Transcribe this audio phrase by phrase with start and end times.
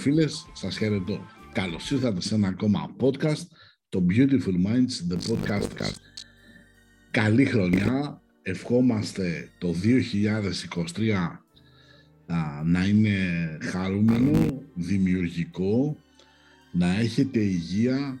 [0.00, 1.26] φίλες, σας χαιρετώ.
[1.52, 3.46] Καλώς ήρθατε σε ένα ακόμα podcast,
[3.88, 5.90] το Beautiful Minds, the podcast
[7.10, 9.74] Καλή χρονιά, ευχόμαστε το
[12.26, 12.34] 2023
[12.64, 13.18] να είναι
[13.62, 15.96] χαρούμενο, δημιουργικό,
[16.72, 18.20] να έχετε υγεία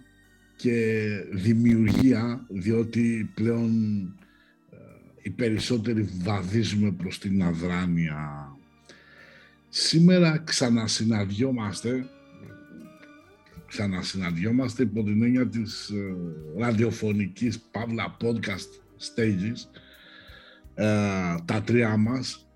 [0.56, 4.00] και δημιουργία, διότι πλέον
[4.70, 4.76] ε,
[5.22, 8.39] οι περισσότεροι βαδίζουμε προς την αδράνεια
[9.72, 12.06] Σήμερα ξανασυναντιόμαστε,
[13.66, 16.14] ξανασυναντιόμαστε υπό την έννοια της ε,
[16.58, 19.80] ραδιοφωνικής παύλα podcast stages,
[20.74, 20.84] ε,
[21.44, 22.48] τα τρία μας.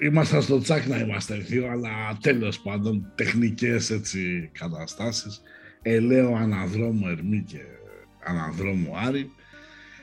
[0.00, 5.42] Ήμασταν στο τσάκ να είμαστε δύο, αλλά τέλος πάντων τεχνικές έτσι καταστάσεις.
[5.82, 7.60] Ελέω αναδρόμου Ερμή και
[8.24, 9.30] αναδρόμου Άρη.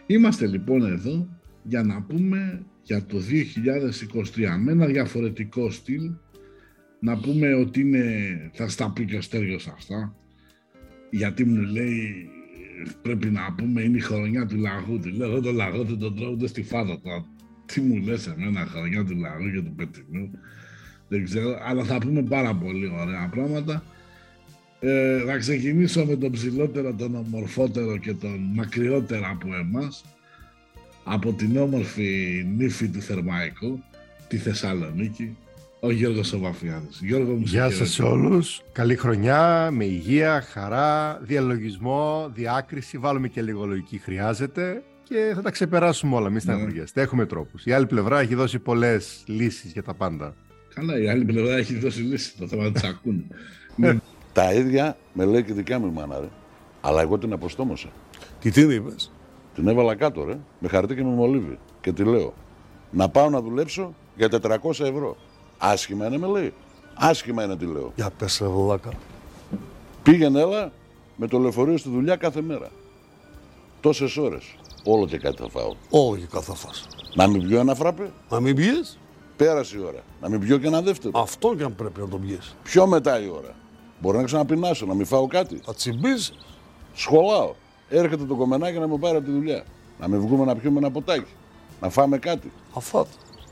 [0.05, 1.27] Είμαστε λοιπόν εδώ
[1.63, 6.11] για να πούμε για το 2023 με ένα διαφορετικό στυλ
[6.99, 8.05] να πούμε ότι είναι,
[8.53, 10.15] θα στα πει και ο Στέργιος αυτά
[11.09, 12.29] γιατί μου λέει
[13.01, 15.09] πρέπει να πούμε είναι η χρονιά του λαγού του.
[15.09, 17.27] Λέω το λαγό του τον τρώω ούτε στη φάδα του
[17.65, 20.29] τι μου λες εμένα χρονιά του λαγού και του πετρινού.
[21.07, 23.83] Δεν ξέρω αλλά θα πούμε πάρα πολύ ωραία πράγματα.
[24.79, 30.03] Ε, θα ξεκινήσω με τον ψηλότερο, τον ομορφότερο και τον μακριότερο από εμάς
[31.03, 33.83] από την όμορφη νύφη του Θερμαϊκού,
[34.27, 35.37] τη Θεσσαλονίκη,
[35.79, 36.99] ο Γιώργος Οβαφιάδης.
[37.01, 38.61] Γιώργο μου Γεια σας σε όλους.
[38.71, 42.97] Καλή χρονιά, με υγεία, χαρά, διαλογισμό, διάκριση.
[42.97, 46.29] Βάλουμε και λίγο λογική χρειάζεται και θα τα ξεπεράσουμε όλα.
[46.29, 46.99] Μην στεναχωριέστε.
[46.99, 47.05] Ναι.
[47.05, 47.65] Έχουμε τρόπους.
[47.65, 50.35] Η άλλη πλευρά έχει δώσει πολλές λύσεις για τα πάντα.
[50.73, 52.35] Καλά, η άλλη πλευρά έχει δώσει λύσεις.
[52.39, 53.23] Το θέμα τις ακούνε.
[53.75, 53.97] Ναι.
[54.33, 56.27] Τα ίδια με λέει και δικά μου η μάνα, ρε.
[56.81, 57.89] Αλλά εγώ την αποστόμωσα.
[58.39, 59.11] Τι την είπες;
[59.53, 61.59] Την έβαλα κάτω, ρε, με χαρτί και με μολύβι.
[61.81, 62.33] Και τη λέω,
[62.91, 65.17] να πάω να δουλέψω για 400 ευρώ.
[65.57, 66.53] Άσχημα είναι, με λέει.
[66.93, 67.91] Άσχημα είναι, τη λέω.
[67.95, 68.89] Για πες, ρε, βουλάκα.
[70.03, 70.71] Πήγαινε, έλα,
[71.15, 72.69] με το λεωφορείο στη δουλειά κάθε μέρα.
[73.81, 74.55] Τόσες ώρες.
[74.83, 75.75] Όλο και κάτι θα φάω.
[75.89, 76.87] Όλο και κάτι θα φας.
[77.15, 78.11] Να μην πιω ένα φράπε.
[78.29, 78.99] Να μην πιείς.
[79.35, 79.99] Πέρασε η ώρα.
[80.21, 81.19] Να μην πιω και ένα δεύτερο.
[81.21, 82.55] Αυτό και αν πρέπει να το πιείς.
[82.63, 83.55] Πιο μετά η ώρα.
[83.99, 85.59] Μπορεί να ξαναπεινάσω, να μην φάω κάτι.
[85.63, 86.33] Θα τσιμπήσεις.
[86.93, 87.53] Σχολάω
[87.89, 89.63] έρχεται το κομμενάκι να μου πάρει από τη δουλειά.
[89.99, 91.31] Να με βγούμε να πιούμε ένα ποτάκι.
[91.81, 92.51] Να φάμε κάτι.
[92.73, 93.07] Αφάτ.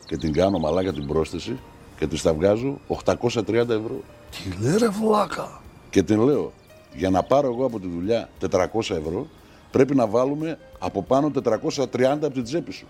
[0.05, 1.59] Και την κάνω μαλάκα την πρόσθεση
[1.97, 4.01] και της τα βγάζω 830 ευρώ.
[4.31, 5.61] Τι λέει ρε βλάκα.
[5.89, 6.51] Και την λέω,
[6.95, 9.27] για να πάρω εγώ από τη δουλειά 400 ευρώ,
[9.71, 12.87] πρέπει να βάλουμε από πάνω 430 από την τσέπη σου.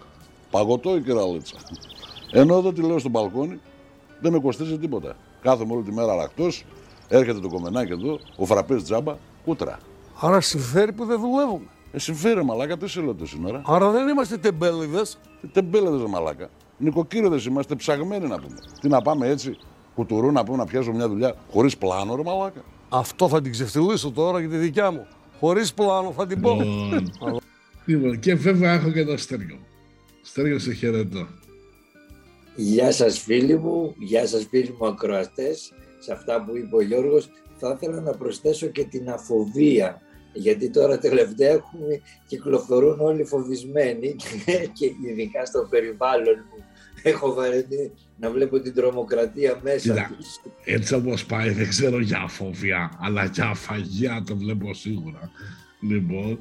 [0.52, 1.56] Παγωτό η κυραλίτσα.
[2.32, 3.60] Ενώ εδώ τη λέω στο μπαλκόνι,
[4.22, 5.16] δεν με κοστίζει τίποτα.
[5.42, 6.48] Κάθομαι όλη τη μέρα αραχτό,
[7.08, 9.80] έρχεται το κομμενάκι εδώ, ο φραπές τζάμπα, κούτρα.
[10.24, 11.66] Άρα συμφέρει που δεν δουλεύουμε.
[11.92, 13.62] Ε, συμφέρει, μαλάκα, τι σε λέω σήμερα.
[13.66, 15.20] Άρα δεν είμαστε τεμπέληδες.
[15.52, 16.50] Τεμπέληδες, μαλάκα.
[16.78, 18.56] Νοικοκύριδες είμαστε, ψαγμένοι να πούμε.
[18.82, 19.58] Τι να πάμε έτσι,
[19.96, 22.64] κουτουρού να πούμε να πιάσω μια δουλειά χωρίς πλάνο, ρε μαλάκα.
[22.90, 25.08] Αυτό θα την ξεφτυλίσω τώρα για τη δικιά μου.
[25.40, 26.58] Χωρίς πλάνο θα την πω.
[27.86, 29.60] Λοιπόν, και βέβαια έχω και το Στέργιο.
[30.22, 31.28] Στέργιο, σε χαιρετώ.
[32.56, 35.74] Γεια σας φίλοι μου, γεια σας φίλοι μου ακροατές.
[36.00, 40.02] Σε αυτά που είπε ο Γιώργος θα ήθελα να προσθέσω και την αφοβία
[40.34, 44.16] γιατί τώρα τελευταία έχουμε, κυκλοφορούν όλοι φοβισμένοι
[44.78, 46.64] και ειδικά στο περιβάλλον μου
[47.04, 50.10] έχω βαρεθεί να βλέπω την τρομοκρατία μέσα Κοίτα,
[50.66, 55.32] Έτσι όπως πάει δεν ξέρω για φόβια, αλλά για αφαγία το βλέπω σίγουρα.
[55.90, 56.40] Λοιπόν,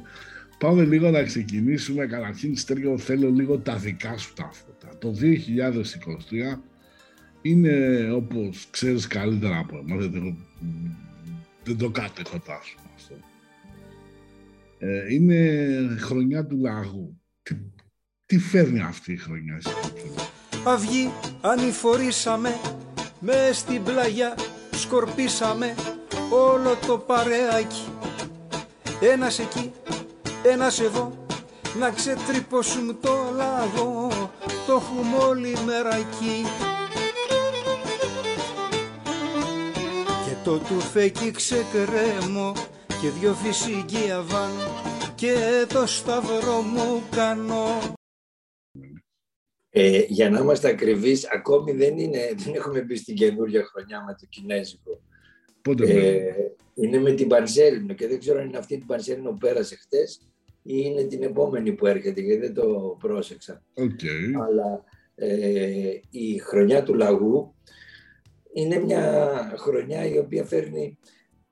[0.58, 2.06] πάμε λίγο να ξεκινήσουμε.
[2.06, 4.98] Καταρχήν, Στέργιο, θέλω λίγο τα δικά σου τα φώτα.
[4.98, 6.58] Το 2023
[7.42, 10.66] είναι όπως ξέρεις καλύτερα από εμάς, δεν, το-
[11.64, 13.14] δεν το κάτεχω τάσο αυτό.
[14.82, 17.20] Ε, είναι χρονιά του λαγού.
[17.42, 17.56] Τι,
[18.26, 20.28] τι φέρνει αυτή η χρονιά εσύ, Κοτσούλα;
[20.64, 21.10] Αυγή
[21.40, 22.60] ανηφορήσαμε
[23.20, 24.34] με στην πλαγιά
[24.70, 25.74] σκορπίσαμε
[26.30, 27.92] όλο το παρεάκι
[29.00, 29.72] Ένας εκεί,
[30.44, 31.24] ένας εδώ
[31.78, 34.08] να ξετρυπώσουμε το λαγό
[34.66, 36.44] το έχουμε όλη μέρα εκεί
[40.24, 42.52] Και το τουφέκι ξεκρέμω
[43.00, 44.82] και δυο φυσικία βάνω
[45.14, 45.35] και
[45.69, 47.64] το σταυρό μου κάνω
[49.70, 54.17] Ε, για να είμαστε ακριβείς, ακόμη δεν, είναι, δεν έχουμε μπει στην καινούργια χρονιά με
[54.20, 55.00] το Κινέζικο.
[55.62, 56.35] Πότε Ε, ε,
[56.75, 60.20] είναι με την Πανσέλινο και δεν ξέρω αν είναι αυτή την Πανσέλινο που πέρασε χτες
[60.62, 63.62] ή είναι την επόμενη που έρχεται γιατί δεν το πρόσεξα.
[63.75, 64.00] Οκ.
[64.47, 67.55] Αλλά ε, η χρονιά του λαγού
[68.52, 70.99] είναι μια χρονιά η οποία φέρνει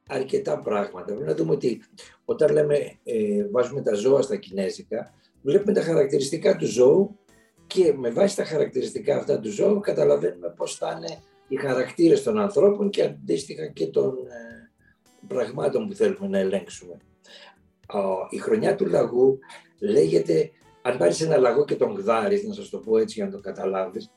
[0.08, 1.04] αρκετά πράγματα.
[1.04, 1.82] Πρέπει να δούμε ότι
[2.24, 7.18] όταν λέμε ε, βάζουμε τα ζώα στα κινέζικα, βλέπουμε τα χαρακτηριστικά του ζώου
[7.66, 12.38] και με βάση τα χαρακτηριστικά αυτά του ζώου καταλαβαίνουμε πώς θα είναι οι χαρακτήρες των
[12.38, 14.70] ανθρώπων και αντίστοιχα και των ε,
[15.26, 16.96] πραγμάτων που θέλουμε να ελέγξουμε.
[17.86, 18.00] Α,
[18.30, 19.38] η χρονιά του λαγού
[19.78, 20.50] λέγεται,
[20.82, 23.40] αν πάρεις ένα λαγό και τον γδάρεις, να σας το πω έτσι για να το
[23.40, 24.10] καταλάβεις,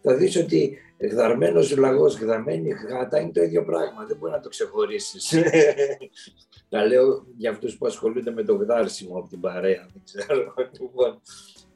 [0.00, 4.48] θα δεις ότι γδαρμένος λαγός, γδαμένη γάτα είναι το ίδιο πράγμα, δεν μπορεί να το
[4.48, 5.34] ξεχωρίσεις.
[6.70, 10.54] Τα λέω για αυτούς που ασχολούνται με το γδάρσιμο από την παρέα, δεν ξέρω.
[10.80, 11.20] Λοιπόν,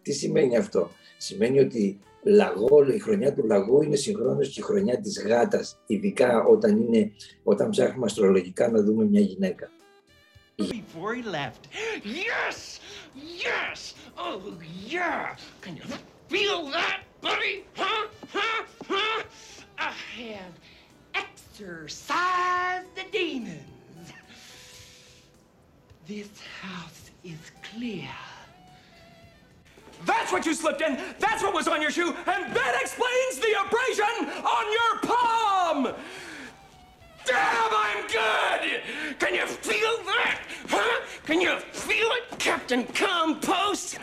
[0.03, 5.01] τι σημαίνει αυτό; Σημαίνει ότι λαγό, η χρονιά του λαγού είναι συγχρόνως και η χρονιά
[5.01, 9.71] της γάτας, ειδικά όταν, είναι, όταν ψάχνουμε αστρολογικά να δούμε μια γυναίκα.
[10.59, 11.69] before he left.
[12.05, 12.81] Yes!
[13.47, 13.95] Yes!
[14.17, 14.41] Oh,
[14.87, 15.37] yeah!
[15.61, 15.83] Can you
[16.29, 17.65] feel that, buddy?
[17.75, 18.09] Huh?
[18.33, 18.65] Huh?
[18.89, 19.23] Huh?
[19.79, 20.53] I have
[21.15, 23.63] exorcised the demons.
[26.07, 26.29] This
[26.61, 28.09] house is clear.
[30.05, 30.99] That's what you slipped in.
[31.21, 32.09] That's what was on your shoe.
[32.09, 35.95] And that explains the abrasion on your palm.
[37.25, 38.83] Damn, I'm good.
[39.21, 40.41] Can you feel that?
[40.69, 41.07] Huh?
[41.25, 43.99] Can you feel it, Captain Compost?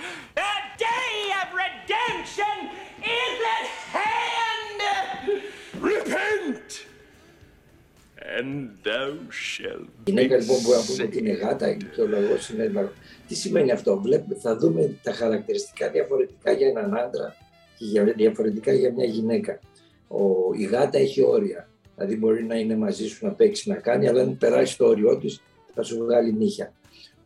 [8.40, 12.50] And thou shalt Η γυναίκα λοιπόν μπορεί να πούμε ότι είναι γάτα και ο λαγός
[12.50, 12.92] είναι λαγό.
[13.28, 17.36] Τι σημαίνει αυτό, Βλέπουμε, θα δούμε τα χαρακτηριστικά διαφορετικά για έναν άντρα
[17.78, 19.60] και για- διαφορετικά για μια γυναίκα.
[20.08, 20.20] Ο,
[20.58, 24.22] η γάτα έχει όρια, δηλαδή μπορεί να είναι μαζί σου να παίξεις να κάνει, αλλά
[24.22, 25.42] αν περάσει το όριό της
[25.74, 26.74] θα σου βγάλει νύχια.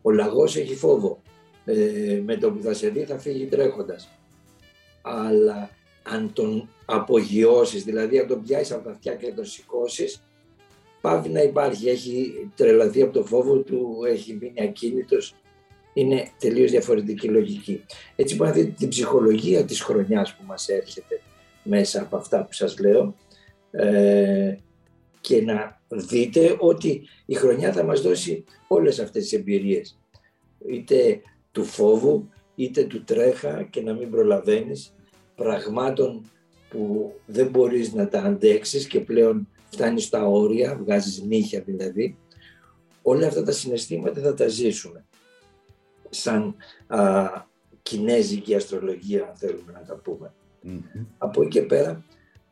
[0.02, 1.22] Ο λαγός έχει φόβο,
[1.64, 4.08] ε, με το που θα σε δει θα φύγει τρέχοντας.
[5.02, 5.70] Αλλά
[6.02, 10.22] αν τον απογειώσεις, δηλαδή αν τον πιάσεις από τα αυτιά και τον σηκώσεις,
[11.04, 11.88] πάβει να υπάρχει.
[11.88, 15.34] Έχει τρελαθεί από το φόβο του, έχει μείνει ακίνητος.
[15.94, 17.84] Είναι τελείως διαφορετική λογική.
[18.16, 21.20] Έτσι μπορεί να δείτε την ψυχολογία της χρονιάς που μας έρχεται
[21.62, 23.14] μέσα από αυτά που σας λέω
[23.70, 24.56] ε,
[25.20, 29.98] και να δείτε ότι η χρονιά θα μας δώσει όλες αυτές τις εμπειρίες.
[30.68, 31.20] Είτε
[31.52, 34.94] του φόβου, είτε του τρέχα και να μην προλαβαίνεις
[35.34, 36.30] πραγμάτων
[36.68, 42.16] που δεν μπορείς να τα αντέξεις και πλέον φτάνεις στα όρια, βγάζεις νύχια δηλαδή.
[43.02, 45.04] Όλα αυτά τα συναισθήματα θα τα ζήσουμε
[46.10, 47.26] σαν α,
[47.82, 50.32] κινέζικη αστρολογία, αν θέλουμε να τα πούμε.
[51.18, 52.04] Από εκεί και πέρα,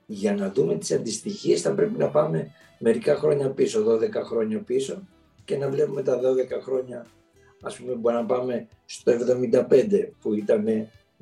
[0.06, 5.02] για να δούμε τις αντιστοιχίες θα πρέπει να πάμε μερικά χρόνια πίσω, 12 χρόνια πίσω
[5.44, 6.20] και να βλέπουμε τα 12
[6.62, 7.06] χρόνια,
[7.62, 10.64] ας πούμε μπορεί να πάμε στο 75 που ήταν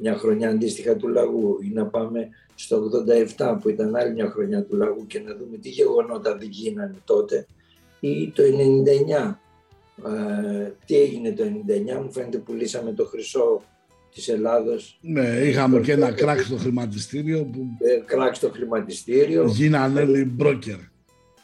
[0.01, 2.91] μια χρονιά αντίστοιχα του λαγού ή να πάμε στο
[3.37, 6.97] 87 που ήταν άλλη μια χρονιά του λαγού και να δούμε τι γεγονότα δεν γίνανε
[7.05, 7.47] τότε
[8.01, 9.35] ή το 99.
[10.05, 11.45] Ε, τι έγινε το
[11.99, 13.63] 99, μου φαίνεται που λύσαμε το χρυσό
[14.15, 19.45] της Ελλάδος, Ναι, είχαμε και ένα κράκ στο χρηματιστήριο που ε, κράξ στο χρηματιστήριο.
[19.47, 20.77] γίνανε λέει μπρόκερ.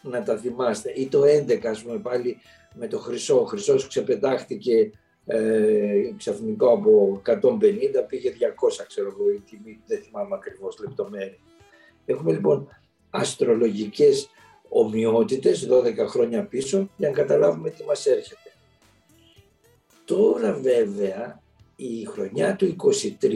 [0.02, 0.92] να τα θυμάστε.
[0.96, 2.36] Ή το 11, ας πούμε, πάλι
[2.74, 3.40] με το Χρυσό.
[3.40, 4.90] Ο Χρυσός ξεπετάχτηκε
[5.26, 7.32] ε, ξαφνικά από 150,
[8.08, 11.38] πήγε 200, ξέρω εγώ, η τιμή, δεν θυμάμαι ακριβώς λεπτομέρεια.
[12.04, 12.68] Έχουμε λοιπόν
[13.10, 14.30] αστρολογικές
[14.68, 18.52] ομοιότητες 12 χρόνια πίσω για να καταλάβουμε τι μας έρχεται.
[20.04, 21.42] Τώρα βέβαια
[21.76, 22.76] η χρονιά του
[23.20, 23.32] 23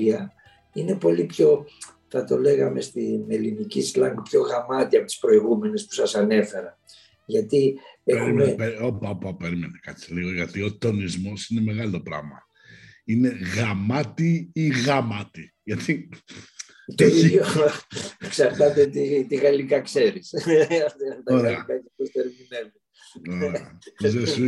[0.73, 1.67] είναι πολύ πιο
[2.13, 6.79] θα το λέγαμε στην ελληνική σλάγκ πιο γαμάτι από τις προηγούμενες που σας ανέφερα.
[7.31, 8.45] Γιατί έχουμε...
[8.45, 12.47] Περίμενε, όπα, όπα, περίμενε, κάτσε λίγο, γιατί ο τονισμός είναι μεγάλο πράγμα.
[13.05, 15.55] Είναι γαμάτι ή γαμάτι.
[15.63, 16.09] Γιατί
[16.95, 17.45] το ίδιο
[18.19, 20.35] εξαρτάται τι, τι γαλλικά ξέρεις.
[21.31, 21.67] Ωραία.
[23.99, 24.47] Δεν σου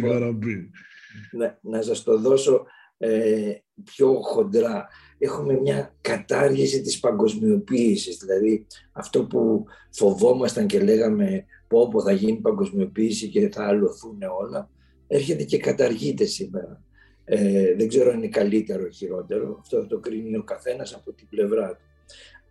[1.32, 2.66] να, να σας το δώσω
[2.98, 4.88] ε, πιο χοντρά.
[5.18, 12.36] Έχουμε μια κατάργηση της παγκοσμιοποίησης, δηλαδή αυτό που φοβόμασταν και λέγαμε πω, πω θα γίνει
[12.36, 14.70] παγκοσμιοποίηση και θα αλωθούν όλα,
[15.06, 16.82] έρχεται και καταργείται σήμερα.
[17.24, 21.12] Ε, δεν ξέρω αν είναι καλύτερο ή χειρότερο, αυτό θα το κρίνει ο καθένας από
[21.12, 21.84] την πλευρά του.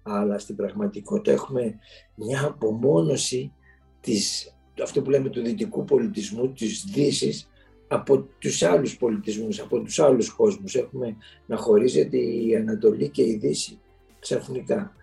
[0.03, 1.79] Αλλά στην πραγματικότητα έχουμε
[2.15, 3.53] μια απομόνωση
[4.01, 7.50] της, αυτό που λέμε του δυτικού πολιτισμού, της δύσης
[7.91, 10.75] από τους άλλους πολιτισμούς, από τους άλλους κόσμους.
[10.75, 13.79] Έχουμε να χωρίζεται η Ανατολή και η Δύση
[14.19, 14.95] ξαφνικά.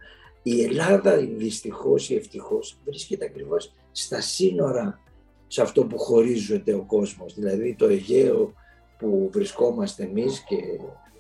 [0.42, 5.00] Η Ελλάδα δυστυχώς ή ευτυχώς βρίσκεται ακριβώς στα σύνορα
[5.46, 7.34] σε αυτό που χωρίζεται ο κόσμος.
[7.34, 8.52] Δηλαδή το Αιγαίο
[8.98, 10.56] που βρισκόμαστε εμείς και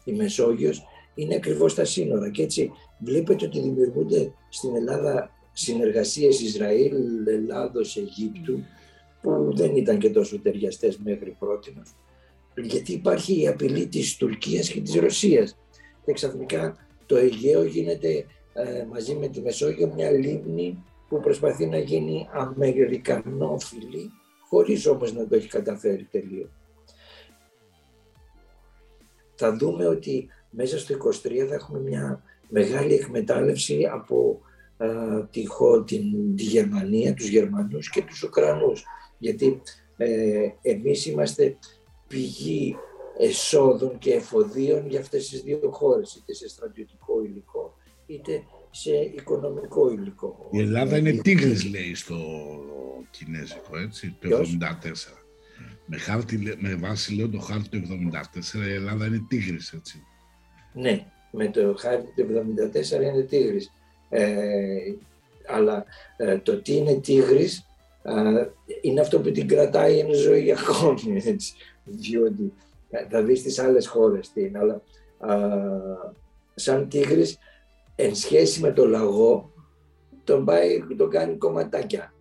[0.04, 0.82] η Μεσόγειος
[1.14, 8.64] είναι ακριβώς στα σύνορα και έτσι βλέπετε ότι δημιουργούνται στην Ελλάδα συνεργασίες Ισραήλ, Ελλάδος, Αιγύπτου
[9.22, 11.82] που δεν ήταν και τόσο ταιριαστές μέχρι πρώτη.
[12.56, 15.58] Γιατί υπάρχει η απειλή της Τουρκίας και της Ρωσίας.
[16.04, 21.78] Και ξαφνικά το Αιγαίο γίνεται ε, μαζί με τη Μεσόγειο μια λίμνη που προσπαθεί να
[21.78, 24.10] γίνει αμερικανόφιλη,
[24.48, 26.50] χωρίς όμως να το έχει καταφέρει τελείως.
[29.34, 34.40] Θα δούμε ότι μέσα στο 23 θα έχουμε μια μεγάλη εκμετάλλευση από
[34.78, 34.88] ε,
[35.30, 35.44] τη,
[35.84, 38.84] την, τη Γερμανία, τους Γερμανούς και τους Ουκρανούς
[39.18, 39.62] γιατί
[39.96, 41.58] ε, εμείς είμαστε
[42.08, 42.76] πηγή
[43.18, 49.92] εσόδων και εφοδίων για αυτές τις δύο χώρες, είτε σε στρατιωτικό υλικό, είτε σε οικονομικό
[49.92, 50.48] υλικό.
[50.50, 52.16] Η Ελλάδα είναι τίγρης, λέει, στο
[53.10, 55.22] Κινέζικο, έτσι, το 1974.
[55.86, 58.10] Με, χάρτη, με βάση, λέω, το χάρτη του
[58.64, 60.02] 1974, η Ελλάδα είναι τίγρης, έτσι.
[60.72, 62.26] Ναι, με το χάρτη του
[62.98, 63.72] 1974 είναι τίγρης.
[64.08, 64.94] Ε,
[65.46, 65.84] αλλά
[66.16, 67.67] ε, το τι είναι τίγρης
[68.80, 72.52] είναι αυτό που την κρατάει εν ζωή ακόμη, έτσι, διότι
[73.10, 74.82] θα δεις στις άλλες χώρες τι είναι, αλλά
[75.18, 75.36] α,
[76.54, 77.38] σαν τίγρης
[77.94, 79.52] εν σχέση με το λαγό
[80.24, 82.12] τον πάει, τον κάνει κομματάκια.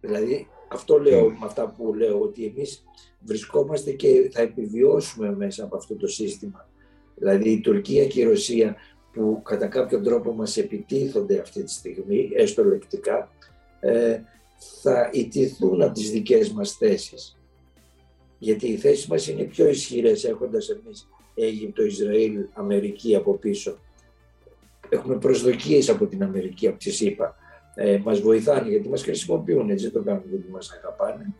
[0.00, 2.84] Δηλαδή αυτό λέω με αυτά που λέω ότι εμείς
[3.20, 6.68] βρισκόμαστε και θα επιβιώσουμε μέσα από αυτό το σύστημα.
[7.14, 8.76] Δηλαδή η Τουρκία και η Ρωσία
[9.12, 13.30] που κατά κάποιο τρόπο μας επιτίθονται αυτή τη στιγμή, έστω λεκτικά,
[13.80, 14.20] ε,
[14.82, 17.38] θα ιτηθούν από τις δικές μας θέσεις.
[18.38, 23.78] Γιατί οι θέσεις μας είναι πιο ισχυρές έχοντας εμείς Αίγυπτο, Ισραήλ, Αμερική από πίσω.
[24.88, 27.36] Έχουμε προσδοκίες από την Αμερική, από τη ΣΥΠΑ.
[27.74, 31.34] Ε, μας βοηθάνε γιατί μας χρησιμοποιούν, έτσι το κάνουν γιατί μας αγαπάνε.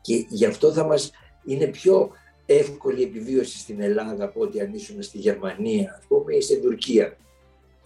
[0.00, 1.10] Και γι' αυτό θα μας
[1.44, 2.10] είναι πιο
[2.46, 7.16] εύκολη επιβίωση στην Ελλάδα από ότι αν ήσουν στη Γερμανία, ας πούμε, ή στην Τουρκία.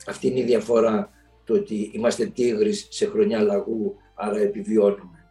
[0.06, 1.10] Αυτή είναι η διαφορά
[1.44, 5.22] το ότι είμαστε τίγρης σε χρονιά λαγού, άρα επιβιώνουμε.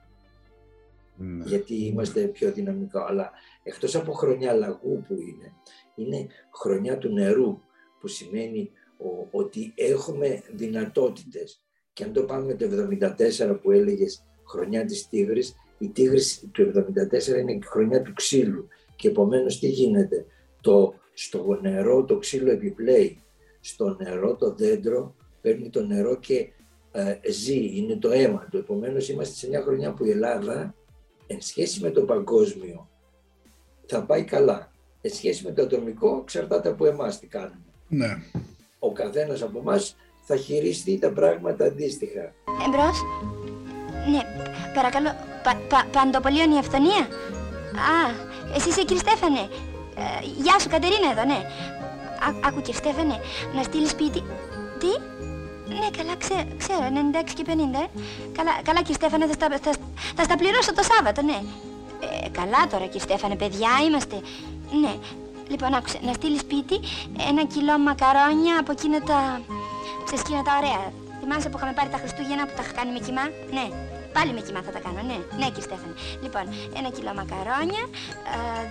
[1.18, 1.44] Ναι.
[1.46, 3.06] Γιατί είμαστε πιο δυναμικά.
[3.08, 3.32] Αλλά
[3.64, 5.54] εκτός από χρονιά λαγού που είναι,
[5.96, 7.60] είναι χρονιά του νερού,
[8.00, 8.72] που σημαίνει
[9.32, 11.62] ότι έχουμε δυνατότητες.
[11.94, 12.66] Και αν το πάμε το
[13.48, 18.68] 74 που έλεγες χρονιά της τίγρης, η τίγρης του 74 είναι η χρονιά του ξύλου.
[18.96, 20.26] Και επομένως τι γίνεται,
[20.62, 23.24] το, στο νερό το ξύλο επιπλέει,
[23.60, 26.48] στο νερό το δέντρο παίρνει το νερό και
[26.92, 28.58] ε, ζει, είναι το αίμα του.
[28.58, 30.76] Επομένως είμαστε σε μια χρονιά που η Ελλάδα,
[31.28, 32.90] εν σχέση με το παγκόσμιο,
[33.86, 34.72] θα πάει καλά.
[35.02, 37.62] Εν σχέση με το ατομικό, εξαρτάται από εμάς τι κάνουμε.
[37.88, 38.24] Ναι.
[38.80, 42.34] Ο καθένας από εμάς θα χειριστεί τα πράγματα αντίστοιχα.
[42.68, 42.98] Εμπρός.
[44.12, 44.20] Ναι,
[44.74, 45.10] παρακαλώ,
[45.44, 47.08] πα, πα, παντοπολίων η αυθονία.
[47.92, 48.00] Α,
[48.56, 49.40] εσύ είσαι κύριε Στέφανε.
[49.96, 51.40] Ε, γεια σου Κατερίνα εδώ, ναι.
[52.26, 53.16] Α, άκου κύριε Στέφανε,
[53.56, 54.24] να στείλεις σπίτι.
[54.80, 54.92] Τι;
[55.80, 56.86] Ναι, καλά, ξέ, ξέρω,
[57.30, 57.88] 96 και 50, ε.
[58.38, 59.72] Καλά, καλά κύριε Στέφανε, θα στα, θα,
[60.16, 61.40] θα στα πληρώσω το Σάββατο, ναι.
[62.06, 64.16] Ε, καλά τώρα κύριε Στέφανε, παιδιά είμαστε.
[64.82, 64.94] Ναι,
[65.48, 66.80] λοιπόν, άκουσε, να στείλεις σπίτι
[67.30, 69.42] ένα κιλό μακαρόνια από εκείνα τα...
[70.10, 70.84] σε εκείνα τα ωραία.
[71.20, 73.26] Θυμάσαι που είχαμε πάρει τα Χριστούγεννα που τα είχα κάνει με κοιμά,
[73.58, 73.66] ναι.
[74.16, 75.18] Πάλι με κοιμά θα τα κάνω, ναι.
[75.40, 75.96] Ναι, κύριε Στέφανε.
[76.24, 76.46] Λοιπόν,
[76.80, 77.84] ένα κιλό μακαρόνια,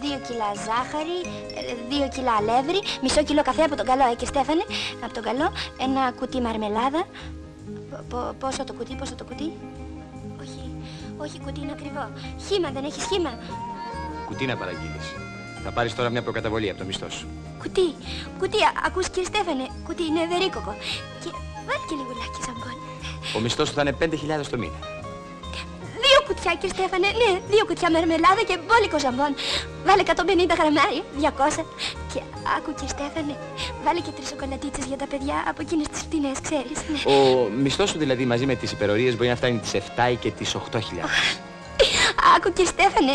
[0.02, 1.18] δύο κιλά ζάχαρη,
[1.59, 4.64] ε, δύο κιλά αλεύρι, μισό κιλό καφέ από τον καλό, ε, κύριε Στέφανε,
[5.04, 5.47] από τον καλό,
[5.87, 7.02] ένα κουτί μαρμελάδα.
[8.42, 9.49] πόσο το κουτί, πόσο το κουτί;
[10.42, 10.62] Όχι,
[11.25, 12.04] όχι, κουτί είναι ακριβό.
[12.47, 13.32] Χήμα, δεν έχεις χήμα.
[14.26, 15.06] Κουτί να παραγγείλεις.
[15.64, 17.26] Θα πάρεις τώρα μια προκαταβολή από το μισθός σου.
[17.62, 17.94] Κουτί,
[18.38, 20.73] κουτί, α- ακούς κύριε Στέφανε, κουτί είναι ευερίκοκο.
[21.23, 21.30] Και
[21.66, 22.76] βάλει και λιγουλάκι ζαμπόν.
[23.37, 24.78] Ο μισθός σου θα είναι 5.000 το μήνα.
[26.30, 29.32] Δύο κουτιά κύριε Στέφανε, ναι, δύο κουτιά μερμελάδα και μπόλικο ζαμπόν.
[29.87, 31.64] Βάλε 150 γραμμάρια, 200.
[32.12, 32.20] Και
[32.56, 33.34] άκου κύριε Στέφανε,
[33.84, 36.78] βάλε και τρεις σοκολατίτσες για τα παιδιά από εκείνες τις φτηνές, ξέρεις.
[36.88, 36.99] Ναι.
[37.14, 37.16] Ο
[37.62, 40.54] μισθός σου δηλαδή μαζί με τις υπερορίες μπορεί να φτάνει τις 7 ή και τις
[40.54, 40.78] 8.000.
[42.34, 43.14] Άκου κύριε Στέφανε,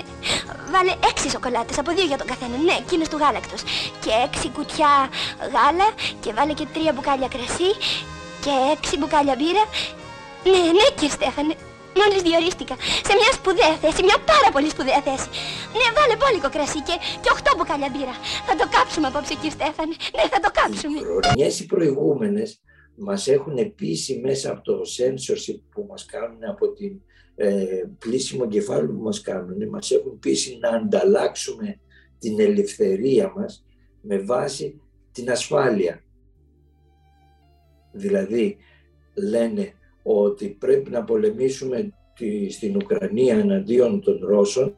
[0.73, 3.61] βάλε έξι σοκολάτες από δύο για τον καθένα, ναι, εκείνες του γάλακτος.
[4.03, 4.91] Και έξι κουτιά
[5.53, 5.87] γάλα
[6.21, 7.71] και βάλε και τρία μπουκάλια κρασί
[8.43, 9.65] και έξι μπουκάλια μπύρα.
[10.51, 11.55] Ναι, ναι κύριε Στέφανε,
[11.99, 12.75] μόλις διορίστηκα
[13.07, 15.27] σε μια σπουδαία θέση, μια πάρα πολύ σπουδαία θέση.
[15.77, 18.15] Ναι, βάλε μπόλικο κρασί και, και οχτώ μπουκάλια μπύρα.
[18.47, 20.97] Θα το κάψουμε απόψε κύριε Στέφανε, ναι, θα το κάψουμε.
[21.07, 22.49] χρονιές οι προηγούμενες
[23.05, 26.93] μας έχουν πείσει μέσα από το censorship που μας κάνουν από την
[27.35, 31.79] ε, πλήσιμο κεφάλου που μας κάνουν, μας έχουν πείσει να ανταλλάξουμε
[32.19, 33.65] την ελευθερία μας
[34.01, 36.03] με βάση την ασφάλεια.
[37.91, 38.57] Δηλαδή
[39.13, 39.73] λένε
[40.07, 44.75] ότι πρέπει να πολεμήσουμε τη, στην Ουκρανία εναντίον των Ρώσων,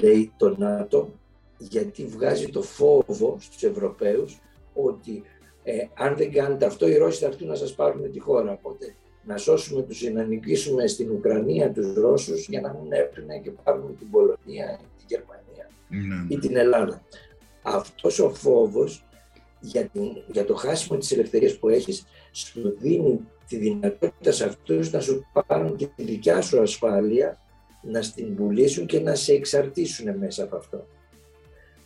[0.00, 1.12] λέει το ΝΑΤΟ,
[1.58, 4.40] γιατί βγάζει το φόβο στους Ευρωπαίους
[4.74, 5.22] ότι
[5.62, 8.52] ε, αν δεν κάνετε αυτό οι Ρώσοι θα έρθουν να σας πάρουν τη χώρα.
[8.52, 8.94] Οπότε
[9.26, 13.96] να σώσουμε τους, να νικήσουμε στην Ουκρανία τους Ρώσους για να μην έρθουν και πάρουν
[13.98, 16.34] την Πολωνία, την Γερμανία Ναι.
[16.34, 17.02] ή την Ελλάδα.
[17.62, 19.04] Αυτός ο φόβος
[19.60, 24.90] για, την, για το χάσιμο της ελευθερίας που έχεις σου δίνει τη δυνατότητα σε αυτούς
[24.90, 27.38] να σου πάρουν τη δικιά σου ασφάλεια,
[27.82, 30.86] να στην πουλήσουν και να σε εξαρτήσουν μέσα από αυτό.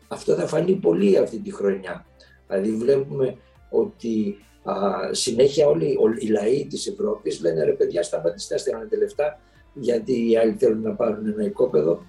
[0.09, 2.07] Αυτό θα φανεί πολύ αυτή τη χρονιά.
[2.47, 3.37] Δηλαδή βλέπουμε
[3.71, 4.75] ότι α,
[5.11, 9.41] συνέχεια όλοι όλοι οι λαοί της Ευρώπης λένε ρε παιδιά σταματήστε να στέλνετε λεφτά
[9.75, 12.07] γιατί οι άλλοι θέλουν να πάρουν ένα οικόπεδο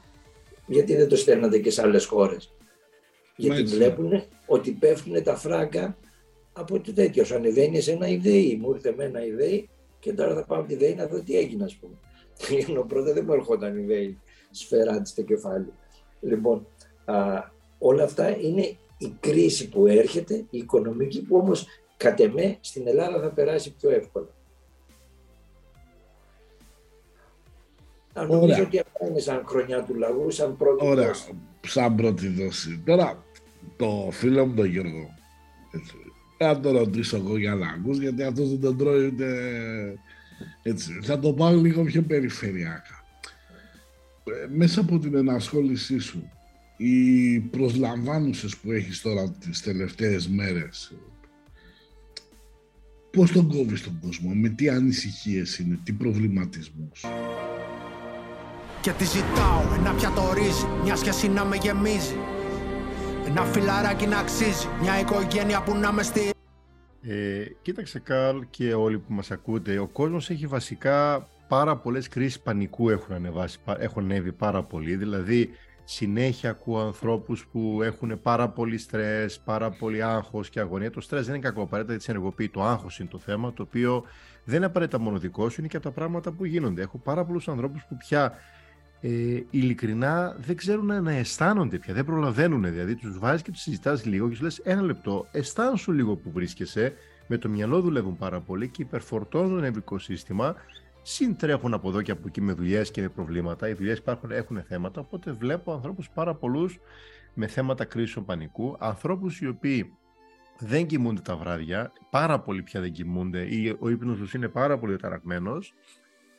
[0.65, 2.53] γιατί δεν το στέλνατε και σε άλλες χώρες.
[3.35, 3.77] Γιατί Μάλιστα.
[3.77, 5.97] βλέπουν ότι πέφτουν τα φράγκα
[6.59, 7.23] από το τέτοιο.
[7.23, 8.59] Σου ανεβαίνει σε ένα ιδέη.
[8.61, 9.69] Μου ήρθε με ένα ιδέη
[9.99, 11.93] και τώρα θα πάω από τη ιδέη να δω τι έγινε, ας πούμε.
[12.67, 14.19] Ενώ πρώτα δεν μου έρχονταν ιδέη
[14.51, 15.73] σφαίρα στο κεφάλι.
[16.21, 16.67] Λοιπόν,
[17.05, 17.15] α,
[17.77, 21.67] όλα αυτά είναι η κρίση που έρχεται, η οικονομική που όμως
[21.97, 24.27] κατ' εμέ στην Ελλάδα θα περάσει πιο εύκολα.
[28.13, 28.65] Αν νομίζω Ωραία.
[28.65, 31.35] ότι αυτά είναι σαν χρονιά του λαγού, σαν πρώτη Ωραία, δόση.
[31.61, 32.83] σαν πρώτη δόση.
[32.85, 33.23] Τώρα,
[33.77, 35.15] το φίλο μου τον Γιώργο,
[35.71, 35.95] έτσι,
[36.41, 39.27] θα το ρωτήσω εγώ για να ακούς, γιατί αυτός δεν τον τρώει ούτε...
[40.63, 43.03] Έτσι, θα το πάω λίγο πιο περιφερειακά.
[44.23, 46.29] Ε, Μέσα από την ενασχόλησή σου,
[46.77, 50.93] οι προσλαμβάνουσες που έχεις τώρα τις τελευταίες μέρες,
[53.11, 57.05] πώς τον κόβεις τον κόσμο, με τι ανησυχίες είναι, τι προβληματισμούς;
[58.81, 62.15] Και τη ζητάω ένα πιάτο ρύζι, μια σχέση να με γεμίζει
[63.29, 66.31] Ένα φιλαράκι να αξίζει, μια οικογένεια που να με στηρίζει
[67.01, 72.39] Ε, κοίταξε Καρλ και όλοι που μας ακούτε, ο κόσμος έχει βασικά πάρα πολλές κρίσεις
[72.39, 75.49] πανικού έχουν, ανεβάσει, πα- έχουν ανέβει πάρα πολύ, δηλαδή
[75.83, 80.91] συνέχεια ακούω ανθρώπους που έχουν πάρα πολύ στρες, πάρα πολύ άγχος και αγωνία.
[80.91, 83.61] Το στρες δεν είναι κακό απαραίτητα γιατί σε ενεργοποιεί, το άγχος είναι το θέμα, το
[83.63, 84.03] οποίο
[84.43, 86.81] δεν είναι απαραίτητα μόνο δικό σου, είναι και από τα πράγματα που γίνονται.
[86.81, 88.33] Έχω πάρα πολλούς ανθρώπους που πια
[89.01, 89.09] ε,
[89.49, 92.63] ειλικρινά δεν ξέρουν να αισθάνονται πια, δεν προλαβαίνουν.
[92.63, 96.31] Δηλαδή, τους βάζεις και τους συζητάς λίγο και σου λες: Ένα λεπτό, αισθάνσου λίγο που
[96.31, 96.93] βρίσκεσαι.
[97.27, 100.55] Με το μυαλό δουλεύουν πάρα πολύ και υπερφορτώνουν το νευρικό σύστημα.
[101.01, 103.69] Συντρέχουν από εδώ και από εκεί με δουλειές και με προβλήματα.
[103.69, 105.01] Οι δουλειές έχουν θέματα.
[105.01, 106.79] Οπότε βλέπω ανθρώπους πάρα πολλούς
[107.33, 108.75] με θέματα κρίσεων πανικού.
[108.79, 109.93] Ανθρώπους οι οποίοι
[110.59, 114.79] δεν κοιμούνται τα βράδια, πάρα πολλοί πια δεν κοιμούνται ή ο ύπνος τους είναι πάρα
[114.79, 115.73] πολύ ταραγμένος,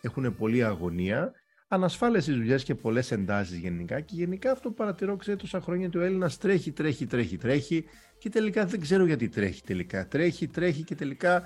[0.00, 1.32] έχουν πολλή αγωνία
[1.72, 5.87] ανασφάλειες στις δουλειές και πολλές εντάσεις γενικά και γενικά αυτό που παρατηρώ ξέρετε τόσα χρόνια
[5.87, 7.85] ότι ο Έλληνας τρέχει, τρέχει, τρέχει, τρέχει
[8.18, 10.09] και τελικά δεν ξέρω γιατί τρέχει τελικά.
[10.09, 11.42] Τρέχει, τρέχει και τελικά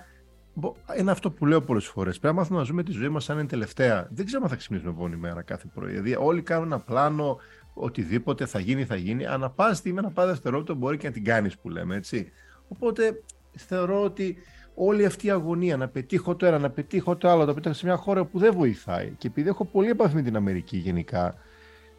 [0.55, 2.19] μπο- είναι αυτό που λέω πολλές φορές.
[2.19, 4.09] Πρέπει να μάθουμε να ζούμε τη ζωή μας σαν είναι τελευταία.
[4.11, 5.91] Δεν ξέρω αν θα ξυπνήσουμε επόμενη μέρα κάθε πρωί.
[5.91, 7.39] Δηλαδή όλοι κάνουν ένα πλάνο,
[7.75, 9.27] οτιδήποτε θα γίνει, θα γίνει.
[9.27, 12.31] Ανά πάσα στιγμή, ανά πάσα δευτερόλεπτο μπορεί και να την κάνεις που λέμε, έτσι.
[12.69, 13.23] Οπότε
[13.57, 14.37] θεωρώ ότι
[14.75, 17.87] όλη αυτή η αγωνία να πετύχω το ένα, να πετύχω το άλλο, να πετύχω σε
[17.87, 19.11] μια χώρα που δεν βοηθάει.
[19.19, 21.35] Και επειδή έχω πολύ επαφή με την Αμερική γενικά,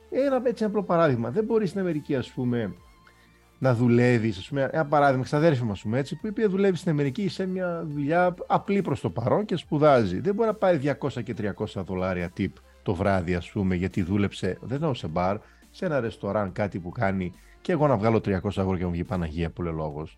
[0.10, 1.30] ένα έτσι απλό παράδειγμα.
[1.30, 2.76] Δεν μπορείς στην Αμερική, ας πούμε,
[3.60, 4.38] να δουλεύεις.
[4.38, 7.46] Α πούμε, ένα παράδειγμα, ξαδέρφη μα, πούμε, έτσι, που η οποία δουλεύει στην Αμερική σε
[7.46, 10.20] μια δουλειά απλή προς το παρόν και σπουδάζει.
[10.20, 12.52] Δεν μπορεί να πάρει 200 και 300 δολάρια tip
[12.84, 15.38] το βράδυ, ας πούμε, γιατί δούλεψε, δεν εννοώ σε μπαρ,
[15.70, 18.92] σε ένα ρεστοράν, κάτι που κάνει, και εγώ να βγάλω 300 ευρώ και να μου
[18.92, 20.18] βγει Παναγία που λέει λόγος.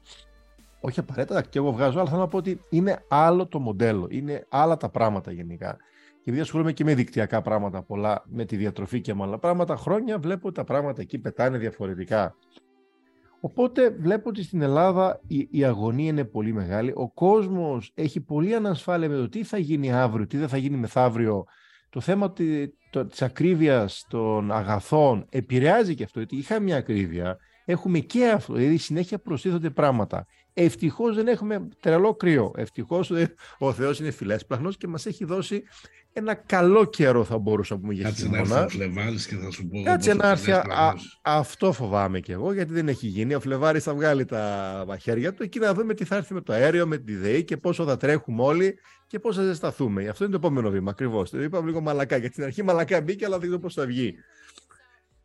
[0.80, 4.08] Όχι απαραίτητα, και εγώ βγάζω, αλλά θέλω να πω ότι είναι άλλο το μοντέλο.
[4.10, 5.78] Είναι άλλα τα πράγματα γενικά.
[6.12, 9.76] Και επειδή ασχολούμαι και με δικτυακά πράγματα πολλά, με τη διατροφή και με άλλα πράγματα,
[9.76, 12.36] χρόνια βλέπω ότι τα πράγματα εκεί πετάνε διαφορετικά.
[13.40, 16.94] Οπότε βλέπω ότι στην Ελλάδα η, η αγωνία είναι πολύ μεγάλη.
[16.96, 20.78] Ο κόσμος έχει πολύ ανασφάλεια με το τι θα γίνει αύριο, τι δεν θα γίνει
[20.78, 21.46] μεθαύριο.
[21.90, 27.38] Το θέμα τη, το, της ακρίβειας των αγαθών επηρεάζει και αυτό, γιατί είχαμε μια ακρίβεια,
[27.66, 30.26] έχουμε και αυτό, δηλαδή συνέχεια προστίθονται πράγματα.
[30.60, 32.52] Ευτυχώς δεν έχουμε τρελό κρύο.
[32.56, 33.12] Ευτυχώς
[33.58, 35.64] ο Θεός είναι φιλέσπλαχνο και μας έχει δώσει
[36.14, 39.52] ένα καλό καιρό, θα μπορούσα να πούμε για Κάτσε να έρθει ο Φλεβάρης και θα
[39.52, 39.84] σου πω.
[39.84, 40.52] Κάτσε να έρθει.
[41.22, 43.36] αυτό φοβάμαι κι εγώ, γιατί δεν έχει γίνει.
[43.36, 46.54] Ο Φλεβάρης θα βγάλει τα μαχαίρια του εκεί να δούμε τι θα έρθει με το
[46.54, 50.08] αέριο, με τη ΔΕΗ και πόσο θα τρέχουμε όλοι και πώς θα ζεσταθούμε.
[50.08, 50.92] Αυτό είναι το επόμενο βήμα.
[50.92, 51.30] Ακριβώς.
[51.30, 52.18] Το είπαμε λίγο μαλακά.
[52.18, 54.16] Γιατί στην αρχή μαλακά μπήκε, αλλά δεν ξέρω πώς θα βγει.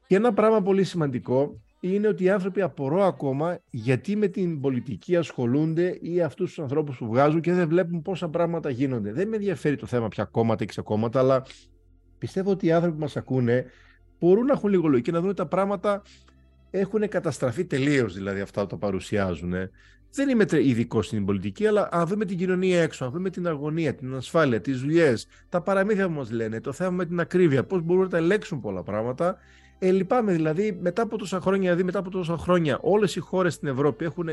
[0.06, 5.16] Και ένα πράγμα πολύ σημαντικό είναι ότι οι άνθρωποι απορώ ακόμα γιατί με την πολιτική
[5.16, 9.12] ασχολούνται ή αυτούς τους ανθρώπους που βγάζουν και δεν βλέπουν πόσα πράγματα γίνονται.
[9.12, 11.44] Δεν με ενδιαφέρει το θέμα πια κόμματα ή ξεκόμματα, αλλά
[12.18, 13.64] πιστεύω ότι οι άνθρωποι που μας ακούνε
[14.18, 16.02] μπορούν να έχουν λίγο λογική να δουν τα πράγματα
[16.70, 19.52] έχουν καταστραφεί τελείως δηλαδή αυτά που το παρουσιάζουν.
[20.14, 23.94] Δεν είμαι ειδικό στην πολιτική, αλλά αν δούμε την κοινωνία έξω, αν δούμε την αγωνία,
[23.94, 27.82] την ασφάλεια, τις δουλειές, τα παραμύθια που μας λένε, το θέμα με την ακρίβεια, πώς
[27.82, 29.38] μπορούν να τα ελέγξουν πολλά πράγματα,
[29.84, 33.54] ε, λυπάμαι δηλαδή μετά από τόσα χρόνια, δηλαδή μετά από τόσα χρόνια όλες οι χώρες
[33.54, 34.28] στην Ευρώπη έχουν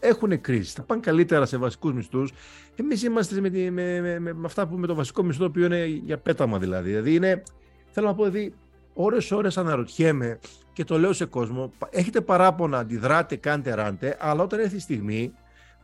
[0.00, 0.74] έχουν κρίση.
[0.74, 2.32] Θα πάνε καλύτερα σε βασικούς μισθούς.
[2.76, 5.84] Εμείς είμαστε με, με, με, με, αυτά που με το βασικό μισθό, το οποίο είναι
[5.84, 6.88] για πέταμα δηλαδή.
[6.88, 7.42] Δηλαδή είναι,
[7.90, 8.54] θέλω να πω, δηλαδή,
[8.94, 10.38] ώρες-ώρες αναρωτιέμαι
[10.72, 15.32] και το λέω σε κόσμο, έχετε παράπονα, αντιδράτε, κάντε, ράντε, αλλά όταν έρθει η στιγμή,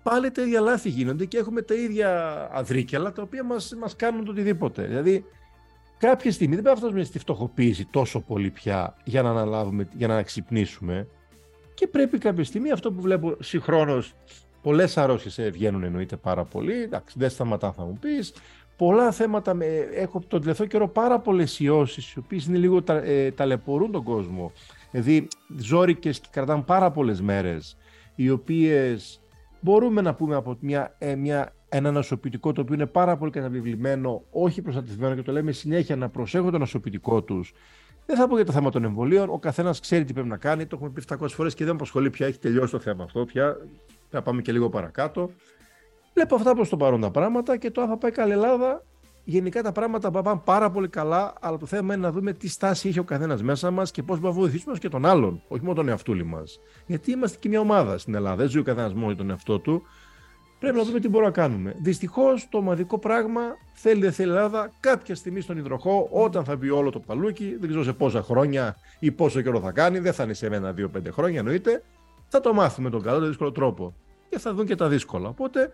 [0.02, 4.24] πάλι τα ίδια λάθη γίνονται και έχουμε τα ίδια αδρίκελα τα οποία μας, μας κάνουν
[4.24, 4.82] το οτιδήποτε.
[4.82, 5.24] Δηλαδή,
[5.98, 10.06] κάποια στιγμή δεν πρέπει να φτάσουμε στη φτωχοποίηση τόσο πολύ πια για να αναλάβουμε, για
[10.06, 11.08] να ξυπνήσουμε.
[11.74, 14.14] Και πρέπει κάποια στιγμή αυτό που βλέπω συγχρόνως.
[14.62, 16.82] Πολλές αρρώστιες βγαίνουν εννοείται πάρα πολύ.
[16.82, 18.34] Εντάξει, δεν σταματά, θα μου πεις.
[18.76, 19.54] Πολλά θέματα.
[19.54, 23.92] Με, έχω τον τελευταίο καιρό πάρα πολλές ιώσεις, οι οποίες είναι λίγο τα, ε, ταλαιπωρούν
[23.92, 24.52] τον κόσμο.
[24.90, 27.76] Δηλαδή, ζώρικες και κρατάνε πάρα πολλές μέρες,
[28.14, 29.20] οι οποίες
[29.60, 34.22] μπορούμε να πούμε από μια, ε, μια ένα νοσοποιητικό το οποίο είναι πάρα πολύ καταβιβλημένο,
[34.30, 37.52] όχι προστατευμένο και το λέμε συνέχεια να προσέχουν το νοσοποιητικό τους.
[38.06, 39.30] Δεν θα πω για το θέμα των εμβολίων.
[39.30, 40.66] Ο καθένας ξέρει τι πρέπει να κάνει.
[40.66, 42.26] Το έχουμε πει 700 φορές και δεν με απασχολεί πια.
[42.26, 43.56] Έχει τελειώσει το θέμα αυτό πια.
[44.10, 45.30] Θα πάμε και λίγο παρακάτω.
[46.14, 48.84] Βλέπω αυτά προς το παρόν τα πράγματα και το αν θα πάει καλή Ελλάδα.
[49.24, 52.88] Γενικά τα πράγματα πάνε πάρα πολύ καλά, αλλά το θέμα είναι να δούμε τι στάση
[52.88, 55.74] έχει ο καθένας μέσα μας και πώς μπορούμε να βοηθήσουμε και τον άλλον, όχι μόνο
[55.74, 56.60] τον εαυτούλη μας.
[56.86, 58.36] Γιατί είμαστε και μια ομάδα στην Ελλάδα.
[58.36, 59.82] Δεν ζει ο καθένας μόνος τον εαυτό του.
[60.58, 61.74] Πρέπει να δούμε τι μπορούμε να κάνουμε.
[61.78, 63.40] Δυστυχώς το ομαδικό πράγμα
[63.72, 67.68] θέλει δεν θέλει Ελλάδα κάποια στιγμή στον υδροχό, όταν θα μπει όλο το παλούκι, δεν
[67.68, 71.10] ξέρω σε πόσα χρόνια ή πόσο καιρό θα κάνει, δεν θα είναι σε μένα δύο-πέντε
[71.10, 71.82] χρόνια εννοείται.
[72.28, 73.94] Θα το μάθουμε τον καλό, τον δύσκολο τρόπο.
[74.28, 75.28] Και θα δουν και τα δύσκολα.
[75.28, 75.68] Οπότε ε,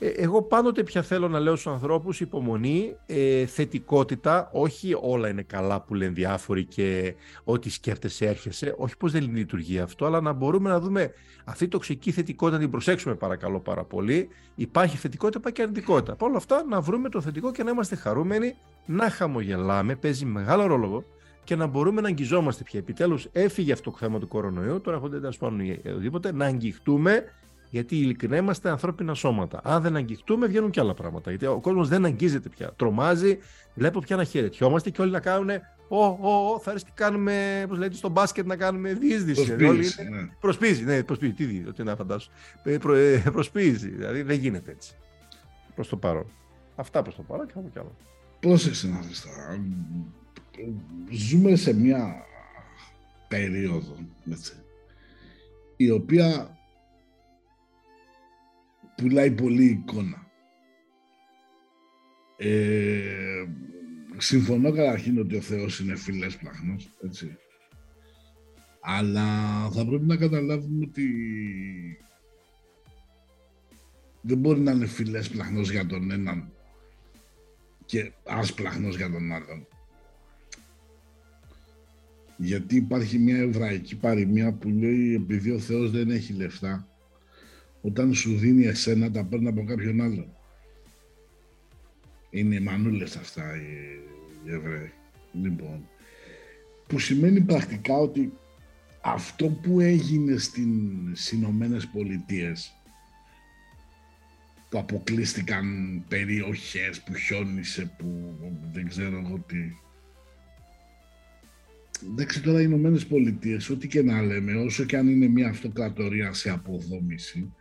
[0.00, 5.80] εγώ πάντοτε πια θέλω να λέω στους ανθρώπους υπομονή, ε, θετικότητα, όχι όλα είναι καλά
[5.80, 10.68] που λένε διάφοροι και ό,τι σκέφτεσαι έρχεσαι, όχι πως δεν λειτουργεί αυτό, αλλά να μπορούμε
[10.70, 11.12] να δούμε
[11.44, 14.28] αυτή η τοξική θετικότητα να την προσέξουμε παρακαλώ πάρα πολύ.
[14.54, 16.16] Υπάρχει θετικότητα, υπάρχει και αρνητικότητα.
[16.16, 20.66] Παρ' όλα αυτά να βρούμε το θετικό και να είμαστε χαρούμενοι, να χαμογελάμε, παίζει μεγάλο
[20.66, 21.04] ρόλο
[21.44, 22.78] και να μπορούμε να αγγιζόμαστε πια.
[22.78, 27.24] Επιτέλους έφυγε αυτό το θέμα του κορονοϊού, τώρα έχουν να σπάνουν οτιδήποτε, να αγγιχτούμε
[27.70, 29.60] γιατί ειλικρινά είμαστε ανθρώπινα σώματα.
[29.64, 31.30] Αν δεν αγγιχτούμε, βγαίνουν και άλλα πράγματα.
[31.30, 32.72] Γιατί ο κόσμος δεν αγγίζεται πια.
[32.76, 33.38] Τρομάζει,
[33.74, 35.50] βλέπω πια να χαιρετιόμαστε και όλοι να κάνουν.
[35.88, 39.56] Ω, ω, θα έρθει και κάνουμε, πώς λέτε, στο μπάσκετ να κάνουμε διείσδυση.
[39.56, 40.28] Προσπίζει, ναι.
[40.40, 41.32] Προσπίζει, ναι, προσπίζει.
[41.32, 42.30] Τι δει, τι να φαντάσω.
[42.62, 44.94] Ε, προ, ε, προσπίζει, δηλαδή δεν γίνεται έτσι.
[45.74, 46.26] Προς το παρόν.
[46.76, 47.96] Αυτά προς το παρόν και θα κι άλλο.
[48.40, 49.64] Πρόσεξε να δεις τώρα.
[51.10, 52.24] Ζούμε σε μια
[53.28, 53.96] περίοδο,
[54.30, 54.52] έτσι,
[55.76, 56.58] η οποία
[59.00, 60.30] πουλάει πολύ εικόνα.
[62.36, 63.44] Ε,
[64.16, 67.36] συμφωνώ καταρχήν ότι ο Θεός είναι φίλες πλαχνός, έτσι.
[68.80, 69.26] Αλλά
[69.70, 71.06] θα πρέπει να καταλάβουμε ότι
[74.20, 76.52] δεν μπορεί να είναι φιλές πλαχνός για τον έναν
[77.84, 79.66] και άσπλαχνος για τον άλλον.
[82.36, 86.88] Γιατί υπάρχει μια εβραϊκή παροιμία που λέει επειδή ο Θεός δεν έχει λεφτά,
[87.80, 90.36] όταν σου δίνει εσένα τα παίρνει από κάποιον άλλον.
[92.30, 93.98] Είναι οι μανούλες αυτά οι,
[94.44, 94.92] οι Εβραίοι.
[95.32, 95.88] Λοιπόν,
[96.86, 98.32] που σημαίνει πρακτικά ότι
[99.00, 102.74] αυτό που έγινε στις Ηνωμένες Πολιτείες
[104.70, 105.64] που αποκλείστηκαν
[106.08, 108.34] περιοχές που χιόνισε, που
[108.72, 109.58] δεν ξέρω εγώ τι.
[112.10, 116.32] Εντάξει τώρα οι Ηνωμένες Πολιτείες, ό,τι και να λέμε, όσο και αν είναι μια αυτοκρατορία
[116.32, 117.52] σε αποδόμηση,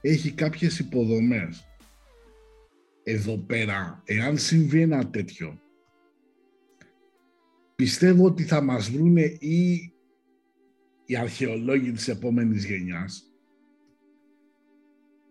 [0.00, 1.64] έχει κάποιες υποδομές.
[3.02, 5.60] Εδώ πέρα, εάν συμβεί ένα τέτοιο,
[7.76, 9.92] πιστεύω ότι θα μας βρούνε ή
[11.04, 13.30] οι αρχαιολόγοι της επόμενης γενιάς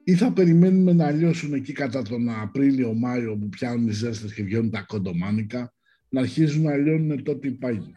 [0.09, 4.69] ή θα περιμένουμε να λιώσουν εκεί κατά τον Απρίλιο-Μάιο που πιάνουν οι ζέστες και βγαίνουν
[4.69, 5.73] τα κοντομάνικα
[6.09, 7.93] να αρχίζουν να λιώνουν τότε οι πάγοι.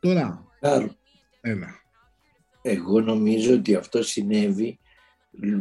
[0.00, 0.96] Τώρα, Άρα,
[1.40, 1.83] έλα.
[2.66, 4.78] Εγώ νομίζω ότι αυτό συνέβη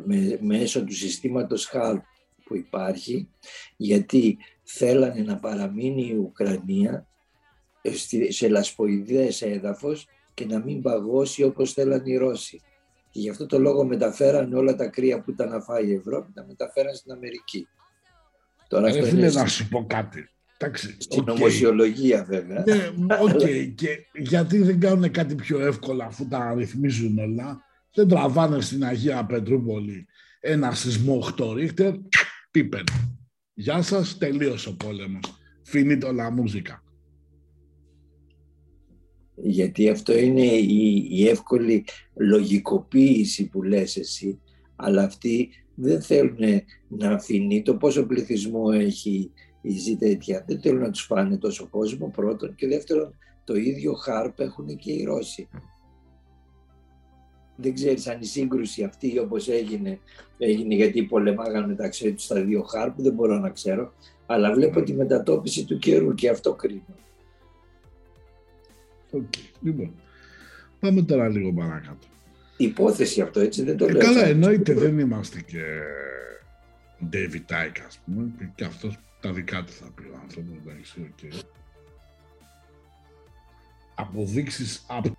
[0.06, 2.02] με- μέσω του συστήματος HAARP
[2.46, 3.30] που υπάρχει,
[3.78, 7.08] γιατί θέλανε να παραμείνει η Ουκρανία
[7.94, 12.62] στη- σε λασποειδές έδαφος και να μην παγώσει όπως θέλαν οι Ρώσοι.
[13.12, 16.32] Και γι' αυτό το λόγο μεταφέραν όλα τα κρύα που ήταν να φάει η Ευρώπη,
[16.34, 17.68] τα μεταφέραν στην Αμερική.
[18.68, 20.30] Τώρα Ρε αυτό φίλε, είναι να σου πω κάτι.
[20.66, 21.28] Εντάξει, στην οκ.
[21.28, 22.64] νομοσιολογία βέβαια.
[22.68, 22.94] Ναι,
[23.26, 23.40] οκ.
[23.76, 27.62] Και γιατί δεν κάνουν κάτι πιο εύκολα αφού τα ρυθμίζουν όλα.
[27.94, 30.06] Δεν τραβάνε στην Αγία Πετρούπολη
[30.40, 31.94] ένα σεισμό 8 ρίχτερ.
[32.52, 32.84] Πίπεν.
[33.54, 35.22] Γεια σας, τελείωσε ο πόλεμος.
[35.74, 36.84] Finito la musica.
[39.36, 44.40] γιατί αυτό είναι η, η εύκολη λογικοποίηση που λες εσύ,
[44.76, 49.32] αλλά αυτοί δεν θέλουν να αφήνει το πόσο πληθυσμό έχει
[49.66, 50.44] η ζή τέτοια.
[50.48, 54.92] Δεν θέλουν να τους φάνε τόσο κόσμο πρώτον και δεύτερον το ίδιο HAARP έχουν και
[54.92, 55.48] οι Ρώσοι.
[57.56, 60.00] Δεν ξέρεις αν η σύγκρουση αυτή όπως έγινε,
[60.38, 63.94] έγινε γιατί πολεμάγαν μεταξύ τους τα δύο HAARP, δεν μπορώ να ξέρω,
[64.26, 66.82] αλλά βλέπω τη μετατόπιση του καιρού και αυτό κρίνω.
[69.12, 69.34] Οκ.
[69.62, 69.92] Λοιπόν,
[70.80, 72.08] πάμε τώρα λίγο παρακάτω.
[72.58, 74.02] Υπόθεση αυτό έτσι δεν το Ε, λέω.
[74.02, 75.62] καλά, σαν- εννοείται δεν είμαστε και
[77.14, 81.34] David Icke, ας πούμε, και αυτός τα δικά του θα πει ο άνθρωπος, εντάξει, οκ.
[83.96, 85.18] Αποδείξεις από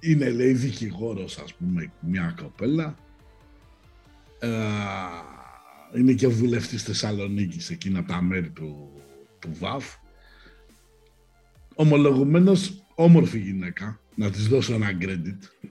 [0.00, 2.94] είναι λέει δικηγόρος ας πούμε μια κοπέλα
[4.38, 4.48] Ε,
[5.98, 8.92] είναι και βουλευτής Θεσσαλονίκης εκείνα από τα μέρη του,
[9.38, 9.99] του ΒΑΦ
[11.74, 15.68] ομολογουμένως όμορφη γυναίκα να της δώσω ένα credit.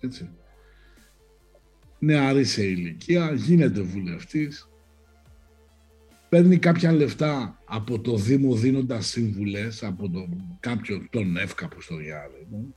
[0.00, 0.28] Έτσι.
[1.98, 4.68] Νεαρή σε ηλικία γίνεται βουλευτής.
[6.28, 11.96] Παίρνει κάποια λεφτά από το Δήμο δίνοντας συμβουλές από τον κάποιον τον εύκα που στο
[11.96, 12.74] διάλογο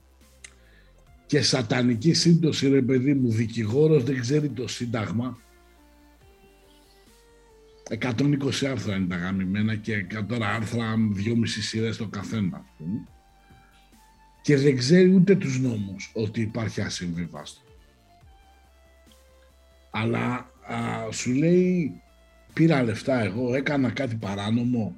[1.26, 5.38] και σατανική σύμπτωση ρε παιδί μου δικηγόρος δεν ξέρει το σύνταγμα
[7.90, 13.06] 120 άρθρα είναι τα γαμημένα και 100 άρθρα δυόμιση σειρές το καθένα ας πούμε.
[14.42, 17.60] και δεν ξέρει ούτε τους νόμους ότι υπάρχει ασυμβίβαστο
[19.90, 22.00] αλλά α, σου λέει
[22.52, 24.94] πήρα λεφτά εγώ έκανα κάτι παράνομο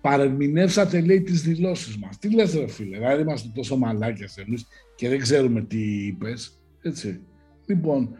[0.00, 2.18] παρεμηνεύσατε λέει τις δηλώσεις μας.
[2.18, 4.66] Τι λες ρε φίλε, δηλαδή είμαστε τόσο μαλάκες εμείς
[4.96, 7.20] και δεν ξέρουμε τι είπες, έτσι.
[7.66, 8.16] Λοιπόν,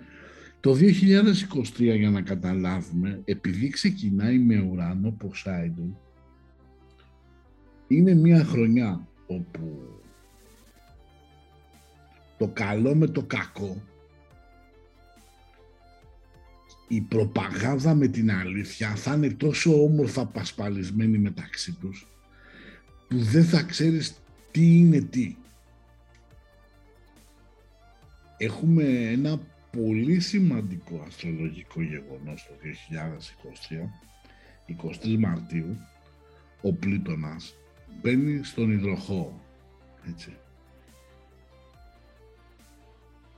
[0.61, 5.93] το 2023 για να καταλάβουμε, επειδή ξεκινάει με ουρανό Poseidon,
[7.89, 10.01] είναι μια χρονιά όπου
[12.39, 13.83] το καλό με το κακό
[16.93, 22.07] η προπαγάνδα με την αλήθεια θα είναι τόσο όμορφα πασπαλισμένη μεταξύ τους
[23.09, 24.15] που δεν θα ξέρεις
[24.51, 25.37] τι είναι τι.
[28.37, 29.41] Έχουμε ένα
[29.73, 32.55] πολύ σημαντικό αστρολογικό γεγονός το
[34.67, 35.77] 2023, 23 Μαρτίου,
[36.63, 37.55] ο Πλήτωνας
[38.01, 39.45] μπαίνει στον υδροχό,
[40.09, 40.37] έτσι.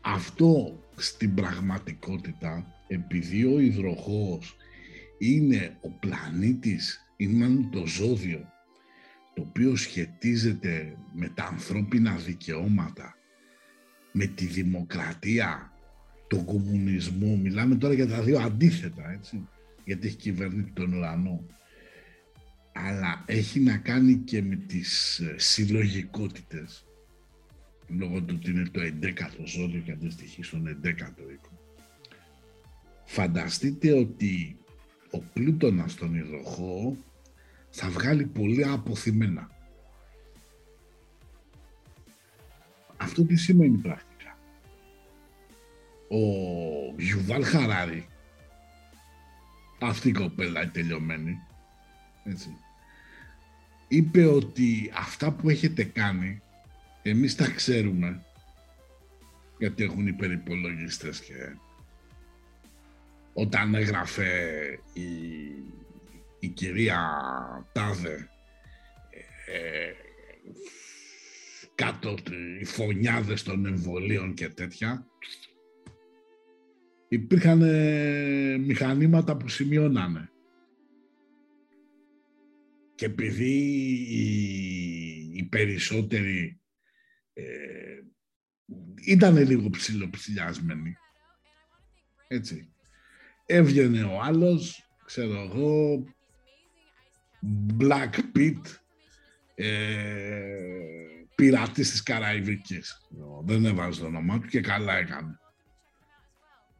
[0.01, 4.57] Αυτό στην πραγματικότητα, επειδή ο υδροχός
[5.18, 8.53] είναι ο πλανήτης, είναι το ζώδιο,
[9.35, 13.16] το οποίο σχετίζεται με τα ανθρώπινα δικαιώματα,
[14.12, 15.71] με τη δημοκρατία,
[16.33, 19.49] τον κομμουνισμό, μιλάμε τώρα για τα δύο αντίθετα, έτσι,
[19.85, 21.47] γιατί έχει κυβερνήσει τον ουρανό,
[22.73, 26.85] αλλά έχει να κάνει και με τις ε, συλλογικότητες,
[27.88, 31.51] λόγω του ότι είναι το 11ο ζώδιο και αντιστοιχεί στον 11ο οίκο.
[33.05, 34.57] Φανταστείτε ότι
[35.11, 36.97] ο Πλούτονας στον υδροχό
[37.71, 39.51] θα βγάλει πολύ αποθυμένα.
[42.97, 44.12] Αυτό τι σημαίνει πρακτικά.
[46.12, 48.09] Ο Γιουβάλ Χαράρη,
[49.81, 51.38] αυτή η κοπέλα η τελειωμένη,
[52.25, 52.57] έτσι,
[53.88, 56.42] είπε ότι αυτά που έχετε κάνει
[57.03, 58.25] εμείς τα ξέρουμε
[59.59, 61.57] γιατί έχουν υπερυπολογιστές και
[63.33, 64.59] όταν έγραφε
[64.92, 65.11] η,
[66.38, 67.01] η κυρία
[67.72, 68.29] Τάδε
[69.46, 69.92] ε,
[71.75, 72.14] κάτω
[72.61, 75.07] οι φωνιάδες των εμβολίων και τέτοια,
[77.12, 80.31] υπήρχαν ε, μηχανήματα που σημειώνανε.
[82.94, 83.55] Και επειδή
[84.09, 84.27] οι,
[85.35, 86.61] οι περισσότεροι
[87.33, 87.42] ε,
[89.07, 90.96] ήταν λίγο ψιλοψηλιασμένοι,
[92.29, 92.72] έτσι,
[93.46, 96.05] έβγαινε ο άλλος, ξέρω εγώ,
[97.79, 98.61] Black Pit,
[99.55, 100.66] ε,
[101.35, 103.09] πειρατής της Καραϊβικής.
[103.44, 105.37] Δεν έβαζε το όνομά του και καλά έκανε.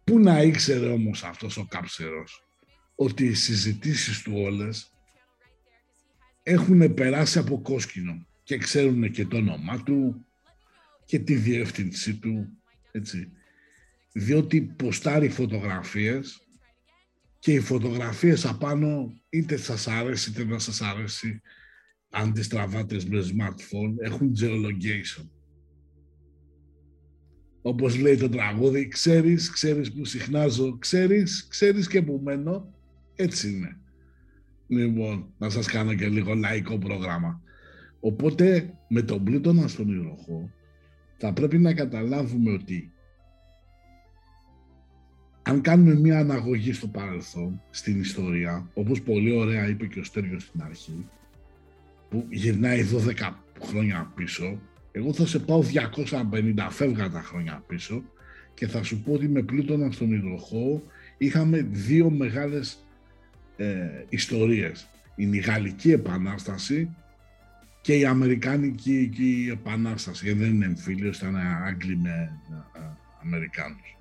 [0.05, 2.45] Πού να ήξερε όμως αυτός ο κάψερος
[2.95, 4.93] ότι οι συζητήσεις του όλες
[6.43, 10.27] έχουν περάσει από κόσκινο και ξέρουν και το όνομά του
[11.05, 12.49] και τη διεύθυνσή του,
[12.93, 13.33] έτσι.
[14.13, 16.47] Διότι ποστάρει φωτογραφίες
[17.39, 21.41] και οι φωτογραφίες απάνω είτε σας αρέσει είτε να σας αρέσει
[22.11, 25.27] αν τις τραβάτε με smartphone έχουν geolocation.
[27.63, 32.73] Όπως λέει το τραγούδι, ξέρεις, ξέρεις που συχνάζω, ξέρεις, ξέρεις και που μένω,
[33.15, 33.77] έτσι είναι.
[34.67, 37.41] Λοιπόν, να σας κάνω και λίγο λαϊκό πρόγραμμα.
[38.01, 40.51] Οπότε, με τον πλούτονα στον υδροχό,
[41.17, 42.93] θα πρέπει να καταλάβουμε ότι
[45.43, 50.43] αν κάνουμε μια αναγωγή στο παρελθόν, στην ιστορία, όπως πολύ ωραία είπε και ο Στέργιος
[50.43, 51.09] στην αρχή,
[52.11, 54.59] που γυρνάει 12 χρόνια πίσω,
[54.93, 55.63] εγώ θα σε πάω
[56.33, 58.03] 250 φεύγα τα χρόνια πίσω
[58.55, 60.83] και θα σου πω ότι με πλούτονα στον υδροχώο
[61.19, 62.85] είχαμε δύο μεγάλες
[63.57, 64.89] ε, ιστορίες.
[65.15, 66.89] Η Γαλλική Επανάσταση
[67.81, 70.25] και η Αμερικάνικη Επανάσταση.
[70.25, 72.39] Γιατί δεν είναι εμφύλιος, ήταν Άγγλοι με
[72.75, 72.79] ε,
[73.23, 73.97] Αμερικάνους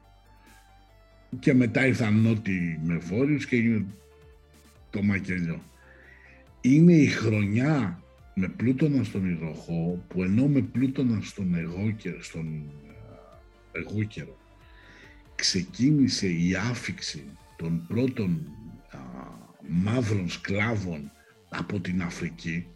[1.39, 3.85] και μετά ήρθαν νότιοι με βόρειους και έγινε
[4.89, 5.61] το μακελιό.
[6.61, 12.63] Είναι η χρονιά με πλούτονα στον υδροχό που ενώ με πλούτονα στον εγώ και στον
[13.73, 14.37] ε, εγώ καιρό
[15.35, 17.23] ξεκίνησε η άφηξη
[17.57, 18.47] των πρώτων
[18.89, 18.97] α,
[19.67, 21.11] μαύρων σκλάβων
[21.49, 22.67] από την Αφρική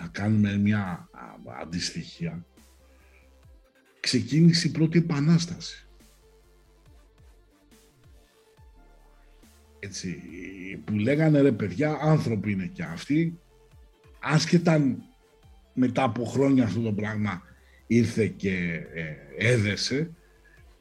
[0.00, 1.20] να κάνουμε μια α,
[1.60, 2.44] αντιστοιχεία
[4.00, 5.84] ξεκίνησε η πρώτη επανάσταση.
[9.78, 10.18] Έτσι,
[10.84, 13.38] που λέγανε ρε παιδιά, άνθρωποι είναι και αυτοί,
[14.20, 14.96] άσχετα
[15.74, 17.42] μετά από χρόνια αυτό το πράγμα
[17.86, 19.16] ήρθε και ε,
[19.52, 20.10] έδεσε,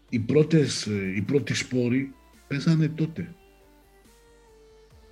[0.10, 2.14] οι, πρώτες, ε, οι πρώτοι σπόροι
[2.48, 3.36] παίζανε τότε.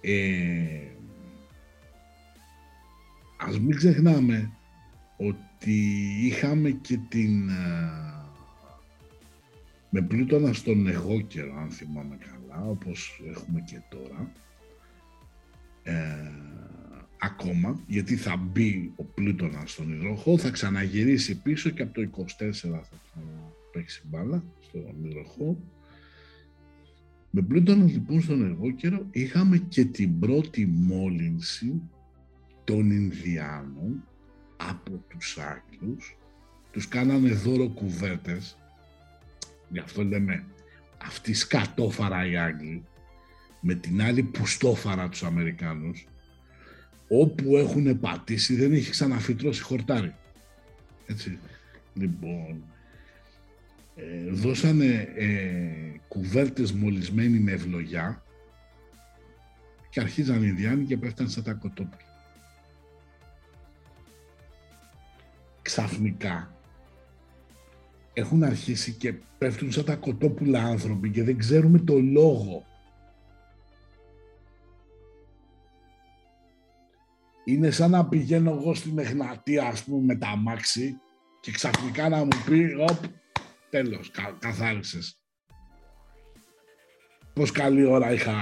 [0.01, 0.87] Ε,
[3.37, 4.51] ας μην ξεχνάμε
[5.17, 5.81] ότι
[6.21, 7.49] είχαμε και την...
[7.49, 8.07] Ε,
[9.89, 14.31] με πλούτονα στον εγώ καιρό, αν θυμάμαι καλά όπως έχουμε και τώρα,
[15.83, 16.31] ε,
[17.19, 22.23] ακόμα, γιατί θα μπει ο Πλούτονα στον υδροχό, θα ξαναγυρίσει πίσω και από το 24
[22.39, 25.57] θα ξαναπαίξει μπάλα στον υδροχό.
[27.29, 31.81] Με Πλούτονα λοιπόν στον εργόκαιρο είχαμε και την πρώτη μόλυνση
[32.63, 34.03] των Ινδιάνων
[34.57, 36.17] από τους Άγγλους.
[36.71, 38.57] Τους κάνανε δώρο κουβέρτες,
[39.69, 40.45] γι' αυτό λέμε
[40.97, 42.83] αυτή σκατόφαρα οι Άγγλοι
[43.61, 46.07] με την άλλη πουστόφαρα τους Αμερικάνους
[47.07, 50.15] όπου έχουν πατήσει δεν έχει ξαναφυτρώσει χορτάρι.
[51.07, 51.39] Έτσι.
[51.93, 52.63] Λοιπόν,
[53.95, 58.23] ε, δώσανε ε, κουβέρτες μολυσμένοι με ευλογιά
[59.89, 62.05] και αρχίζαν οι Ινδιάνοι και πέφτανε στα τα κοτόπουλα.
[65.61, 66.51] Ξαφνικά
[68.13, 72.65] έχουν αρχίσει και πέφτουν σαν τα κοτόπουλα άνθρωποι και δεν ξέρουμε το λόγο.
[77.47, 80.97] Είναι σαν να πηγαίνω εγώ στην Εγνατία, ας πούμε, με τα αμάξι
[81.39, 83.03] και ξαφνικά να μου πει, οπ,
[83.69, 85.19] τέλος, κα, καθάρισες.
[87.33, 88.35] Πώς καλή ώρα είχα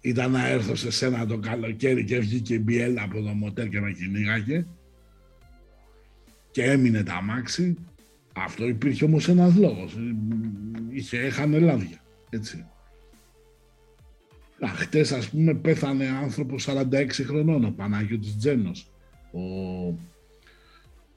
[0.00, 3.80] ήταν να έρθω σε σένα το καλοκαίρι και βγήκε η Μπιέλα από το μοτέρ και
[3.80, 4.66] με κυνήγαγε
[6.50, 7.76] και έμεινε τα αμάξι.
[8.34, 9.96] Αυτό υπήρχε όμως ένας λόγος.
[10.88, 12.00] Είχε, έχανε λάδια,
[12.30, 12.66] έτσι.
[14.60, 18.90] Α, χτες ας πούμε πέθανε άνθρωπος 46 χρονών, ο Πανάγιος Τζένος,
[19.32, 19.40] ο,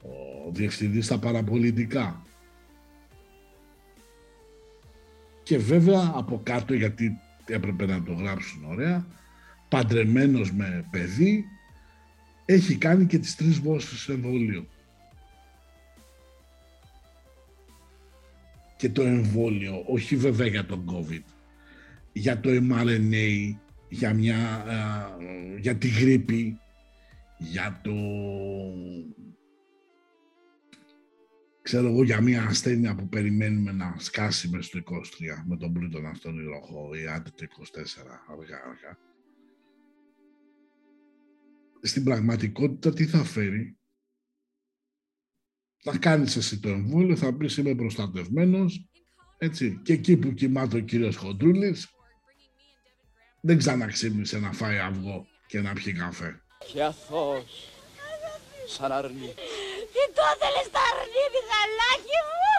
[0.02, 2.22] ο διευθυντής στα παραπολιτικά.
[5.42, 9.06] Και βέβαια από κάτω, γιατί έπρεπε να το γράψουν ωραία,
[9.68, 11.44] παντρεμένος με παιδί,
[12.44, 14.68] έχει κάνει και τις τρεις βόσεις εμβολίου.
[18.84, 21.22] και το εμβόλιο, όχι βέβαια για τον COVID,
[22.14, 23.56] για το mRNA,
[23.88, 24.64] για, μια,
[25.60, 26.58] για τη γρήπη,
[27.38, 27.92] για το
[31.62, 35.00] ξέρω εγώ για μια ασθένεια που περιμένουμε να σκάσει μέσα στο 23
[35.46, 37.46] με τον πλούτονα στον Ιροχό ή άντε το 24
[38.28, 38.98] αργά αργά.
[41.82, 43.78] Στην πραγματικότητα τι θα φέρει;
[45.82, 48.88] Θα κάνεις εσύ το εμβόλιο, θα πεις είμαι προστατευμένος,
[49.38, 49.80] έτσι.
[49.82, 51.93] Και εκεί που κοιμάται ο κύριος Χοντρούλης,
[53.46, 56.30] δεν ξαναξύπνησε να φάει αυγό και να πιει καφέ.
[56.72, 57.52] Και αθώος,
[58.74, 59.30] σαν αρνί.
[59.92, 62.56] Τι το ήθελες τα αρνί, Μιχαλάκη μου!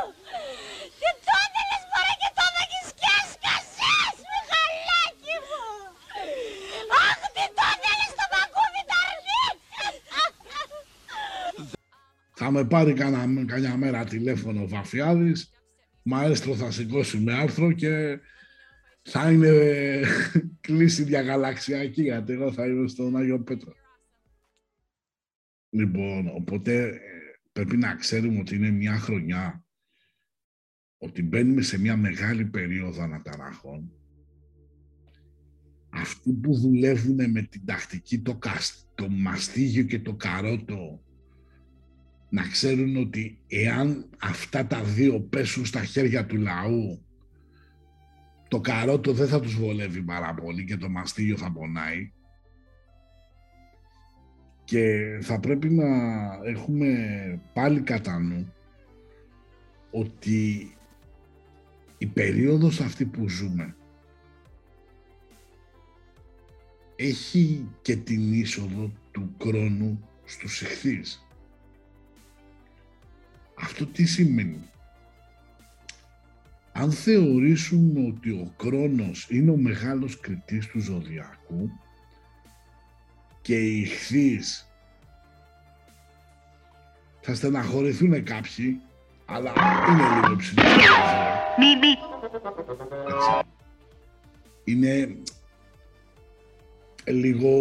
[1.00, 5.64] Τι το ήθελες μωρέ και το δάκεις και έσκασες, Μιχαλάκη μου!
[7.08, 9.44] Αχ, τι το ήθελες το μακούβι τα αρνί!
[12.40, 15.40] Θα με πάρει κανένα, κανένα μέρα τηλέφωνο ο Βαφιάδης,
[16.10, 17.94] μαέστρο θα σηκώσει με άρθρο και
[19.08, 20.01] θα είναι
[20.68, 23.74] κλίση διαγαλαξιακή, γιατί εγώ θα είμαι στον Άγιο Πέτρο.
[25.70, 26.99] Λοιπόν, οπότε ε,
[27.51, 29.66] πρέπει να ξέρουμε ότι είναι μια χρονιά,
[30.97, 33.91] ότι μπαίνουμε σε μια μεγάλη περίοδο αναταραχών.
[35.89, 41.03] Αυτοί που δουλεύουν με την τακτική το, κασ, το μαστίγιο και το καρότο
[42.30, 47.05] να ξέρουν ότι εάν αυτά τα δύο πέσουν στα χέρια του λαού
[48.56, 52.12] το καρότο δεν θα τους βολεύει πάρα πολύ και το μαστίγιο θα πονάει
[54.64, 55.86] και θα πρέπει να
[56.43, 56.89] έχουμε
[57.53, 58.53] πάλι κατά νου
[59.91, 60.70] ότι
[61.97, 63.76] η περίοδος αυτή που ζούμε
[66.95, 71.28] έχει και την είσοδο του χρόνου στους εχθείς.
[73.56, 74.70] Αυτό τι σημαίνει;
[76.78, 81.70] Αν θεωρήσουμε ότι ο χρόνος είναι ο μεγάλος κριτής του ζωδιακού
[83.42, 84.70] και οι ηχθείς
[87.22, 88.82] θα στεναχωρηθούν κάποιοι,
[89.26, 89.54] αλλά
[89.90, 90.64] είναι λίγο ψηλό.
[94.64, 95.18] Είναι
[97.06, 97.52] λίγο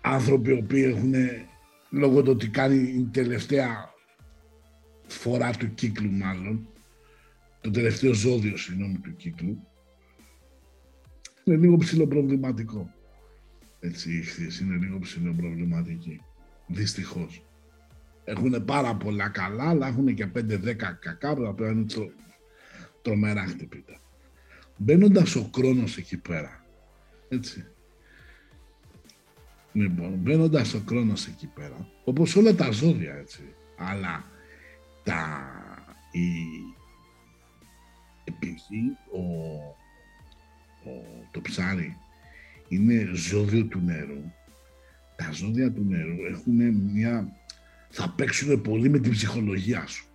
[0.00, 1.14] άνθρωποι οι οποίοι έχουν
[1.90, 3.94] λόγω του ότι κάνει η τελευταία
[5.06, 6.68] φορά του κύκλου μάλλον
[7.66, 9.66] το τελευταίο ζώδιο συγγνώμη του κύκλου
[11.44, 12.90] είναι λίγο ψηλό προβληματικό
[13.80, 16.20] έτσι η ηχθείς είναι λίγο ψηλό προβληματική
[16.66, 17.44] δυστυχώς.
[18.24, 22.10] Έχουν πάρα πολλά καλά αλλά έχουν και 5-10 κακά που τα οποία είναι τρο...
[23.02, 24.00] τρομερά χτυπήτα
[24.76, 26.64] μπαίνοντας ο χρόνος εκεί πέρα
[27.28, 27.66] έτσι.
[29.72, 34.24] Λοιπόν, μπαίνοντας ο χρόνος εκεί πέρα, όπως όλα τα ζώδια, έτσι, αλλά
[35.02, 35.50] τα,
[36.12, 36.24] η,
[38.36, 39.22] επειδή ο,
[40.90, 41.96] ο, το ψάρι
[42.68, 44.32] είναι ζώδιο του νερού,
[45.16, 47.36] τα ζώδια του νερού έχουν μια,
[47.90, 50.06] θα παίξουν πολύ με την ψυχολογία σου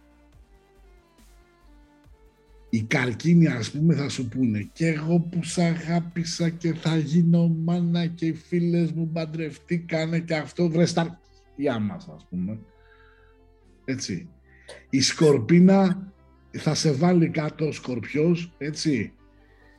[2.74, 7.48] οι καρκίνοι ας πούμε θα σου πούνε και εγώ που σ' αγάπησα και θα γίνω
[7.48, 11.20] μάνα και οι φίλες μου παντρευτήκανε και αυτό βρε στα
[11.56, 12.60] για μας ας πούμε.
[13.86, 14.28] Έτσι.
[14.90, 16.12] Η σκορπίνα
[16.52, 19.14] θα σε βάλει κάτω ο σκορπιός, έτσι.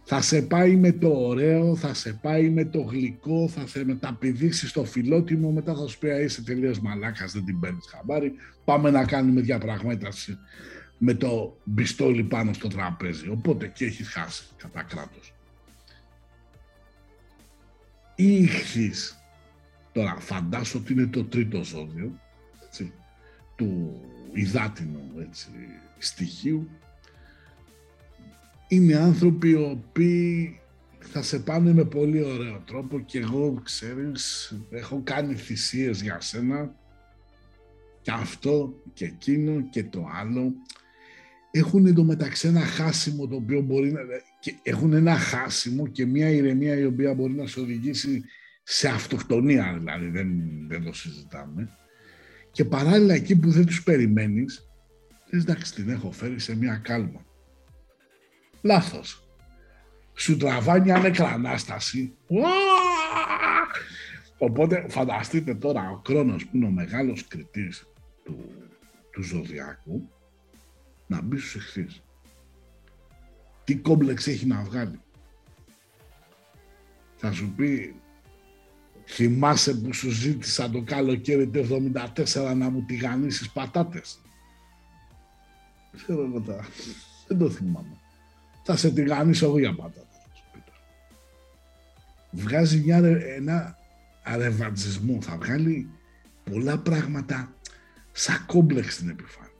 [0.04, 4.68] Θα σε πάει με το ωραίο, θα σε πάει με το γλυκό, θα σε μεταπηδήσει
[4.68, 8.32] στο φιλότιμο, μετά θα σου πει είσαι τελείως μαλάκας, δεν την παίρνεις χαμπάρι,
[8.64, 10.38] πάμε να κάνουμε διαπραγμάτευση
[10.98, 13.28] με το μπιστόλι πάνω στο τραπέζι.
[13.28, 15.34] Οπότε και έχεις χάσει κατά κράτος.
[18.14, 18.48] Η
[19.92, 22.21] τώρα φαντάσου ότι είναι το τρίτο ζώδιο, έτσι,
[23.62, 24.00] του
[24.32, 25.48] υδάτινου έτσι,
[25.98, 26.68] στοιχείου.
[28.68, 30.60] Είναι άνθρωποι οι οποίοι
[30.98, 36.74] θα σε πάνε με πολύ ωραίο τρόπο και εγώ, ξέρεις, έχω κάνει θυσίες για σένα
[38.02, 40.52] και αυτό και εκείνο και το άλλο
[41.50, 44.00] έχουν εντωμεταξύ ένα χάσιμο το οποίο μπορεί να...
[44.40, 48.24] Και έχουν ένα χάσιμο και μια ηρεμία η οποία μπορεί να σε οδηγήσει
[48.62, 50.28] σε αυτοκτονία δηλαδή, δεν,
[50.68, 51.76] δεν το συζητάμε.
[52.52, 54.70] Και παράλληλα εκεί που δεν τους περιμένεις,
[55.30, 57.24] λες εντάξει την έχω φέρει σε μια κάλμα.
[58.62, 59.26] Λάθος.
[60.14, 62.16] Σου τραβάει μια νεκρανάσταση.
[64.38, 67.86] Οπότε φανταστείτε τώρα ο Κρόνος που είναι ο μεγάλος κριτής
[68.24, 68.52] του,
[69.10, 70.08] του Ζωδιάκου
[71.06, 72.02] να μπει στους εχθείς.
[73.64, 75.00] Τι κόμπλεξ έχει να βγάλει.
[77.16, 78.01] Θα σου πει,
[79.06, 81.66] θυμάσαι που σου ζήτησα το καλοκαίρι το
[82.24, 84.20] 74 να μου τηγανίσεις πατάτες;
[85.96, 86.66] Ξέρω εγώ τα...
[87.26, 87.96] Δεν το θυμάμαι.
[88.64, 90.06] Θα σε τηγανίσω εγώ για πατάτες.
[92.30, 92.96] Βγάζει μια,
[93.36, 93.78] ένα
[94.22, 95.22] αρεβατζισμό.
[95.22, 95.88] Θα βγάλει
[96.44, 97.54] πολλά πράγματα
[98.12, 99.50] σαν κόμπλεξ στην επιφάνεια.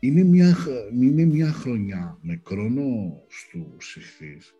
[0.00, 0.56] Είναι μια,
[1.00, 2.82] είναι μια χρονιά με κρόνο
[3.28, 4.54] στους ηχθείς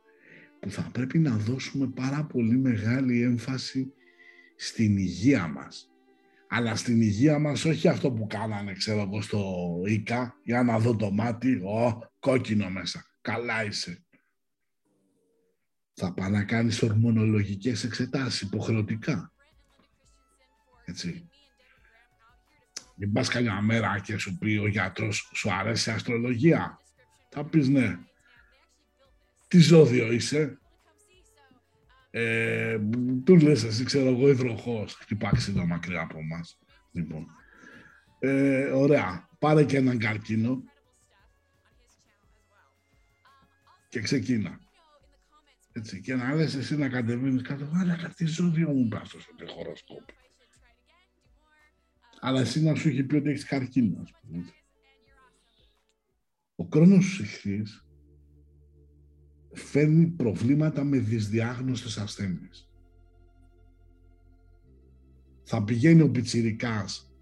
[0.62, 3.92] που θα πρέπει να δώσουμε πάρα πολύ μεγάλη έμφαση
[4.56, 5.90] στην υγεία μας.
[6.48, 9.42] Αλλά στην υγεία μας όχι αυτό που κάνανε, ξέρω εγώ, στο
[9.86, 13.04] ΙΚΑ, για να δω το μάτι, ο, κόκκινο μέσα.
[13.20, 14.04] Καλά είσαι.
[15.94, 19.32] Θα πάει να κάνεις ορμονολογικές εξετάσεις υποχρεωτικά.
[20.84, 21.28] Έτσι.
[22.96, 26.80] Μην πας καμιά μέρα και σου πει ο γιατρός σου αρέσει η αστρολογία;
[27.28, 27.98] Θα πεις ναι.
[29.52, 30.58] Τι ζώδιο είσαι;
[32.10, 32.78] Ε,
[33.24, 34.94] του λες εσύ ξέρω εγώ υδροχός.
[34.94, 36.58] Χτυπά ξύλο μακριά από μας.
[36.92, 37.26] Λοιπόν.
[38.18, 39.28] Ε, ωραία.
[39.38, 40.62] Πάρε και έναν καρκίνο.
[43.88, 44.58] Και ξεκίνα.
[45.72, 50.12] Έτσι, και να λες εσύ να κατεβαίνεις κάτω, αλλά τι ζώδιο μου πας στο χωροσκόπο
[52.20, 54.44] αλλά εσύ να σου έχει πει ότι έχεις καρκίνο, ας πούμε.
[56.56, 57.86] Ο χρόνος σου εχθείς
[59.52, 62.70] φέρνει προβλήματα με δυσδιάγνωστες ασθένειες.
[65.42, 67.12] Θα πηγαίνει ο πιτσιρικάς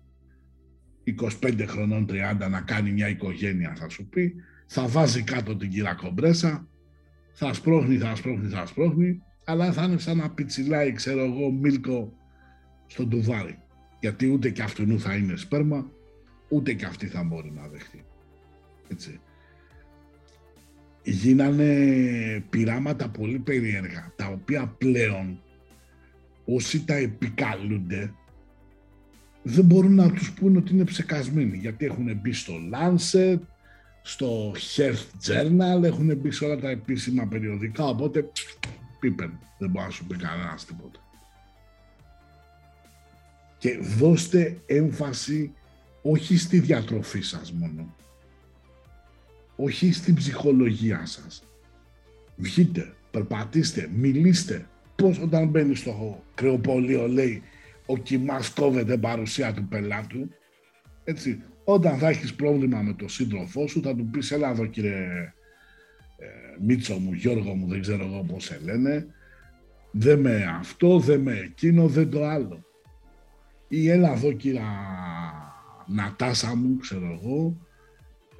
[1.40, 4.34] 25 χρονών 30 να κάνει μια οικογένεια θα σου πει,
[4.66, 6.68] θα βάζει κάτω την κύρα κομπρέσα,
[7.32, 12.12] θα σπρώχνει, θα σπρώχνει, θα σπρώχνει, αλλά θα είναι σαν να πιτσιλάει, ξέρω εγώ, μίλκο
[12.86, 13.58] στον τουβάρι
[14.00, 15.90] γιατί ούτε και αυτού θα είναι σπέρμα,
[16.48, 18.04] ούτε και αυτή θα μπορεί να δεχτεί.
[18.88, 19.20] Έτσι.
[21.02, 25.42] Γίνανε πειράματα πολύ περίεργα, τα οποία πλέον
[26.44, 28.14] όσοι τα επικαλούνται
[29.42, 33.38] δεν μπορούν να τους πούν ότι είναι ψεκασμένοι, γιατί έχουν μπει στο Lancet,
[34.02, 38.30] στο Health Journal, έχουν μπει σε όλα τα επίσημα περιοδικά, οπότε
[39.00, 41.00] πίπεν, δεν μπορεί να σου πει κανένας τίποτα.
[43.58, 45.52] Και δώστε έμφαση
[46.02, 47.94] όχι στη διατροφή σας μόνο,
[49.62, 51.42] όχι στην ψυχολογία σας.
[52.36, 54.66] Βγείτε, περπατήστε, μιλήστε.
[54.96, 57.42] Πώς όταν μπαίνει στο κρεοπολείο λέει
[57.86, 60.28] ο κοιμάς κόβεται παρουσία του πελάτου.
[61.04, 65.32] Έτσι, όταν θα έχεις πρόβλημα με τον σύντροφό σου θα του πεις έλα εδώ κύριε
[66.16, 66.26] ε,
[66.60, 69.06] Μίτσο μου, Γιώργο μου, δεν ξέρω εγώ πώς σε λένε.
[69.90, 72.64] Δεν με αυτό, δεν με εκείνο, δεν το άλλο
[73.72, 74.62] ή έλα εδώ κύρα
[75.86, 77.56] Νατάσα μου, ξέρω εγώ,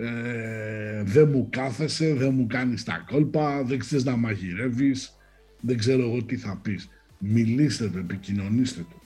[0.00, 5.16] ε, δεν μου κάθεσαι, δεν μου κάνεις τα κόλπα, δεν ξέρεις να μαγειρεύεις,
[5.60, 6.88] δεν ξέρω εγώ τι θα πεις.
[7.18, 9.00] Μιλήστε το, επικοινωνήστε το.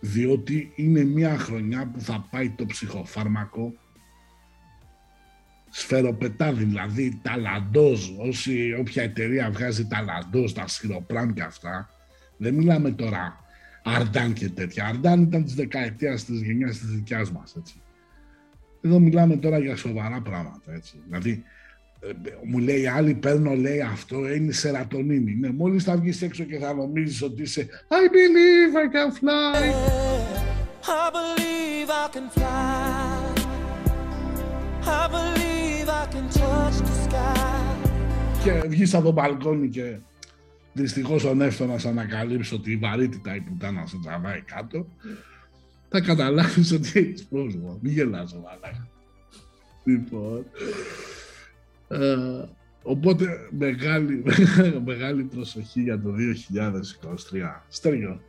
[0.00, 3.72] Διότι είναι μια χρονιά που θα πάει το ψυχοφάρμακο
[5.70, 11.90] σφαιροπετάδι, δηλαδή ταλαντός, όσοι, όποια εταιρεία βγάζει ταλαντός, τα σιροπράμ και αυτά,
[12.36, 13.46] δεν μιλάμε τώρα
[13.82, 14.86] Αρντάν και τέτοια.
[14.86, 17.54] Αρντάν ήταν της δεκαετίας της γενιάς της δικιάς μας.
[18.88, 20.72] Εδώ μιλάμε τώρα για σοβαρά πράγματα.
[20.72, 21.00] Έτσι.
[21.06, 21.44] Δηλαδή,
[22.00, 22.10] ε,
[22.44, 25.34] μου λέει άλλη, παίρνω λέει αυτό, είναι σερατονίνη.
[25.34, 29.58] Ναι, μόλις θα βγεις έξω και θα νομίζεις ότι είσαι I believe I can fly.
[31.00, 33.28] I believe I can fly.
[35.00, 37.88] I believe I can touch the sky.
[38.44, 39.96] Και βγεις από το μπαλκόνι και
[40.72, 41.50] Δυστυχώς ο να
[41.86, 44.86] ανακαλύψει ότι η βαρύτητα η πουτάνα σε τραβάει κάτω,
[45.88, 47.78] θα καταλάβεις ότι έχεις πρόβλημα.
[47.80, 48.88] Μην γελάς, μαλάκα.
[49.84, 50.46] Λοιπόν.
[51.88, 52.44] Ε,
[52.82, 54.24] οπότε μεγάλη,
[54.84, 57.62] μεγάλη προσοχή για το 2023.
[57.68, 58.20] Στέργιο.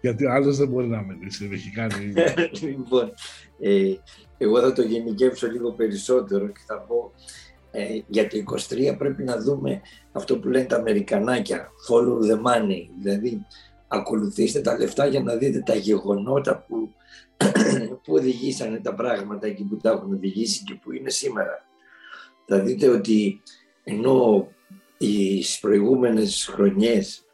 [0.00, 2.12] Γιατί ο άλλος δεν μπορεί να μιλήσει, έχει κάνει...
[2.76, 3.12] λοιπόν,
[3.60, 3.94] ε,
[4.38, 7.12] εγώ θα το γενικεύσω λίγο περισσότερο και θα πω
[7.70, 8.36] ε, για το
[8.92, 9.80] 23 πρέπει να δούμε
[10.12, 13.46] αυτό που λένε τα Αμερικανάκια, follow the money, δηλαδή
[13.92, 16.90] ακολουθήστε τα λεφτά για να δείτε τα γεγονότα που,
[18.02, 21.66] που οδηγήσανε τα πράγματα εκεί που τα έχουν οδηγήσει και που είναι σήμερα.
[22.46, 23.42] Θα δείτε ότι
[23.84, 24.48] ενώ
[24.98, 27.24] οι προηγούμενες χρονιές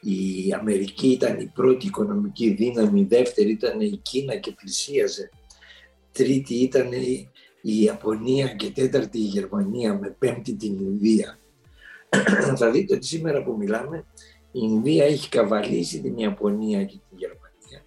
[0.00, 5.30] η Αμερική ήταν η πρώτη οικονομική δύναμη, η δεύτερη ήταν η Κίνα και πλησίαζε,
[6.12, 6.92] τρίτη ήταν
[7.62, 11.38] η Ιαπωνία και τέταρτη η Γερμανία με πέμπτη την Ινδία.
[12.58, 14.04] θα δείτε ότι σήμερα που μιλάμε
[14.56, 17.82] η Ινδία έχει καβαλήσει την Ιαπωνία και την Γερμανία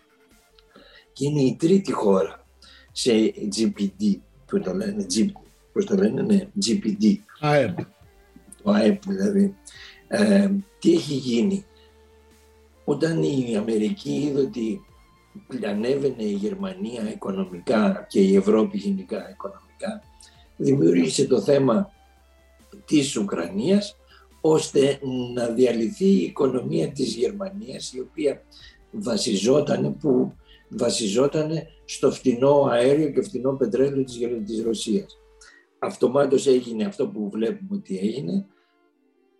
[1.13, 2.45] και είναι η τρίτη χώρα
[2.91, 3.11] σε
[3.57, 4.15] GPD,
[4.45, 5.25] που το λένε, G,
[5.73, 7.15] πώς το λένε, ναι, GPD.
[7.39, 7.77] ΑΕΠ.
[8.63, 9.55] Το ΑΕΠ δηλαδή.
[10.07, 10.49] Ε,
[10.79, 11.65] τι έχει γίνει;
[12.83, 14.81] Όταν η Αμερική είδε ότι
[15.65, 20.03] ανέβαινε η Γερμανία οικονομικά και η Ευρώπη γενικά οικονομικά
[20.57, 21.91] δημιούργησε το θέμα
[22.85, 23.98] της Ουκρανίας
[24.41, 24.99] ώστε
[25.33, 28.41] να διαλυθεί η οικονομία της Γερμανίας η οποία
[28.91, 30.33] βασιζόταν που
[30.69, 31.51] βασιζόταν
[31.85, 35.17] στο φτηνό αέριο και φτηνό πετρέλαιο της, της Ρωσίας.
[35.79, 38.45] Αυτομάτως έγινε αυτό που βλέπουμε ότι έγινε,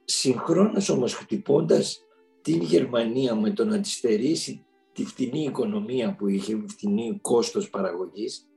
[0.05, 2.01] συγχρόνως όμως χτυπώντας
[2.41, 8.47] την Γερμανία με το να τη στερήσει τη φτηνή οικονομία που είχε, φτηνή κόστος παραγωγής,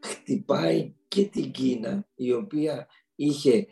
[0.00, 3.66] χτυπάει και την Κίνα, η οποία είχε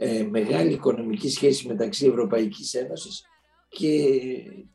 [0.00, 3.24] ε, μεγάλη οικονομική σχέση μεταξύ Ευρωπαϊκής Ένωσης
[3.68, 4.10] και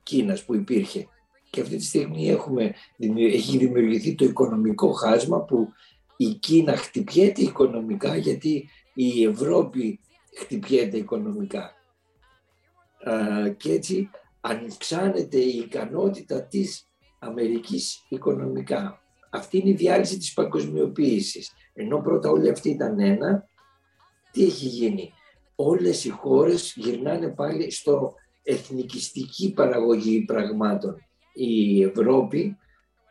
[0.03, 1.07] Κίνας που υπήρχε.
[1.49, 2.73] Και αυτή τη στιγμή έχουμε,
[3.17, 5.67] έχει δημιουργηθεί το οικονομικό χάσμα που
[6.17, 9.99] η Κίνα χτυπιέται οικονομικά γιατί η Ευρώπη
[10.37, 11.73] χτυπιέται οικονομικά.
[13.57, 14.09] και έτσι
[14.41, 16.87] ανοιξάνεται η ικανότητα της
[17.19, 19.01] Αμερικής οικονομικά.
[19.29, 21.51] Αυτή είναι η διάλυση της παγκοσμιοποίησης.
[21.73, 23.47] Ενώ πρώτα όλοι αυτοί ήταν ένα,
[24.33, 25.13] τι έχει γίνει;
[25.55, 28.13] Όλες οι χώρες γυρνάνε πάλι στο
[28.43, 30.95] εθνικιστική παραγωγή πραγμάτων.
[31.33, 32.57] Η Ευρώπη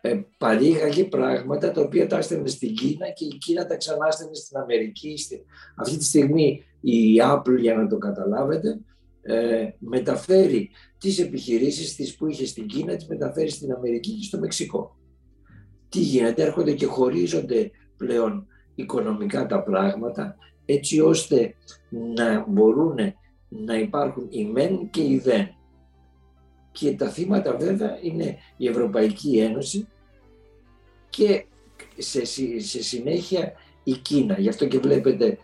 [0.01, 4.57] ε, παρήγαγε πράγματα τα οποία τα έστελνε στην Κίνα και η Κίνα τα ξανά στην
[4.57, 5.14] Αμερική.
[5.77, 8.81] Αυτή τη στιγμή η Apple, για να το καταλάβετε,
[9.23, 14.39] ε, μεταφέρει τις επιχειρήσεις της που είχε στην Κίνα, τις μεταφέρει στην Αμερική και στο
[14.39, 14.97] Μεξικό.
[15.89, 21.54] Τι γίνεται, έρχονται και χωρίζονται πλέον οικονομικά τα πράγματα έτσι ώστε
[21.88, 22.96] να μπορούν
[23.48, 25.54] να υπάρχουν οι μεν και οι δεν.
[26.72, 29.88] Και τα θύματα βέβαια είναι η Ευρωπαϊκή Ένωση
[31.10, 31.44] και
[31.98, 32.24] σε,
[32.58, 33.52] σε συνέχεια
[33.84, 34.38] η Κίνα.
[34.38, 35.38] Γι' αυτό και βλέπετε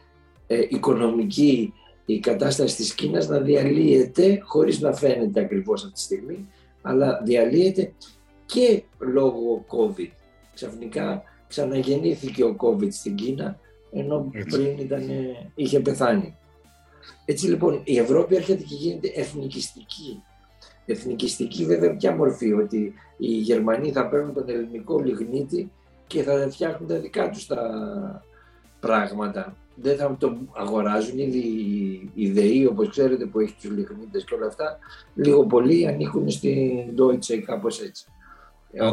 [0.47, 1.73] ε, οικονομική
[2.07, 6.49] η κατάσταση της Κίνας να διαλύεται χωρίς να φαίνεται ακριβώς αυτή τη στιγμή,
[6.83, 7.93] αλλά διαλύεται
[8.47, 10.11] και λόγω COVID.
[10.55, 13.59] Ξαφνικά ξαναγεννήθηκε ο COVID στην Κίνα,
[13.93, 15.03] ενώ πριν ήταν,
[15.55, 16.37] είχε πεθάνει.
[17.25, 20.23] Έτσι λοιπόν η Ευρώπη έρχεται και γίνεται εθνικιστική.
[20.87, 25.71] Εθνικιστική βέβαια ποια μορφή, ότι οι Γερμανοί θα παίρνουν τον ελληνικό λιγνίτη
[26.07, 27.63] και θα φτιάχνουν τα δικά τους τα
[28.81, 31.19] πράγματα δεν θα το αγοράζουν.
[31.19, 31.39] Ήδη
[32.15, 34.79] οι ΔΕΗ, όπως ξέρετε, που έχει τους λιχνίτε και όλα αυτά,
[35.15, 38.05] λίγο πολύ ανήκουν στην Deutsche, κάπως έτσι.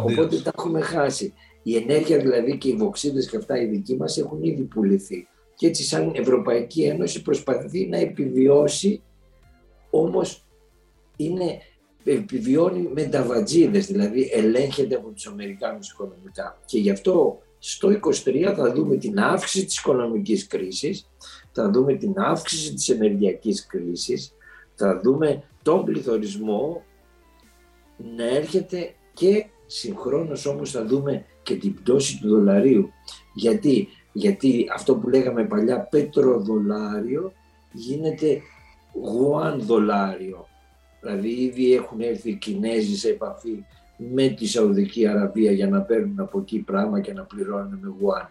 [0.04, 1.34] Οπότε τα έχουμε χάσει.
[1.68, 5.28] Η ενέργεια δηλαδή και οι βοξίδες και αυτά οι δικοί μας έχουν ήδη πουληθεί.
[5.56, 9.02] Και έτσι, σαν Ευρωπαϊκή Ένωση, προσπαθεί να επιβιώσει,
[9.90, 10.46] όμως
[11.18, 11.60] είναι
[12.04, 16.60] επιβιώνει με ταβατζίδε, δηλαδή ελέγχεται από τους Αμερικάνους οικονομικά.
[16.66, 21.10] Και γι' αυτό στο 23 θα δούμε την αύξηση της οικονομικής κρίσης,
[21.52, 24.34] θα δούμε την αύξηση της ενεργειακής κρίσης,
[24.76, 26.84] θα δούμε τον πληθωρισμό
[28.16, 32.90] να έρχεται και συγχρόνως όμως θα δούμε και την πτώση του δολαρίου.
[33.34, 37.32] Γιατί, Γιατί αυτό που λέγαμε παλιά πετροδολάριο
[37.72, 38.42] γίνεται
[38.94, 40.48] γουάν δολάριο.
[41.02, 43.66] Δηλαδή ήδη έχουν έρθει οι Κινέζοι σε επαφή
[43.98, 48.30] με τη Σαουδική Αραβία για να παίρνουν από εκεί πράγμα και να πληρώνουν με γουάν.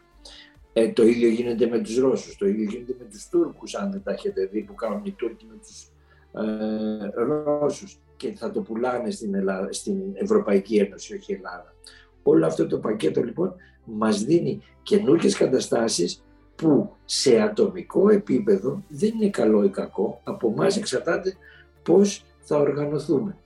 [0.73, 4.03] Ε, το ίδιο γίνεται με τους Ρώσους, το ίδιο γίνεται με τους Τούρκους, αν δεν
[4.03, 5.89] τα έχετε δει, που κάνουν οι Τούρκοι με τους
[6.33, 11.75] ε, Ρώσους και θα το πουλάνε στην, Ελλάδα, στην Ευρωπαϊκή Ένωση, όχι Ελλάδα.
[12.23, 13.55] Όλο αυτό το πακέτο λοιπόν
[13.85, 16.23] μας δίνει καινούργιες καταστάσεις
[16.57, 21.37] που σε ατομικό επίπεδο δεν είναι καλό ή κακό, από εμά εξαρτάται
[21.83, 23.37] πώς θα οργανωθούμε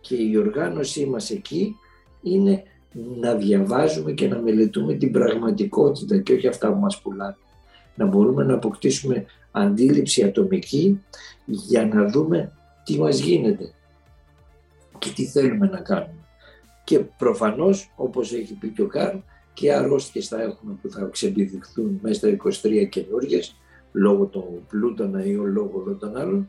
[0.00, 1.76] και η οργάνωσή μας εκεί
[2.22, 2.62] είναι
[3.20, 7.36] να διαβάζουμε και να μελετούμε την πραγματικότητα και όχι αυτά που μας πουλάνε.
[7.94, 11.00] Να μπορούμε να αποκτήσουμε αντίληψη ατομική
[11.44, 12.52] για να δούμε
[12.84, 13.72] τι μας γίνεται
[14.98, 16.18] και τι θέλουμε να κάνουμε.
[16.84, 19.18] Και προφανώς, όπως έχει πει και ο Κάρl,
[19.52, 22.36] και αρρώστιες θα έχουμε που θα ξεμπηδηχθούν μέσα στα
[22.68, 23.40] 23 καινούριε
[23.92, 26.48] λόγω των πλούτων ή λόγω όλων των άλλων,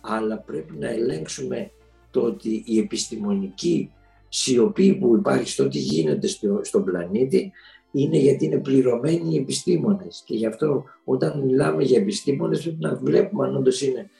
[0.00, 1.70] αλλά πρέπει να ελέγξουμε
[2.10, 3.90] το ότι η επιστημονική
[4.28, 7.52] σιωπή που υπάρχει στο τι γίνεται στο, στον πλανήτη
[7.92, 12.94] είναι γιατί είναι πληρωμένοι οι επιστήμονες και γι' αυτό όταν μιλάμε για επιστήμονες πρέπει να
[12.94, 14.10] βλέπουμε αν όντως είναι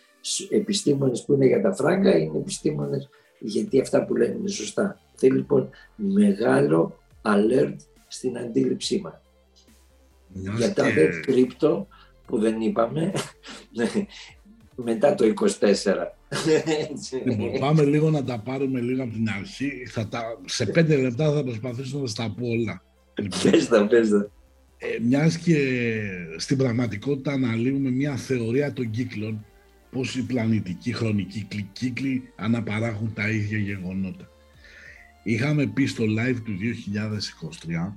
[0.51, 3.09] επιστήμονες που είναι για τα φράγκα ή είναι επιστήμονες
[3.41, 5.01] γιατί αυτά που λένε είναι σωστά.
[5.15, 7.77] Θέλει λοιπόν μεγάλο alert
[8.09, 9.21] στην αντίληψή μας.
[10.57, 11.87] Για τα δε κρύπτο
[12.27, 13.13] που δεν είπαμε,
[14.75, 15.67] μετά το 24.
[17.25, 19.87] Λοιπόν, πάμε λίγο να τα πάρουμε λίγο από την αρχή.
[19.87, 22.83] Θα τα, σε πέντε λεπτά θα προσπαθήσω να στα πω όλα.
[23.15, 24.31] Λοιπόν, πες τα, πες τα.
[24.79, 25.57] Ε, μιας και
[26.37, 29.45] στην πραγματικότητα αναλύουμε μια θεωρία των κύκλων
[29.91, 34.29] πώς οι πλανητικοί χρονικοί κύκλοι αναπαράγουν τα ίδια γεγονότα.
[35.23, 36.57] Είχαμε πει στο live του
[37.89, 37.93] 2023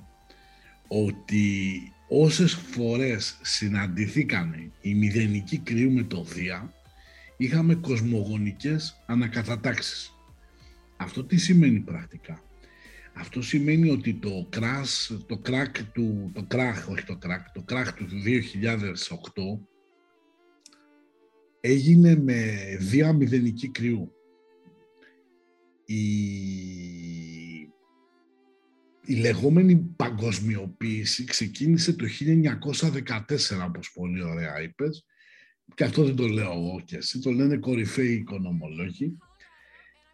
[0.87, 6.73] ότι όσες φορές συναντηθήκανε οι μηδενικοί κρύου με το Δία,
[7.37, 10.11] είχαμε κοσμογονικές ανακατατάξεις.
[10.97, 12.43] Αυτό τι σημαίνει πρακτικά;
[13.13, 17.87] Αυτό σημαίνει ότι το crash, το crack του, το crack, όχι το crack, το crack
[17.95, 19.72] του 2008
[21.65, 24.11] έγινε με βία μηδενική κρυού.
[25.85, 26.03] Η,
[29.05, 35.05] η λεγόμενη παγκοσμιοποίηση ξεκίνησε το 1914, όπως πολύ ωραία είπες,
[35.75, 39.17] και αυτό δεν το λέω εγώ και εσύ, το λένε κορυφαίοι οικονομολόγοι,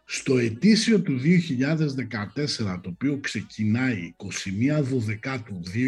[0.04, 4.14] στο ετήσιο του 2014, το οποίο ξεκινάει
[4.80, 5.80] 21 Δεκάτου 1913,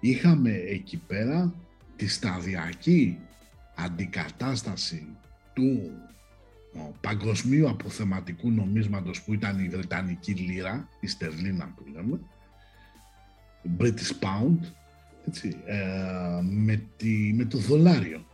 [0.00, 1.54] είχαμε εκεί πέρα
[1.96, 3.18] τη σταδιακή
[3.74, 5.06] αντικατάσταση
[5.52, 5.90] του
[7.00, 12.20] παγκοσμίου αποθεματικού νομίσματος που ήταν η Βρετανική Λύρα, η Στερλίνα που λέμε,
[13.78, 14.58] British Pound,
[15.28, 18.24] έτσι, ε, με, τη, με το δολάριο.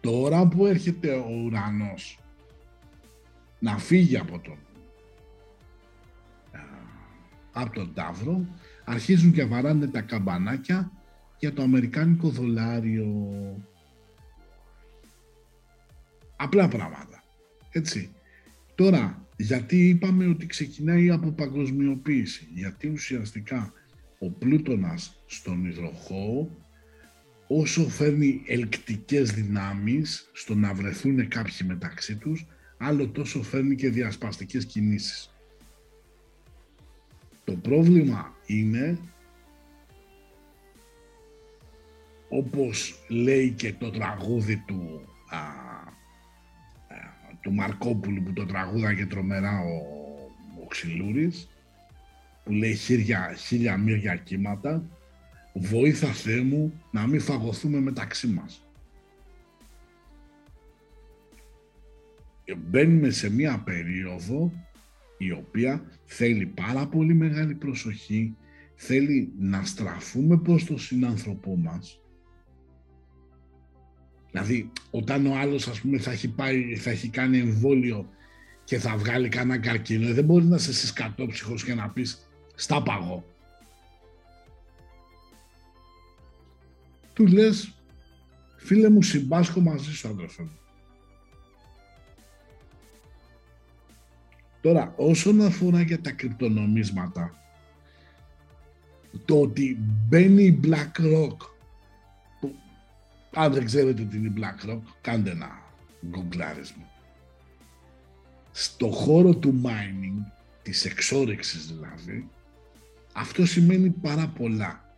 [0.00, 2.18] Τώρα που έρχεται ο ουρανός
[3.58, 4.58] να φύγει από τον,
[6.52, 6.58] ε,
[7.52, 8.46] από τον Ταύρο,
[8.84, 10.90] αρχίζουν και βαράνε τα καμπανάκια
[11.38, 13.06] για το αμερικάνικο δολάριο.
[16.36, 17.22] Απλά πράγματα.
[17.70, 18.10] Έτσι.
[18.74, 23.72] Τώρα, γιατί είπαμε ότι ξεκινάει από παγκοσμιοποίηση; Γιατί ουσιαστικά
[24.24, 26.50] ο πλούτονας στον υδροχώο
[27.46, 32.46] όσο φέρνει ελκτικές δυνάμεις στο να βρεθούν κάποιοι μεταξύ τους,
[32.78, 35.34] άλλο τόσο φέρνει και διασπαστικές κινήσεις.
[37.44, 38.98] Το πρόβλημα είναι
[42.28, 45.38] όπως λέει και το τραγούδι του, α,
[47.40, 49.76] του Μαρκόπουλου που το τραγούδα και τρομερά ο,
[50.62, 51.48] ο Ξυλούρης
[52.44, 54.88] που λέει χίλια, χίλια μύρια κύματα
[55.52, 58.68] βοήθα Θεέ μου να μην φαγωθούμε μεταξύ μας.
[62.56, 64.52] Μπαίνουμε σε μία περίοδο
[65.18, 68.36] η οποία θέλει πάρα πολύ μεγάλη προσοχή,
[68.74, 72.04] θέλει να στραφούμε προς τον συνάνθρωπό μας
[74.34, 78.08] Δηλαδή, όταν ο άλλος, ας πούμε, θα έχει, πάει, θα έχει κάνει εμβόλιο
[78.64, 82.23] και θα βγάλει κανένα καρκίνο, δεν μπορείς να είσαι συσκατόψυχος και να πεις
[82.54, 83.24] «στα παγώ».
[87.12, 87.74] Του λες
[88.56, 90.58] «φίλε μου, συμπάσχω μαζί σου, αδερφέ μου».
[94.60, 97.34] Τώρα, όσον αφορά για τα κρυπτονομίσματα,
[99.24, 99.78] το ότι
[100.08, 101.36] μπαίνει η BlackRock
[103.34, 105.62] αν δεν ξέρετε τι είναι η BlackRock, κάντε ένα
[106.06, 106.84] γκουγκλάρισμα.
[108.52, 110.32] Στο χώρο του mining,
[110.62, 112.28] της εξόρυξης δηλαδή,
[113.14, 114.96] αυτό σημαίνει πάρα πολλά.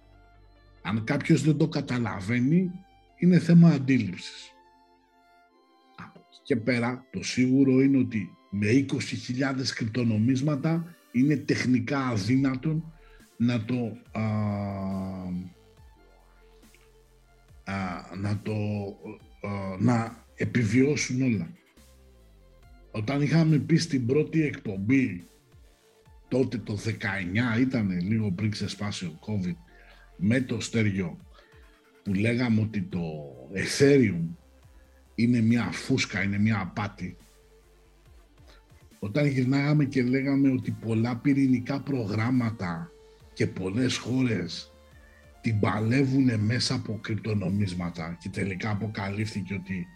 [0.82, 2.70] Αν κάποιος δεν το καταλαβαίνει,
[3.16, 4.50] είναι θέμα αντίληψης.
[6.42, 12.92] και πέρα, το σίγουρο είναι ότι με 20.000 κρυπτονομίσματα είναι τεχνικά αδύνατον
[13.36, 13.96] να το
[18.16, 18.54] να το
[19.78, 21.48] να επιβιώσουν όλα.
[22.90, 25.26] Όταν είχαμε πει στην πρώτη εκπομπή
[26.28, 26.78] τότε το
[27.56, 29.56] 19 ήταν λίγο πριν ξεσπάσει ο COVID
[30.16, 31.18] με το στέριο
[32.02, 33.00] που λέγαμε ότι το
[33.54, 34.24] Ethereum
[35.14, 37.16] είναι μια φούσκα, είναι μια απάτη.
[38.98, 42.90] Όταν γυρνάγαμε και λέγαμε ότι πολλά πυρηνικά προγράμματα
[43.32, 44.72] και πολλές χώρες
[45.40, 49.86] την παλεύουν μέσα από κρυπτονομίσματα και τελικά αποκαλύφθηκε ότι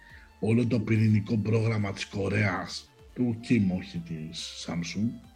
[0.40, 5.29] όλο το πυρηνικό πρόγραμμα της Κορέας, του Kim, όχι της Samsung,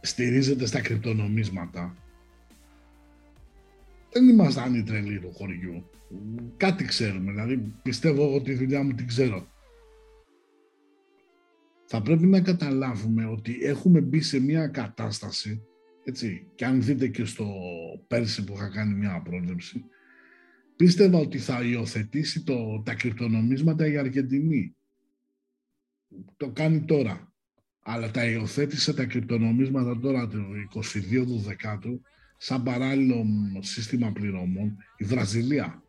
[0.00, 1.96] στηρίζεται στα κρυπτονομίσματα.
[4.12, 5.90] δεν ήμασταν οι τρελοί του χωριού.
[6.56, 9.46] Κάτι ξέρουμε, δηλαδή πιστεύω εγώ ότι η δουλειά μου την ξέρω.
[11.84, 15.62] Θα πρέπει να καταλάβουμε ότι έχουμε μπει σε μια κατάσταση,
[16.04, 17.46] έτσι, και αν δείτε και στο
[18.06, 19.84] πέρσι που είχα κάνει μια πρόληψη,
[20.76, 24.76] πίστευα ότι θα υιοθετήσει το, τα κρυπτονομίσματα η Αργεντινή.
[26.36, 27.27] Το κάνει τώρα.
[27.90, 30.38] Αλλά τα υιοθέτησε τα κρυπτονομίσματα τώρα το
[30.74, 32.02] 22 του δεκάτου
[32.36, 33.26] σαν παράλληλο
[33.60, 35.82] σύστημα πληρωμών η Βραζιλία.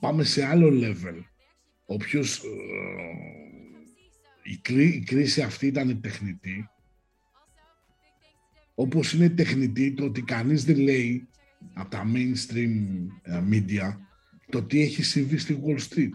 [0.00, 1.22] Πάμε σε άλλο level.
[1.86, 2.48] Όποιος ε,
[4.42, 6.68] η, η κρίση αυτή ήταν τεχνητή,
[8.74, 11.28] όπως είναι τεχνητή το ότι κανείς δεν λέει
[11.74, 12.76] από τα mainstream
[13.22, 13.96] ε, media
[14.50, 16.14] το τι έχει συμβεί στη Wall Street.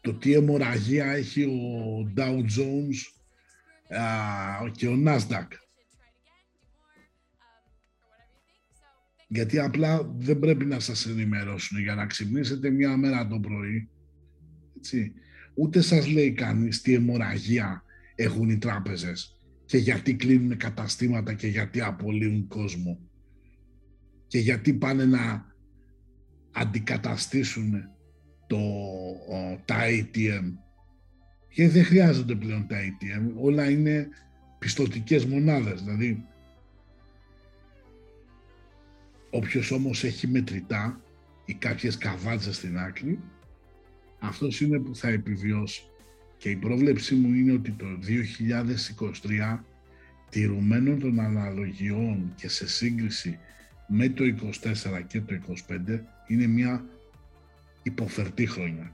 [0.00, 2.96] Το τι αιμορραγία έχει ο Dow Jones
[4.72, 5.46] και ο Nasdaq.
[9.28, 13.90] Γιατί απλά δεν πρέπει να σας ενημερώσουν για να ξυπνήσετε μία μέρα το πρωί.
[14.76, 15.12] Έτσι.
[15.54, 17.84] Ούτε σας λέει κανείς τι αιμορραγία
[18.14, 23.00] έχουν οι τράπεζες και γιατί κλείνουν καταστήματα και γιατί απολύουν κόσμο
[24.26, 25.54] και γιατί πάνε να
[26.52, 27.72] αντικαταστήσουν
[28.50, 28.58] το,
[29.64, 30.52] τα ATM
[31.48, 34.08] και δεν χρειάζονται πλέον τα ATM, όλα είναι
[34.58, 36.24] πιστοτικές μονάδες, δηλαδή
[39.30, 41.00] όποιος όμως έχει μετρητά
[41.44, 43.20] ή κάποιες καβάτσες στην άκρη,
[44.18, 45.82] αυτός είναι που θα επιβιώσει.
[46.36, 47.86] Και η πρόβλεψή μου είναι ότι το
[49.52, 49.58] 2023
[50.30, 53.38] τηρουμένων των αναλογιών και σε σύγκριση
[53.88, 55.34] με το 24 και το
[55.68, 56.84] 25 είναι μια
[57.90, 58.92] υποφερτή χρονιά.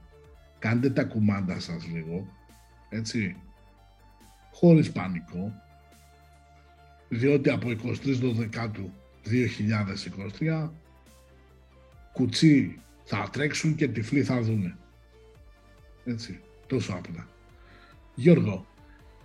[0.59, 2.27] Κάντε τα κουμάντα σας λίγο
[2.89, 3.35] έτσι,
[4.51, 5.53] χωρίς πανικό,
[7.09, 8.91] διότι από 23 Δεκάτου
[10.39, 10.69] 2023
[12.13, 14.77] κουτσί θα τρέξουν και τυφλοί θα δούνε.
[16.05, 17.27] Έτσι, τόσο απλά.
[18.15, 18.65] Γιώργο,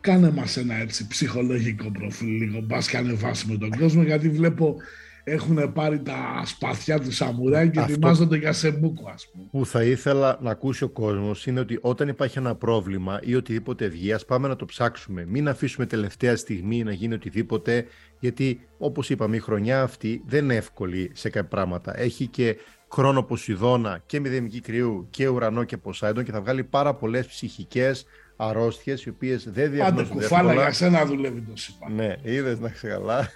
[0.01, 4.77] κάνε μας ένα έτσι ψυχολογικό προφίλ λίγο, μπας και ανεβάσουμε τον κόσμο, γιατί βλέπω
[5.25, 9.45] έχουν πάρει τα σπαθιά του σαμουράι και Αυτό ετοιμάζονται για σεμπούκο, ας πούμε.
[9.51, 13.87] Που θα ήθελα να ακούσει ο κόσμος είναι ότι όταν υπάρχει ένα πρόβλημα ή οτιδήποτε
[13.87, 15.25] βγει, ας πάμε να το ψάξουμε.
[15.29, 17.87] Μην αφήσουμε τελευταία στιγμή να γίνει οτιδήποτε,
[18.21, 21.99] γιατί όπως είπαμε η χρονιά αυτή δεν είναι εύκολη σε κάποια πράγματα.
[21.99, 22.57] Έχει και
[22.93, 28.07] χρόνο Ποσειδώνα και μηδενική κρυού και ουρανό και Ποσάιντον και θα βγάλει πάρα πολλές ψυχικές
[28.37, 31.91] αρρώστιες οι οποίες δεν διαγνωρίζονται Πάντα κουφάλα για σένα δουλεύει το ΣΥΠΑ.
[31.91, 33.29] Ναι, είδες να καλά.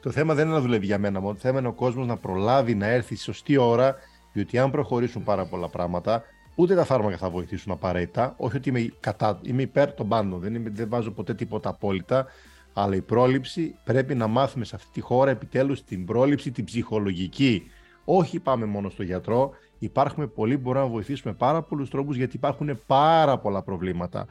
[0.00, 1.32] Το θέμα δεν είναι να δουλεύει για μένα μόνο.
[1.32, 3.94] Το θέμα είναι ο κόσμος να προλάβει να έρθει στη σωστή ώρα,
[4.32, 6.22] διότι αν προχωρήσουν πάρα πολλά πράγματα,
[6.54, 8.34] ούτε τα φάρμακα θα βοηθήσουν απαραίτητα.
[8.36, 12.26] Όχι ότι είμαι, κατά, είμαι υπέρ των πάντων, δεν, είμαι, δεν βάζω ποτέ τίποτα απόλυτα.
[12.72, 17.70] Αλλά η πρόληψη πρέπει να μάθουμε σε αυτή τη χώρα επιτέλους την πρόληψη, την ψυχολογική.
[18.04, 19.50] Όχι πάμε μόνο στο γιατρό.
[19.78, 24.26] Υπάρχουν πολλοί που μπορούμε να βοηθήσουμε πάρα πολλούς τρόπους γιατί υπάρχουν πάρα πολλά προβλήματα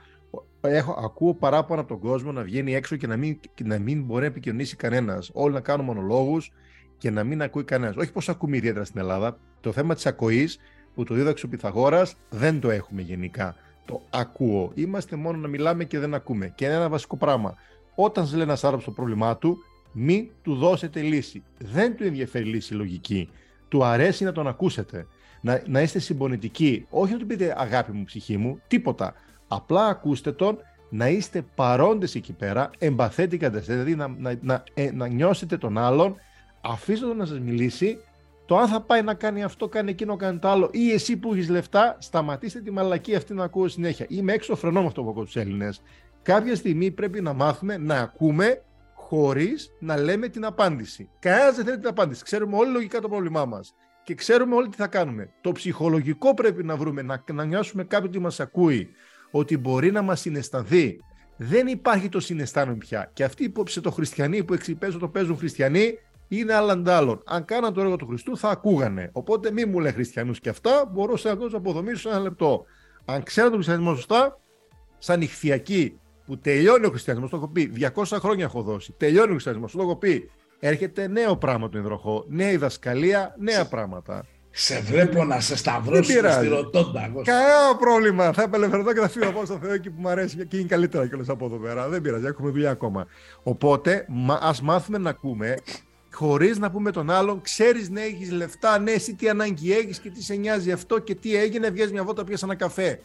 [0.61, 4.21] έχω, ακούω παράπονα από τον κόσμο να βγαίνει έξω και να μην, να μην μπορεί
[4.21, 5.29] να επικοινωνήσει κανένας.
[5.33, 6.51] Όλοι να κάνουν μονολόγους
[6.97, 7.95] και να μην ακούει κανένας.
[7.95, 9.37] Όχι πως ακούμε ιδιαίτερα στην Ελλάδα.
[9.61, 10.59] Το θέμα της ακοής
[10.95, 13.55] που το δίδαξε ο Πυθαγόρας δεν το έχουμε γενικά.
[13.85, 14.71] Το ακούω.
[14.75, 16.51] Είμαστε μόνο να μιλάμε και δεν ακούμε.
[16.55, 17.55] Και είναι ένα βασικό πράγμα.
[17.95, 19.57] Όταν σα λέει ένας άνθρωπος το πρόβλημά του,
[19.91, 21.43] μην του δώσετε λύση.
[21.57, 23.29] Δεν του ενδιαφέρει λύση λογική.
[23.67, 25.07] Του αρέσει να τον ακούσετε.
[25.41, 26.85] Να, να είστε συμπονητικοί.
[26.89, 29.13] Όχι να του πείτε αγάπη μου, ψυχή μου, τίποτα.
[29.51, 30.57] Απλά ακούστε τον
[30.89, 36.15] να είστε παρόντες εκεί πέρα, εμπαθέτικα δηλαδή να, να, να, ε, να νιώσετε τον άλλον,
[36.61, 37.97] αφήστε τον να σας μιλήσει,
[38.45, 41.33] το αν θα πάει να κάνει αυτό, κάνει εκείνο, κάνει το άλλο, ή εσύ που
[41.33, 44.05] έχεις λεφτά, σταματήστε τη μαλακή αυτή να ακούω συνέχεια.
[44.09, 45.81] Είμαι έξω φρενό με αυτό που ακούω τους Έλληνες.
[46.21, 48.61] Κάποια στιγμή πρέπει να μάθουμε να ακούμε
[48.93, 51.09] χωρίς να λέμε την απάντηση.
[51.19, 52.23] Κανένας δεν θέλει την απάντηση.
[52.23, 53.73] Ξέρουμε όλοι λογικά το πρόβλημά μας
[54.03, 55.29] και ξέρουμε όλοι τι θα κάνουμε.
[55.41, 58.89] Το ψυχολογικό πρέπει να βρούμε, να, να νιώσουμε κάποιον που μας ακούει,
[59.31, 60.99] ότι μπορεί να μας συναισθανθεί.
[61.37, 63.09] Δεν υπάρχει το συναισθάνομαι πια.
[63.13, 65.93] Και αυτοί που το χριστιανοί που εξυπέζουν το παίζουν χριστιανοί
[66.27, 66.87] είναι άλλαν
[67.25, 69.09] Αν κάναν το έργο του Χριστού θα ακούγανε.
[69.13, 72.65] Οπότε μη μου λέει χριστιανούς και αυτά, μπορώ σε να το αποδομήσω σε ένα λεπτό.
[73.05, 74.39] Αν ξέρετε τον χριστιανισμό σωστά,
[74.97, 78.93] σαν ηχθιακή που τελειώνει ο χριστιανισμός, το έχω πει, 200 χρόνια έχω δώσει.
[78.97, 80.29] Τελειώνει ο χριστιανισμός, το έχω πει.
[80.59, 84.25] Έρχεται νέο πράγμα του υδροχό, νέα διδασκαλία, νέα πράγματα.
[84.51, 87.11] Σε βλέπω να σε σταυρώσεις στη ρωτώντα.
[87.23, 88.33] Κανένα πρόβλημα.
[88.33, 91.07] Θα απελευθερωθώ και θα φύγω από στο Θεό εκεί που μου αρέσει και είναι καλύτερα
[91.07, 91.87] κιόλας από εδώ πέρα.
[91.89, 93.07] Δεν πειράζει, έχουμε δουλειά ακόμα.
[93.43, 94.05] Οπότε
[94.41, 95.55] ας μάθουμε να ακούμε
[96.13, 100.09] χωρίς να πούμε τον άλλον, ξέρεις ναι, έχεις λεφτά, ναι, εσύ τι ανάγκη έχεις και
[100.09, 102.99] τι σε νοιάζει αυτό και τι έγινε, βγαίνει μια βότα, πιάσει ένα καφέ.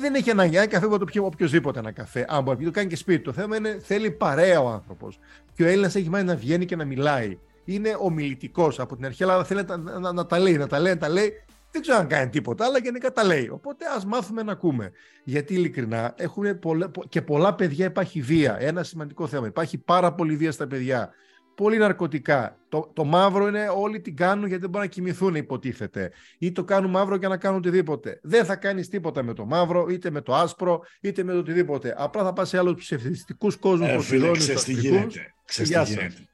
[0.00, 0.56] Δεν έχει ανάγκη.
[0.56, 2.24] Ένα καφέ μπορεί να το πιει οποιοδήποτε ένα καφέ.
[2.28, 3.22] Αν μπορεί να το κάνει και σπίτι.
[3.22, 5.18] Το θέμα είναι θέλει παρέα ο άνθρωπος.
[5.54, 7.38] Και ο Έλληνας έχει μάθει να βγαίνει και να μιλάει.
[7.70, 10.78] Είναι ομιλητικός από την αρχή, αλλά θέλει να, να, να, να τα λέει, να τα
[10.78, 11.32] λέει, να τα λέει.
[11.70, 13.48] Δεν ξέρω αν κάνει τίποτα, αλλά γενικά τα λέει.
[13.48, 14.92] Οπότε ας μάθουμε να ακούμε.
[15.24, 18.56] Γιατί ειλικρινά έχουν πολλά, και πολλά παιδιά υπάρχει βία.
[18.60, 19.46] Ένα σημαντικό θέμα.
[19.46, 21.10] Υπάρχει πάρα πολύ βία στα παιδιά.
[21.54, 22.58] Πολύ ναρκωτικά.
[22.68, 26.10] Το, το μαύρο είναι όλοι την κάνουν γιατί δεν μπορούν να κοιμηθούν, υποτίθεται.
[26.38, 28.20] Ή το κάνουν μαύρο για να κάνουν οτιδήποτε.
[28.22, 31.94] Δεν θα κάνεις τίποτα με το μαύρο, είτε με το άσπρο, είτε με το οτιδήποτε.
[31.98, 33.88] Απλά θα πας σε άλλους ψευδιστικού κόσμους.
[33.88, 35.34] Ε, φίλε, ξέρεις τι γίνεται.
[35.44, 36.28] Ξέρεις τι γίνεται.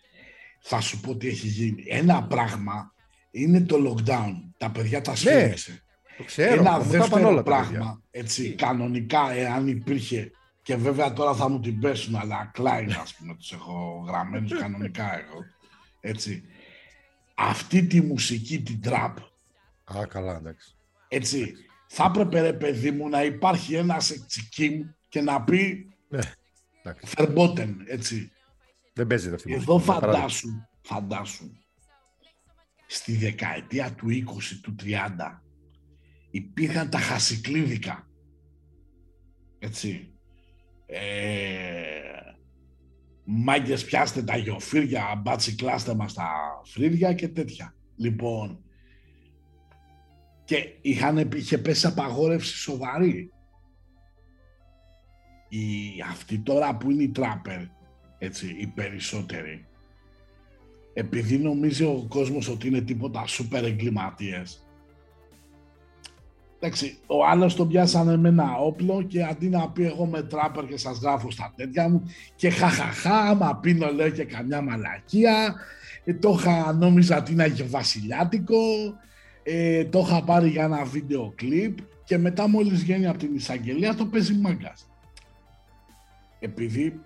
[0.66, 1.84] Θα σου πω τι έχει γίνει.
[1.88, 2.92] Ένα πράγμα
[3.30, 4.32] είναι το lockdown.
[4.56, 5.82] Τα παιδιά τα σφίριξε.
[6.16, 6.52] το ξέρω.
[6.52, 8.00] Ένα μου τα είπαν δεύτερο όλα τα πράγμα, παιδιά.
[8.10, 10.30] έτσι, κανονικά, εάν υπήρχε,
[10.62, 15.18] και βέβαια τώρα θα μου την πέσουν, αλλά Klein, ας πούμε, τους έχω γραμμένους κανονικά
[15.18, 15.44] εγώ,
[16.00, 16.42] έτσι.
[17.34, 19.14] Αυτή τη μουσική, την trap,
[19.84, 20.74] Α, καλά, εντάξει.
[21.08, 21.54] έτσι,
[21.86, 26.20] θα έπρεπε, ρε παιδί μου, να υπάρχει ένας εξικίμ και να πει Ναι,
[26.82, 27.14] εντάξει.
[27.16, 28.30] Verboten, έτσι.
[28.94, 30.18] Δεν παίζεται αυτή η Εδώ μουσική, είναι παράδειγμα.
[30.18, 30.48] φαντάσου,
[30.82, 31.50] φαντάσου,
[32.86, 35.42] στη δεκαετία του 20, του 30,
[36.30, 38.08] υπήρχαν τα χασικλίδικα.
[39.58, 40.14] Έτσι.
[40.86, 42.04] Ε,
[43.24, 46.30] μάγκες πιάστε τα γιοφύρια, μπάτσι κλάστε μας τα
[46.64, 47.74] φρύδια και τέτοια.
[47.96, 48.64] Λοιπόν,
[50.44, 53.32] και είχαν, είχε πέσει απαγόρευση σοβαρή.
[55.48, 57.60] Οι, αυτοί τώρα που είναι οι τράπερ,
[58.18, 59.66] έτσι, οι περισσότεροι,
[60.92, 64.64] επειδή νομίζει ο κόσμος ότι είναι τίποτα σούπερ εγκληματίες,
[66.64, 70.66] Εντάξει, ο άλλος τον πιάσανε με ένα όπλο και αντί να πει εγώ με τράπερ
[70.66, 72.02] και σας γράφω στα τέτοια μου
[72.36, 75.54] και χαχαχά, άμα πίνω λέω και καμιά μαλακία,
[76.04, 78.56] ε, το είχα, νόμιζα ότι είναι και βασιλιάτικο,
[79.42, 83.94] ε, το είχα πάρει για ένα βίντεο κλιπ και μετά μόλις βγαίνει από την εισαγγελία
[83.94, 84.88] το παίζει μάγκας.
[86.40, 87.00] Επειδή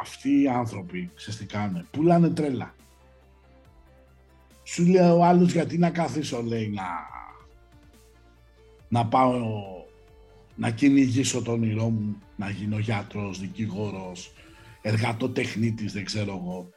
[0.00, 2.74] αυτοί οι άνθρωποι, ξέρεις τι κάνουν, πουλάνε τρέλα.
[4.62, 6.84] Σου λέει ο άλλος γιατί να καθίσω, λέει, να,
[8.88, 9.34] να πάω
[10.56, 14.32] να κυνηγήσω τον όνειρό μου, να γίνω γιατρός, δικηγόρος,
[14.82, 16.68] εργατοτεχνίτης, δεν ξέρω εγώ.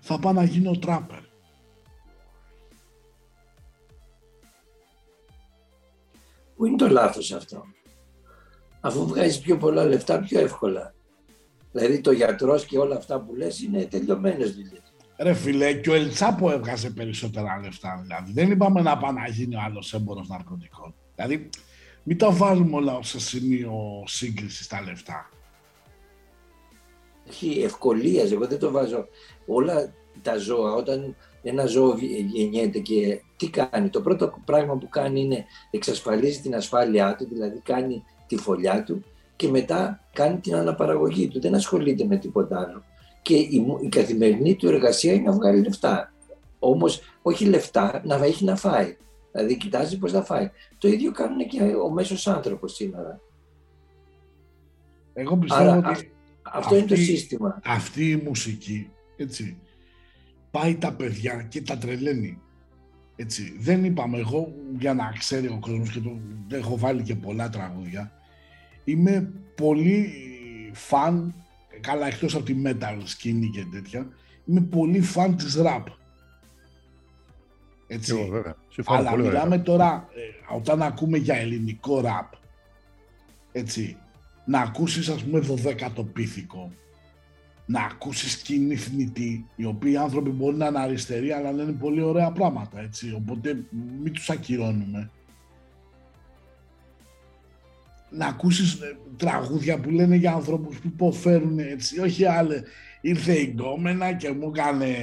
[0.00, 1.20] Θα πάω να γίνω τράπερ.
[6.56, 7.64] Πού είναι το λάθος αυτό;
[8.80, 10.94] Αφού βγάζεις πιο πολλά λεφτά πιο εύκολα.
[11.78, 14.82] Δηλαδή το γιατρός και όλα αυτά που λες είναι τελειωμένες δουλειές.
[15.18, 18.00] Ρε φίλε, και ο Ελτσάπο έβγαζε περισσότερα λεφτά.
[18.02, 20.94] Δηλαδή, δεν είπαμε να πάει να γίνει ο άλλος έμπορος ναρκωτικών.
[21.14, 21.48] Δηλαδή,
[22.02, 25.30] μην τα βάλουμε όλα σε σημείο σύγκρισης τα λεφτά.
[27.28, 29.06] Έχει ευκολία, εγώ δεν το βάζω.
[29.46, 34.88] Όλα τα ζώα, όταν ένα ζώο βγει- γεννιέται και τι κάνει, το πρώτο πράγμα που
[34.88, 39.04] κάνει είναι εξασφαλίζει την ασφάλειά του, δηλαδή κάνει τη φωλιά του
[39.36, 41.40] και μετά κάνει την αναπαραγωγή του.
[41.40, 42.84] Δεν ασχολείται με τίποτα άλλο.
[43.22, 46.12] Και η, μου- η καθημερινή του εργασία είναι να βγάλει λεφτά.
[46.58, 48.96] Όμως όχι λεφτά, να έχει να φάει.
[49.32, 50.50] Δηλαδή κοιτάζει πώς θα φάει.
[50.78, 53.20] Το ίδιο κάνουν και ο μέσος άνθρωπος σήμερα.
[55.14, 56.06] Εγώ πιστεύω Άρα, ότι αυ-
[56.42, 57.60] αυτό είναι το αυτή- σύστημα.
[57.64, 59.56] Αυτή η μουσική, έτσι,
[60.50, 62.40] πάει τα παιδιά και τα τρελαίνει.
[63.16, 66.10] Έτσι, δεν είπαμε εγώ για να ξέρει ο κόσμος και το
[66.56, 68.12] έχω βάλει και πολλά τραγούδια.
[68.88, 70.12] Είμαι πολύ
[70.72, 71.34] φαν,
[71.80, 74.08] καλά εκτός από τη metal σκηνή και τέτοια,
[74.46, 75.82] είμαι πολύ φαν της rap.
[77.86, 78.14] Έτσι.
[78.16, 78.56] Εγώ, βέβαια.
[78.68, 79.32] Συμφωνώ Αλλά πολύ ωραία.
[79.32, 82.32] μιλάμε τώρα, ε, όταν ακούμε για ελληνικό ραπ,
[83.52, 83.96] έτσι,
[84.44, 86.72] να ακούσεις ας πούμε 12ο πίθηκο,
[87.66, 92.30] να ακούσεις σκηνή θνητή, οι οποίοι άνθρωποι μπορεί να είναι αριστεροί, αλλά λένε πολύ ωραία
[92.30, 93.64] πράγματα, έτσι, οπότε
[94.02, 95.10] μην τους ακυρώνουμε.
[98.10, 102.62] Να ακούσεις ε, τραγούδια που λένε για ανθρώπους που υποφέρουν έτσι, όχι άλλε.
[103.00, 104.94] Ήρθε η γκόμενα και μου έκανε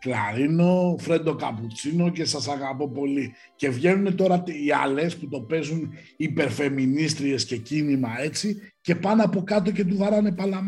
[0.00, 3.34] κλαρίνο, φρέντο καπουτσίνο και σας αγαπώ πολύ.
[3.56, 9.42] Και βγαίνουν τώρα οι άλλες που το παίζουν υπερφεμινίστριες και κίνημα έτσι και πάνε από
[9.42, 10.66] κάτω και του βαράνε παλαμά.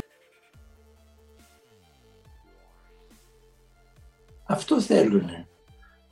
[4.46, 5.48] Αυτό θέλουνε.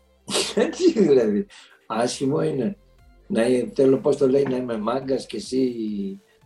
[0.55, 1.47] Έτσι δηλαδή.
[1.87, 2.76] Άσχημο είναι.
[3.31, 5.70] Να ε, θέλω πώς το λέει να είμαι μάγκας και εσύ...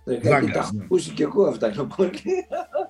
[0.05, 0.85] Γιατί Μάγκας, τα έχω ναι.
[0.85, 1.73] ακούσει και εγώ αυτά.
[1.73, 2.11] Είναι πολύ...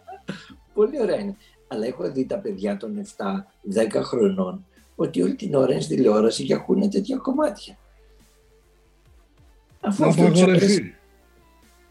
[0.75, 1.37] πολύ ωραία είναι.
[1.69, 6.45] Αλλά έχω δει τα παιδιά των 7-10 χρονών ότι όλη την ώρα είναι στη τηλεόραση
[6.45, 7.79] και ακούνε τέτοια κομμάτια.
[9.81, 10.95] Αφού Να αυτό τους αρέσει.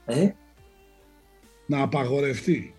[0.05, 0.25] απαγορευτεί.
[0.25, 0.31] Ε;
[1.65, 2.75] Να απαγορευτεί.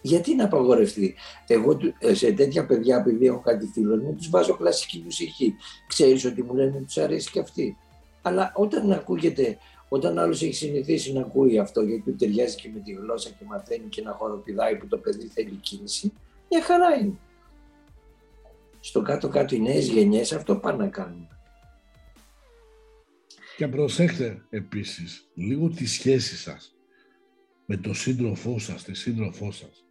[0.00, 1.14] Γιατί να απαγορευτεί;
[1.46, 5.54] Εγώ του- ε, σε τέτοια παιδιά, επειδή έχω κάτι φίλο μου, τους βάζω κλασική μουσική.
[5.86, 7.76] Ξέρεις ότι μου λένε ότι τους αρέσει και αυτή.
[8.26, 9.58] Αλλά όταν ακούγεται
[9.88, 13.44] Όταν άλλος έχει συνηθίσει να ακούει αυτό, γιατί του ταιριάζει και με τη γλώσσα και
[13.44, 16.12] μαθαίνει και να χοροπηδάει που το παιδί θέλει κίνηση,
[16.50, 17.18] μια χαρά είναι.
[18.80, 21.28] Στο κάτω-κάτω οι νέες γενιές αυτό πάνε να κάνουν.
[23.56, 26.76] Και προσέχτε επίσης λίγο τη σχέση σας
[27.66, 29.84] με το σύντροφό σας, τη σύντροφό σας.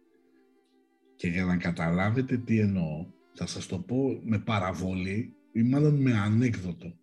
[1.16, 6.12] Και για να καταλάβετε τι εννοώ, θα σας το πω με παραβολή ή μάλλον με
[6.18, 6.98] ανέκδοτο.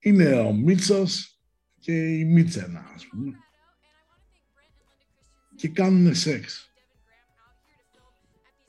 [0.00, 1.40] Είναι ο Μίτσος
[1.78, 3.36] και η Μίτσενα, ας πούμε.
[5.54, 6.70] Και κάνουν σεξ.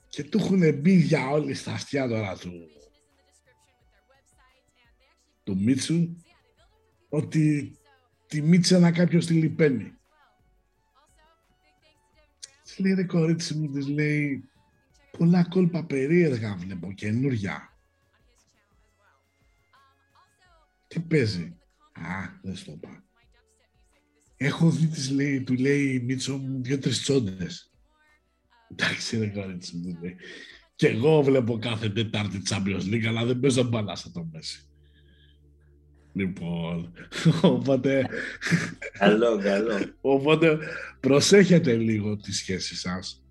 [0.09, 2.51] Και του έχουν μπει για όλοι στα αυτιά τώρα του,
[5.43, 6.15] του Μίτσου
[7.09, 7.77] ότι
[8.27, 9.97] τη Μίτσενα κάποιος τη λυπαίνει.
[12.63, 14.49] Της λέει ρε κορίτσι μου, της λέει
[15.17, 17.76] πολλά κόλπα περίεργα βλέπω, καινούρια.
[20.87, 21.57] Τι παίζει;
[21.91, 23.03] Α, δεν στο είπα.
[24.37, 27.71] Έχω δει, της λέει, του λέει Μίτσο μου δύο-τρεις τσόντες.
[28.71, 30.15] Εντάξει ρε κορίτσι μου, λέει.
[30.75, 34.69] Και εγώ βλέπω κάθε Τετάρτη Champions League, αλλά δεν παίζω μπαλά στο το μέση.
[36.13, 36.93] Λοιπόν,
[37.41, 38.07] οπότε...
[38.99, 39.95] Καλό, καλό.
[40.01, 40.57] Οπότε
[40.99, 43.23] προσέχετε λίγο τη σχέση σας.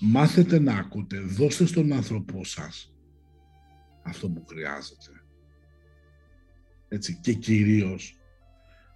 [0.00, 1.18] Μάθετε να ακούτε.
[1.20, 2.92] Δώστε στον άνθρωπό σας
[4.02, 5.21] αυτό που χρειάζεται.
[6.92, 7.18] Έτσι.
[7.20, 8.18] Και κυρίως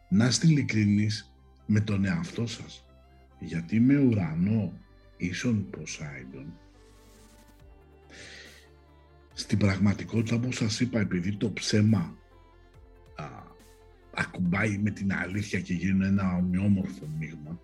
[0.09, 1.35] να είστε ειλικρινείς
[1.67, 2.85] με τον εαυτό σας.
[3.39, 4.73] Γιατί με ουρανό
[5.17, 6.53] ίσον Ποσάιντον
[9.33, 12.17] στην πραγματικότητα όπως σας είπα επειδή το ψέμα
[13.17, 13.25] α,
[14.15, 17.61] ακουμπάει με την αλήθεια και γίνει ένα ομοιόμορφο μείγμα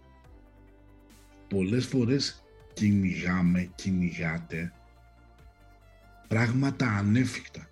[1.53, 4.73] πολλές φορές κυνηγάμε, κυνηγάτε
[6.29, 7.69] πράγματα ανέφικτα.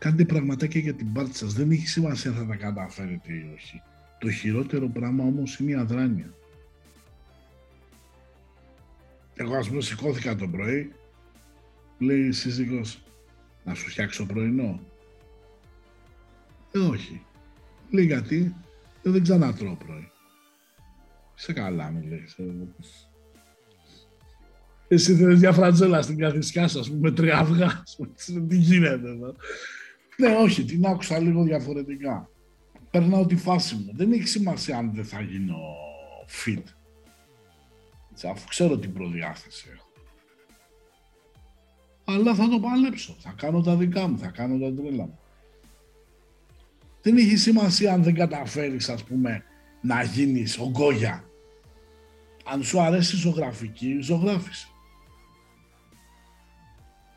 [0.00, 1.52] Κάντε πραγματάκια για την πάρτι σας.
[1.52, 3.82] Δεν έχει σημασία αν θα τα καταφέρετε ή όχι.
[4.18, 6.34] Το χειρότερο πράγμα όμως είναι η αδράνεια.
[9.34, 10.92] Εγώ ας πούμε σηκώθηκα το πρωί,
[11.98, 13.02] λέει η σύζυγος,
[13.64, 14.80] να σου φτιάξω πρωινό.
[16.72, 17.22] Ε, όχι.
[17.90, 18.54] Λέει γιατί,
[19.02, 20.10] ε, δεν ξανατρώω πρωί.
[21.34, 22.24] Σε καλά μου λέει.
[24.88, 27.66] Εσύ θέλεις μια φραντζέλα στην καθησιά σου, ας πούμε, τρία αυγά.
[27.66, 29.34] ας πούμε, Τι γίνεται εδώ.
[30.20, 32.28] Ναι, όχι, την άκουσα λίγο διαφορετικά.
[32.90, 33.90] Περνάω τη φάση μου.
[33.94, 35.56] Δεν έχει σημασία αν δεν θα γίνω
[36.44, 36.62] fit.
[38.12, 39.88] Έτσι, αφού ξέρω την προδιάθεση έχω.
[42.04, 43.16] Αλλά θα το παλέψω.
[43.20, 45.18] Θα κάνω τα δικά μου, θα κάνω τα τρέλα μου.
[47.02, 49.44] Δεν έχει σημασία αν δεν καταφέρεις, ας πούμε,
[49.80, 51.24] να γίνεις ο Γκόγια.
[52.44, 54.68] Αν σου αρέσει η ζωγραφική, ζωγράφησε.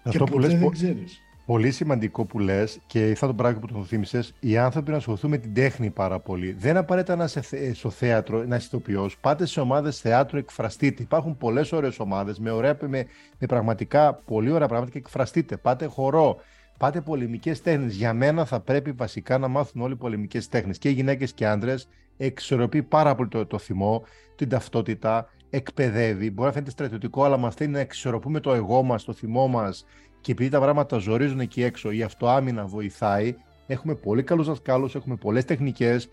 [0.03, 1.19] Και Αυτό που ποτέ λες, δεν πο- ξέρεις.
[1.45, 4.33] Πολύ σημαντικό που λες και ήρθα το πράγμα που το θύμισες.
[4.39, 6.51] Οι άνθρωποι να ασχοληθούν με την τέχνη πάρα πολύ.
[6.51, 9.17] Δεν απαραίτητα να είσαι θε- στο θέατρο, να είσαι ηθοποιός.
[9.17, 11.03] Πάτε σε ομάδες θεάτρου, εκφραστείτε.
[11.03, 13.05] Υπάρχουν πολλές ωραίες ομάδες με, ωραία, με,
[13.39, 15.57] με πραγματικά πολύ ωραία πράγματα και εκφραστείτε.
[15.57, 16.37] Πάτε χορό.
[16.77, 17.95] Πάτε πολεμικές τέχνες.
[17.95, 20.77] Για μένα θα πρέπει βασικά να μάθουν όλοι πολεμικές τέχνες.
[20.77, 21.87] Και γυναίκες και άντρες.
[22.17, 24.03] Εξορροπεί πάρα πολύ το, το θυμό,
[24.35, 26.31] την ταυτότητα, εκπαιδεύει.
[26.31, 29.85] Μπορεί να φαίνεται στρατιωτικό, αλλά μας θέλει να εξορροπούμε το εγώ μας, το θυμό μας.
[30.23, 33.35] Και επειδή τα πράγματα ζορίζουν εκεί έξω, η αυτοάμυνα βοηθάει.
[33.67, 36.09] Έχουμε πολύ καλούς δασκάλους, έχουμε πολλές τεχνικές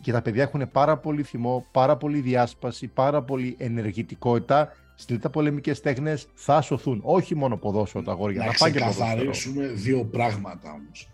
[0.00, 4.72] και τα παιδιά έχουν πάρα πολύ θυμό, πάρα πολύ διάσπαση, πάρα πολύ ενεργητικότητα.
[4.94, 7.00] Στι τα πολεμικές τέχνες θα σωθούν.
[7.02, 9.06] Όχι μόνο ποδόσφαιρο τα αγόρια, να να πάνε και ποδόσφαιρο.
[9.06, 11.08] ξεκαθαρίσουμε δύο πράγματα όμως.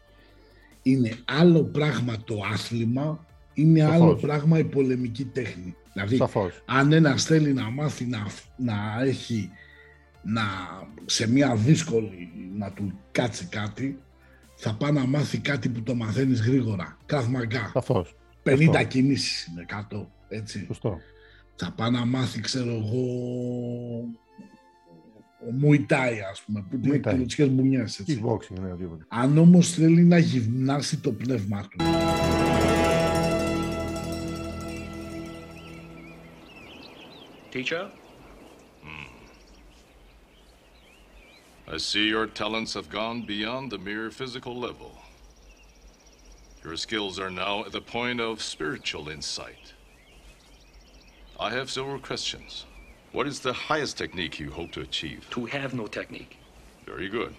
[0.82, 3.94] Είναι άλλο πράγμα το άθλημα, είναι Σαφώς.
[3.94, 5.76] άλλο πράγμα η πολεμική τέχνη.
[5.92, 6.62] Δηλαδή, Σαφώς.
[6.66, 8.26] αν ένας θέλει να μάθει να,
[8.56, 9.50] να έχει
[10.22, 10.42] να,
[11.06, 13.98] σε μια δύσκολη να του κάτσει κάτι,
[14.56, 16.96] θα πάει να μάθει κάτι που το μαθαίνεις γρήγορα.
[17.06, 17.70] Κραυμαγκά.
[17.72, 18.16] Σαφώς.
[18.42, 18.84] 50 Σωστό.
[18.84, 20.64] κινήσεις είναι 100, έτσι.
[20.66, 20.98] Σωστό.
[21.56, 23.04] Θα πάει να μάθει, ξέρω εγώ,
[25.48, 27.14] ο Μουιτάι, ας πούμε, που είναι Muay Thai.
[27.14, 28.20] κλωτσικές μπουνιές, έτσι.
[28.22, 29.04] Kickboxing, ναι, οτιδήποτε.
[29.08, 31.84] Αν όμως θέλει να γυμνάσει το πνεύμα του,
[37.52, 37.90] Teacher?
[41.70, 44.96] I see your talents have gone beyond the mere physical level.
[46.64, 49.74] Your skills are now at the point of spiritual insight.
[51.38, 52.64] I have several questions.
[53.12, 55.26] What is the highest technique you hope to achieve?
[55.30, 56.38] To have no technique.
[56.86, 57.34] Very good.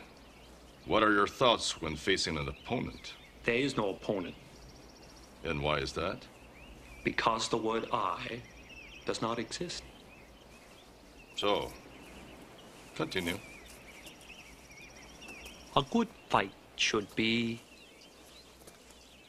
[0.86, 3.14] What are your thoughts when facing an opponent?
[3.46, 4.36] There is no opponent
[5.44, 6.26] And why is that?
[7.04, 8.42] because the word I
[9.06, 9.84] does not exist.
[11.38, 11.72] So,
[12.96, 13.40] continue.
[15.79, 17.61] A good fight should be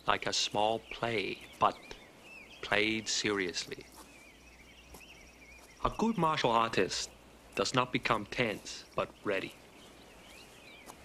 [0.08, 1.78] like a small play, but
[2.62, 3.82] played seriously.
[5.84, 7.10] A good martial artist
[7.56, 9.54] does not become tense, but ready.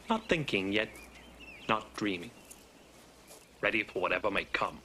[0.09, 0.91] Not thinking, yet
[1.69, 2.33] not dreaming.
[3.63, 4.79] Ready for whatever may come.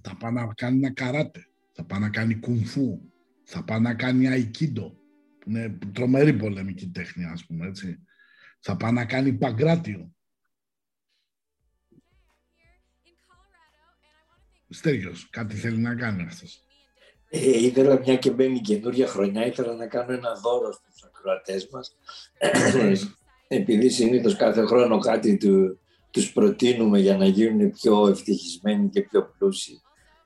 [0.00, 3.00] Θα πάει να κάνει ένα καράτε, θα πάει να κάνει κουνφού,
[3.44, 4.96] θα πάει να κάνει αϊκίντο,
[5.38, 7.98] που είναι τρομερή πολεμική τέχνη, ας πούμε, έτσι.
[8.65, 10.11] Θα πάει να κάνει παγκράτιο.
[14.69, 16.63] Στέργιος, κάτι θέλει να κάνει αυτός.
[17.29, 21.95] Ε, ήθελα μια και μπαίνει καινούργια χρονιά, ήθελα να κάνω ένα δώρο στους ακροατές μας.
[23.47, 25.79] Επειδή συνήθως κάθε χρόνο κάτι του,
[26.11, 29.81] τους προτείνουμε για να γίνουν πιο ευτυχισμένοι και πιο πλούσιοι.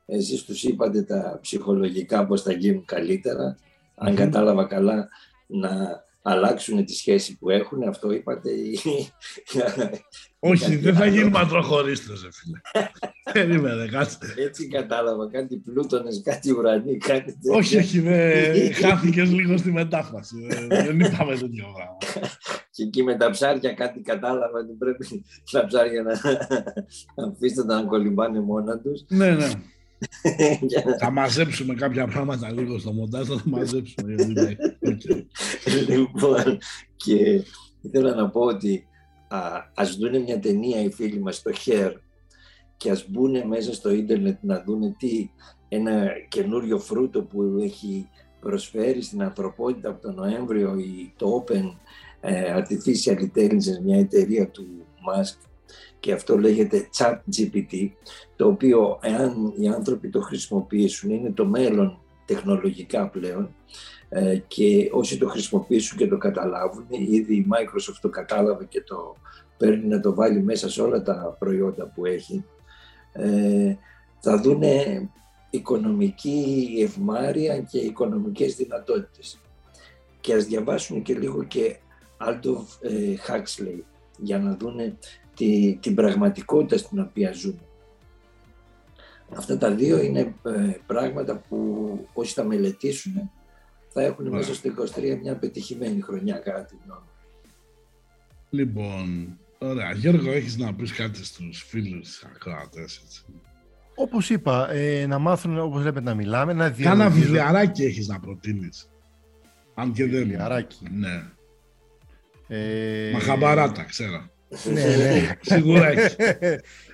[0.05, 3.57] Εσείς τους είπατε τα ψυχολογικά πώς θα γίνουν καλύτερα.
[3.95, 5.09] Αν κατάλαβα καλά,
[5.47, 8.52] να αλλάξουν τη σχέση που έχουν, αυτό είπατε.
[8.52, 8.80] ή-
[10.40, 12.60] Όχι, δεν θα γίνει ματροχωρίστρες, ρε φίλε.
[13.34, 14.18] Περίμενε, κάτσε.
[14.38, 17.54] Έτσι κατάλαβα, κάτι πλούτονες, κάτι ουρανοί, κάτι τέτοιο.
[17.54, 20.36] Όχι, όχι, δεν χάθηκες λίγο στη μετάφραση.
[20.49, 21.98] Δεν- Δεν είπαμε τέτοιο πράγμα.
[22.72, 26.12] Και εκεί με τα ψάρια κάτι κατάλαβα ότι πρέπει τα ψάρια να
[27.16, 29.06] να αφήσετε τα να κολυμπάνε μόνα τους.
[29.08, 29.52] Ναι, ναι.
[30.61, 34.14] Για να- Θα μαζέψουμε κάποια πράγματα λίγο στο μοντάζ, θα τα μαζέψουμε.
[34.14, 35.02] γιατί είναι- οκ.
[35.90, 36.57] λοιπόν,
[36.95, 37.44] και
[37.82, 38.88] ήθελα να πω ότι
[39.28, 39.40] α,
[39.76, 41.91] ας δούνε μια ταινία οι φίλοι μας στο Her
[42.78, 45.30] και ας μπουν μέσα στο ίντερνετ να δούνε τι
[45.69, 48.10] ένα καινούριο φρούτο που έχει
[48.40, 51.76] προσφέρει στην ανθρωπότητα από τον Νοέμβριο η, το Open
[52.19, 54.65] ε, Artificial Intelligence, μια εταιρεία του
[55.07, 55.47] Musk
[55.99, 57.90] και αυτό λέγεται Chat GPT,
[58.36, 63.56] το οποίο εάν οι άνθρωποι το χρησιμοποιήσουν είναι το μέλλον τεχνολογικά πλέον
[64.10, 69.15] ε, και όσοι το χρησιμοποιήσουν και το καταλάβουν, ήδη η Microsoft το κατάλαβε και το
[69.57, 72.45] παίρνει να το βάλει μέσα σε όλα τα προϊόντα που έχει,
[73.11, 73.76] ε,
[74.19, 75.10] θα δούνε
[75.49, 79.40] οικονομική ευμάρεια και οικονομικές δυνατότητες.
[80.22, 81.78] Και ας διαβάσουν και λίγο και
[82.18, 83.80] Aldous ε, Huxley
[84.18, 84.98] για να δούνε
[85.38, 87.59] τη, την πραγματικότητα στην οποία ζούμε.
[89.35, 93.31] Αυτά τα δύο είναι ε, πράγματα που όσοι τα μελετήσουν
[93.89, 97.11] θα έχουν μέσα στο 23 μια πετυχημένη χρονιά κατά τη γνώμη μου.
[98.49, 99.91] Λοιπόν, ωραία.
[99.91, 103.26] Γιώργο, έχεις να πεις κάτι στους φίλους ακροατές, έτσι.
[103.95, 107.22] Όπως είπα, ε, να μάθουν όπως λέτε να μιλάμε, να Κάνα διαλογίζουν.
[107.22, 108.89] βιβλιαράκι έχεις να προτείνεις.
[109.76, 110.19] Αν και δεν...
[110.19, 110.88] Βιβλιαράκι.
[110.91, 111.23] Ναι.
[112.47, 114.30] Ε, Μαχαμπαράτα, ξέρω.
[114.64, 115.32] Ναι, ναι.
[115.41, 116.15] Σίγουρα έχει.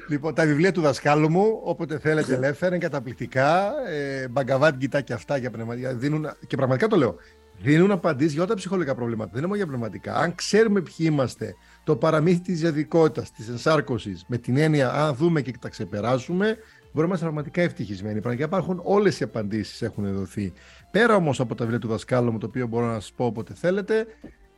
[0.09, 3.73] Λοιπόν, τα βιβλία του δασκάλου μου, όποτε θέλετε ελεύθερα, είναι καταπληκτικά.
[3.89, 5.93] Ε, Μπαγκαβάτ γκιτά και αυτά για πνευματικά.
[5.93, 7.15] Δίνουν, και πραγματικά το λέω.
[7.61, 9.29] Δίνουν απαντήσεις για όλα τα ψυχολογικά προβλήματα.
[9.29, 10.15] Δεν είναι μόνο για πνευματικά.
[10.15, 15.41] Αν ξέρουμε ποιοι είμαστε, το παραμύθι της διαδικότητα, της ενσάρκωσης, με την έννοια αν δούμε
[15.41, 16.57] και τα ξεπεράσουμε, μπορούμε
[16.93, 18.19] να είμαστε πραγματικά ευτυχισμένοι.
[18.19, 20.53] Πραγματικά υπάρχουν όλες οι απαντήσεις έχουν δοθεί.
[20.91, 23.53] Πέρα όμως από τα βιβλία του δασκάλου μου, το οποίο μπορώ να σας πω όποτε
[23.53, 24.05] θέλετε,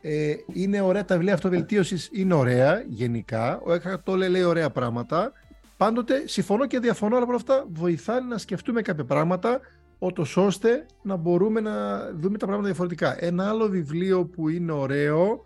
[0.07, 3.59] ε, είναι ωραία, τα βιβλία αυτοβελτίωσης είναι ωραία γενικά.
[3.63, 5.31] Ο Έκχαρτ Τόλε λέει ωραία πράγματα.
[5.77, 9.59] Πάντοτε συμφωνώ και διαφωνώ, αλλά όλα αυτά βοηθάνε να σκεφτούμε κάποια πράγματα,
[9.99, 13.25] ότω ώστε να μπορούμε να δούμε τα πράγματα διαφορετικά.
[13.25, 15.45] Ένα άλλο βιβλίο που είναι ωραίο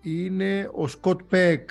[0.00, 1.70] είναι ο Σκοτ Πέκ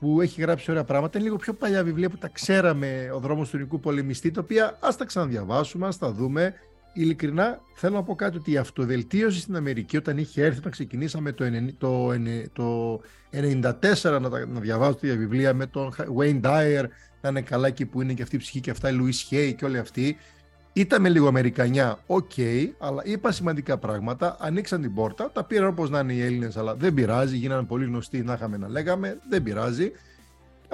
[0.00, 1.18] που έχει γράψει ωραία πράγματα.
[1.18, 4.78] Είναι λίγο πιο παλιά βιβλία που τα ξέραμε, Ο δρόμος του ελληνικού πολεμιστή, τα οποία
[4.80, 6.54] ας τα ξαναδιαβάσουμε, ας τα δούμε.
[6.96, 11.32] Ειλικρινά θέλω να πω κάτι ότι η αυτοβελτίωση στην Αμερική όταν είχε έρθει, όταν ξεκινήσαμε
[11.32, 13.00] το, 90 το, 90 το
[13.32, 16.84] 94 να, τα- να διαβάζω τέτοια βιβλία με τον Wayne Dyer,
[17.20, 19.54] να είναι καλά εκεί που είναι και αυτή η ψυχή και αυτά, η Louise Hay
[19.56, 20.16] και όλοι αυτοί.
[20.72, 22.30] Ήταν με λίγο Αμερικανιά, οκ,
[22.78, 24.36] αλλά είπα σημαντικά πράγματα.
[24.40, 27.36] Ανοίξαν την πόρτα, τα πήραν όπως να είναι οι Έλληνες, αλλά δεν πειράζει.
[27.36, 29.92] Γίνανε πολύ γνωστοί, να είχαμε να λέγαμε, δεν πειράζει.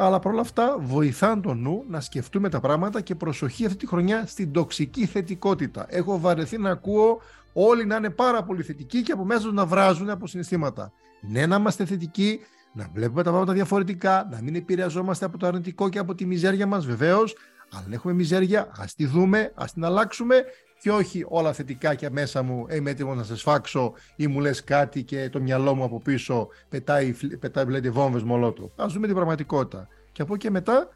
[0.02, 4.26] Αλλά παρόλα αυτά βοηθάν το νου να σκεφτούμε τα πράγματα και προσοχή αυτή τη χρονιά
[4.26, 5.86] στην τοξική θετικότητα.
[5.88, 7.20] Έχω βαρεθεί να ακούω
[7.52, 10.92] όλοι να είναι πάρα πολύ θετικοί και από μέσα τους να βράζουν από συναισθήματα.
[11.20, 12.40] Ναι, να είμαστε θετικοί,
[12.72, 16.66] να βλέπουμε τα πράγματα διαφορετικά, να μην επηρεαζόμαστε από το αρνητικό και από τη μιζέρια
[16.66, 17.36] μας βεβαίως.
[17.72, 20.44] Αλλά αν έχουμε μιζέρια, ας τη δούμε, ας την αλλάξουμε
[20.80, 24.40] και όχι όλα θετικά και μέσα μου «Ε, είμαι έτοιμος να σε σφάξω ή μου
[24.40, 28.70] λες κάτι και το μυαλό μου από πίσω πετάει, φλ- πετάει βλέπετε, βόμβες μολότου.
[28.76, 29.88] Ας δούμε την πραγματικότητα.
[30.12, 30.88] Και από εκεί και μετά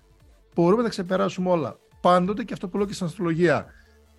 [0.55, 1.79] μπορούμε να τα ξεπεράσουμε όλα.
[2.01, 3.67] Πάντοτε και αυτό που λέω και στην αστρολογία.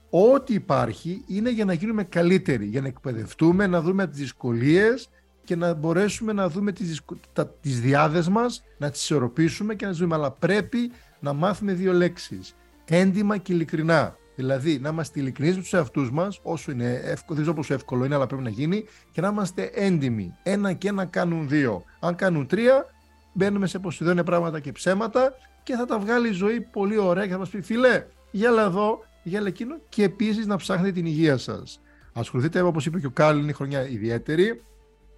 [0.10, 5.10] Ό,τι υπάρχει είναι για να γίνουμε καλύτεροι, για να εκπαιδευτούμε, να δούμε τις δυσκολίες
[5.44, 7.16] και να μπορέσουμε να δούμε τις, δυσκο...
[7.34, 7.48] τα...
[7.48, 10.16] τις διάδες μας, να τις ισορροπήσουμε και να τις δούμε.
[10.16, 12.56] Αλλά πρέπει να μάθουμε δύο λέξεις.
[12.86, 14.16] Έντιμα και ειλικρινά.
[14.36, 18.06] Δηλαδή να είμαστε ειλικρινείς με τους εαυτούς μας, όσο είναι εύκολο, δεν ξέρω πόσο εύκολο
[18.06, 20.36] είναι, αλλά πρέπει να γίνει, και να είμαστε έντιμοι.
[20.44, 21.84] Ένα και ένα κάνουν δύο.
[22.00, 22.86] Αν κάνουν τρία,
[23.34, 25.34] μπαίνουμε σε ποσειδόνια πράγματα και ψέματα
[25.64, 29.00] και θα τα βγάλει η ζωή πολύ ωραία και θα μας πει φίλε, γέλα εδώ,
[29.24, 31.82] γέλα εκείνο και επίσης να ψάχνετε την υγεία σας.
[32.14, 34.62] Ασχοληθείτε, όπως είπε και ο Κάλλη, είναι η χρονιά ιδιαίτερη.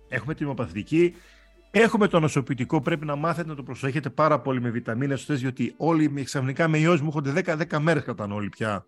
[0.07, 1.15] Έχουμε την ομοπαθητική,
[1.71, 5.73] Έχουμε το νοσοποιητικό, πρέπει να μάθετε να το προσέχετε πάρα πολύ με βιταμίνες σωστές, διότι
[5.77, 8.85] όλοι ξαφνικά με ιός μου έρχονται 10-10 μέρες κατά όλοι πια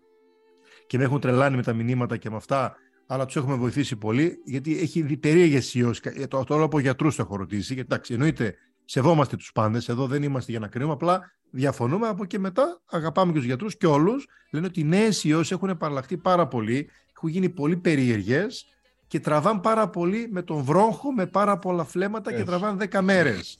[0.90, 2.76] και με έχουν τρελάνει με τα μηνύματα και με αυτά,
[3.06, 6.28] αλλά τους έχουμε βοηθήσει πολύ, γιατί έχει δει περίεργες ιώσεις.
[6.28, 7.74] Το, το όλο από γιατρούς το έχω ρωτήσει.
[7.74, 8.54] Γιατί εντάξει, εννοείται,
[8.84, 9.88] σεβόμαστε τους πάντες.
[9.88, 12.08] Εδώ δεν είμαστε για να κρίνουμε, απλά διαφωνούμε.
[12.08, 14.26] Από και μετά αγαπάμε και τους γιατρούς και όλους.
[14.50, 18.66] Λένε ότι οι νέες ιώσεις έχουν παραλλαχθεί πάρα πολύ, έχουν γίνει πολύ περίεργες
[19.06, 23.58] και τραβάν πάρα πολύ με τον βρόχο, με πάρα πολλά φλέματα και τραβάν 10 μέρες.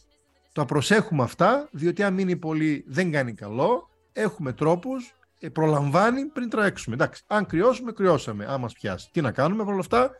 [0.52, 3.88] Το προσέχουμε αυτά, διότι αν μείνει πολύ δεν κάνει καλό.
[4.12, 6.94] Έχουμε τρόπους ε, προλαμβάνει πριν τρέξουμε.
[6.94, 8.46] Εντάξει, αν κρυώσουμε, κρυώσαμε.
[8.46, 9.08] Αν μα πιάσει.
[9.12, 10.10] Τι να κάνουμε, όλα αυτά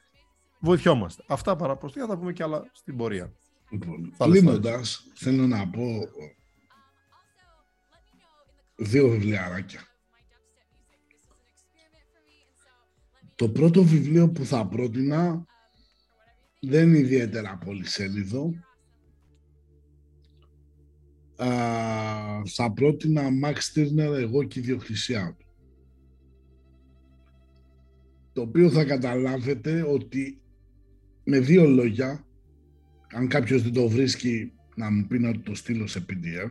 [0.59, 1.25] βοηθιόμαστε.
[1.29, 3.33] Αυτά παραπροστικά θα πούμε και άλλα στην πορεία.
[3.71, 4.81] Λοιπόν, Κλείνοντα,
[5.15, 6.09] θέλω να πω
[8.77, 9.81] δύο βιβλιαράκια.
[13.35, 15.45] Το πρώτο βιβλίο που θα πρότεινα
[16.61, 17.85] δεν είναι ιδιαίτερα πολύ
[21.41, 25.47] σέλιδο θα πρότεινα Max Stirner εγώ και η διοκτησία του.
[28.33, 30.41] Το οποίο θα καταλάβετε ότι
[31.25, 32.25] με δύο λόγια,
[33.13, 36.51] αν κάποιος δεν το βρίσκει να μου πει να το στείλω σε PDF,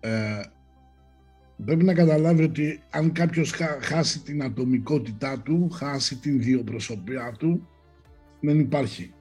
[0.00, 0.40] ε,
[1.64, 7.68] πρέπει να καταλάβει ότι αν κάποιος χάσει την ατομικότητά του, χάσει την διοπροσωπία του,
[8.40, 9.12] δεν υπάρχει.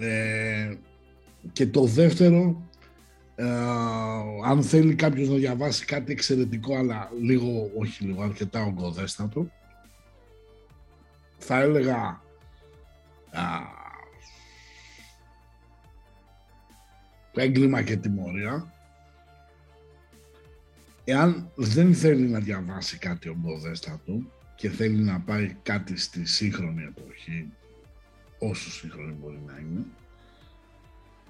[0.00, 0.74] Ε,
[1.52, 2.68] και το δεύτερο,
[3.34, 3.46] ε,
[4.44, 9.50] αν θέλει κάποιος να διαβάσει κάτι εξαιρετικό, αλλά λίγο, όχι λίγο, αρκετά ογκοδέστατο,
[11.38, 12.22] θα έλεγα
[13.30, 13.42] α,
[17.34, 18.74] έγκλημα και τιμωρία.
[21.04, 24.22] Εάν δεν θέλει να διαβάσει κάτι ογκοδέστατο
[24.54, 27.52] και θέλει να πάει κάτι στη σύγχρονη εποχή,
[28.40, 29.84] όσο σύγχρονη μπορεί να είναι,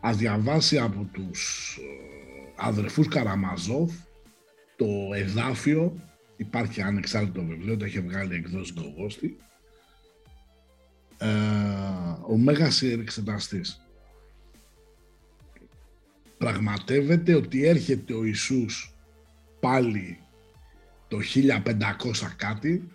[0.00, 3.92] ας διαβάσει από τους ε, αδερφούς Καραμαζόφ
[4.76, 6.00] το εδάφιο,
[6.36, 9.36] υπάρχει ανεξάρτητο βιβλίο, το έχει βγάλει εκδόση Γκογώστη,
[11.18, 11.26] ε,
[12.28, 13.84] ο Μέγας εξεταστής.
[16.38, 18.94] Πραγματεύεται ότι έρχεται ο Ιησούς
[19.60, 20.18] πάλι
[21.08, 22.88] το 1500 κάτι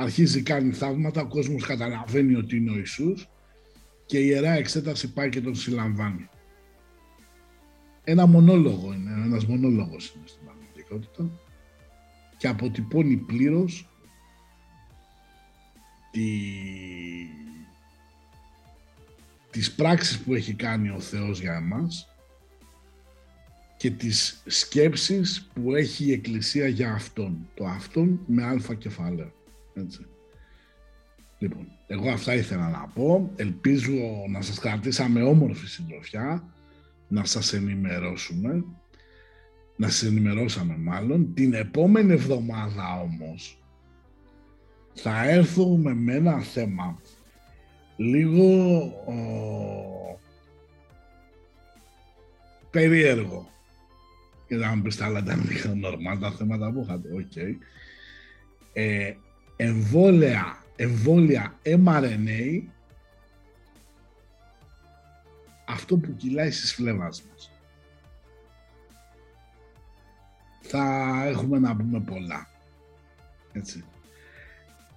[0.00, 3.28] αρχίζει κάνει θαύματα, ο κόσμος καταλαβαίνει ότι είναι ο Ιησούς
[4.06, 6.28] και η Ιερά Εξέταση πάει και τον συλλαμβάνει.
[8.04, 11.30] Ένα μονόλογο είναι, ένας μονόλογος είναι στην πραγματικότητα
[12.36, 13.88] και αποτυπώνει πλήρως
[16.10, 16.28] τη...
[19.50, 22.08] τις πράξεις που έχει κάνει ο Θεός για εμάς
[23.76, 27.48] και τις σκέψεις που έχει η Εκκλησία για Αυτόν.
[27.54, 29.32] Το Αυτόν με αλφα κεφάλαιο.
[29.74, 30.06] Έτσι.
[31.38, 33.30] Λοιπόν, εγώ αυτά ήθελα να πω.
[33.36, 33.92] Ελπίζω
[34.30, 36.54] να σας κρατήσαμε όμορφη συντροφιά,
[37.08, 38.64] να σας ενημερώσουμε,
[39.76, 41.34] να σας ενημερώσαμε μάλλον.
[41.34, 43.62] Την επόμενη εβδομάδα όμως
[44.94, 47.00] θα έρθω με ένα θέμα
[47.96, 48.76] λίγο
[49.06, 49.14] ο,
[52.70, 53.48] περίεργο.
[54.46, 57.08] Και να μου πεις τα άλλα ήταν λίγο νορμάλ τα θέματα που είχατε.
[57.18, 57.56] Okay.
[58.72, 59.14] Ε,
[59.60, 62.62] εμβόλια, εμβόλια mRNA
[65.64, 67.52] αυτό που κυλάει στις φλέβας μας.
[70.60, 72.48] Θα έχουμε να πούμε πολλά.
[73.52, 73.84] Έτσι.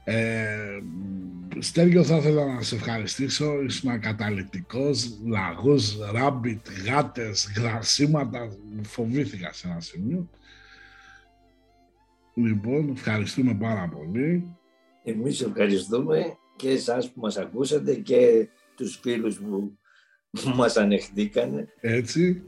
[0.03, 0.79] Ε,
[1.59, 8.49] Στέργιο θα ήθελα να σε ευχαριστήσω, ήσουν καταλητικός, λαγούς, ράμπιτ, γάτες, γρασίματα,
[8.81, 10.29] φοβήθηκα σε ένα σημείο.
[12.33, 14.55] Λοιπόν, ευχαριστούμε πάρα πολύ.
[15.03, 19.77] Εμείς ευχαριστούμε και εσάς που μας ακούσατε και τους φίλους που
[20.57, 21.67] μας ανεχτήκανε.
[21.79, 22.43] Έτσι.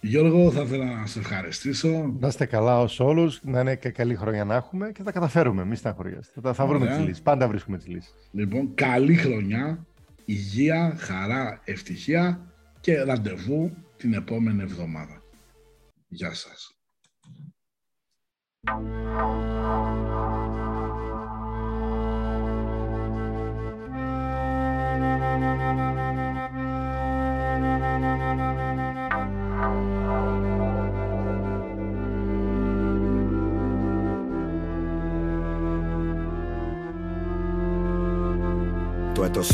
[0.00, 2.16] Γιώργο, θα ήθελα να σε ευχαριστήσω.
[2.18, 5.12] Να είστε καλά ως όλους, να είναι και καλή χρονιά να έχουμε και θα τα
[5.12, 6.40] καταφέρουμε, μη στεναχωριάστε.
[6.40, 8.14] Θα, θα βρούμε τις λύσεις, πάντα βρίσκουμε τις λύσεις.
[8.30, 9.86] Λοιπόν, καλή χρονιά,
[10.24, 15.22] υγεία, χαρά, ευτυχία και ραντεβού την επόμενη εβδομάδα.
[16.08, 16.75] Γεια σας.
[18.68, 18.80] Thank
[25.80, 25.85] you.
[39.26, 39.50] Έτος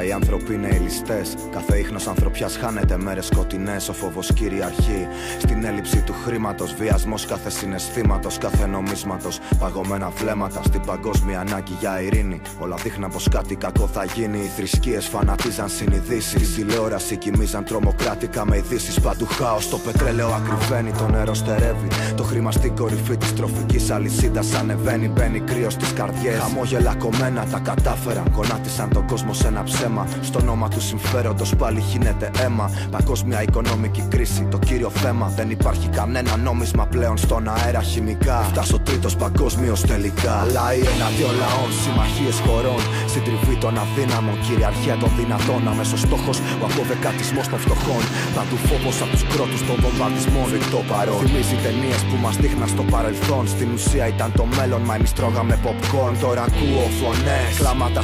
[0.00, 5.06] 2012 οι άνθρωποι είναι οι ληστές Κάθε ίχνος ανθρωπιάς χάνεται μέρες σκοτεινές Ο φόβος κυριαρχεί.
[5.38, 9.38] Στην έλλειψη του χρήματος Βιασμός κάθε συναισθήματος, κάθε νομίσματος.
[9.58, 12.40] Παγωμένα βλέμματα στην παγκόσμια ανάγκη για ειρήνη.
[12.58, 14.38] Όλα δείχναν πως κάτι κακό θα γίνει.
[14.38, 16.48] Οι θρησκείες φανατίζαν συνειδήσεις.
[16.48, 19.26] Στη τηλεόραση κοιμίζαν τρομοκράτικα με ειδήσεις Παντού.
[19.26, 21.88] Χάος το πετρέλαιο ακριβένει Το νερό στερεύει.
[22.16, 26.38] Το χρήμα στην κορυφή της τροφικής αλυσίδας ανεβαίνει Μπαίνει κρύος στις καρδιές.
[26.38, 28.30] Χαμόγελα κομμένα τα κατάφεραν
[28.76, 30.06] Γονάτισαν τον κόσμο σε ένα ψέμα.
[30.20, 32.70] Στο όνομα του συμφέροντος πάλι χύνεται αίμα.
[32.90, 35.32] Παγκόσμια οικονομική κρίση το κύριο θέμα.
[35.36, 38.38] Δεν υπάρχει κανένα νόμισμα πλέον στον αέρα χημικά.
[38.50, 40.34] Φτάσω τρίτος παγκόσμιος τελικά.
[40.40, 42.82] Αλλά η εναντίον λαών, συμμαχίες χωρών.
[43.12, 45.68] Συντριβή των αδύναμων, κυριαρχία των δυνατών.
[45.72, 48.02] Αμέσως στόχος ο αποδεκατισμός των φτωχών.
[48.36, 50.46] Παντού φόβος από τους κρότους των βομβαρδισμών.
[50.50, 51.20] Φρικτό παρόν.
[51.22, 53.42] Θυμίζει ταινίες που μας δείχναν στο παρελθόν.
[53.54, 56.14] Στην ουσία ήταν το μέλλον, μα εμείς τρώγαμε popcorn.
[56.24, 58.02] Τώρα ακούω φωνές, κλάματα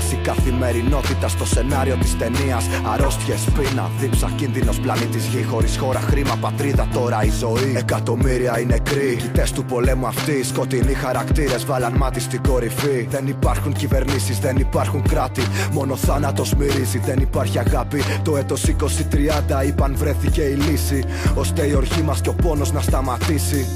[0.00, 2.68] σωτηρίας Η καθημερινότητα στο σενάριο της ταινίας.
[2.92, 5.44] Αρρώστιες, πείνα, δίψα, κίνδυνος πλανήτης γη.
[5.44, 7.74] Χωρίς χώρα, χρήμα, πατρίδα, τώρα η ζωή.
[7.76, 13.06] Εκατομμύρια οι νεκροί, κοιτές του πολέμου αυτοί Σκοτεινοί χαρακτήρες βάλαν μάτι στην κορυφή.
[13.10, 15.42] Δεν υπάρχουν κυβερνήσεις, δεν υπάρχουν κράτη.
[15.72, 18.02] Μόνο θάνατος μυρίζει, δεν υπάρχει αγάπη.
[18.24, 21.04] Το έτος 2030 είπαν βρέθηκε η λύση.
[21.34, 23.66] Ώστε η οργή μας και ο πόνος να σταματήσει.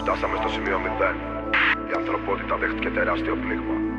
[0.00, 1.14] Φτάσαμε στο σημείο 0.
[1.90, 3.89] Η ανθρωπότητα δέχτηκε τεράστιο πλήγμα.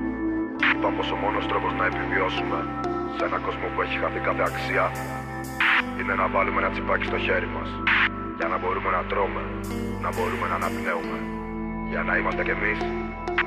[0.70, 2.60] Είπαμε πως ο μόνος τρόπος να επιβιώσουμε
[3.16, 4.86] σε ένα κόσμο που έχει χαθεί κάθε αξία
[6.00, 7.70] είναι να βάλουμε ένα τσιπάκι στο χέρι μας
[8.38, 9.44] για να μπορούμε να τρώμε,
[10.04, 11.18] να μπορούμε να αναπνέουμε
[11.92, 12.80] για να είμαστε κι εμείς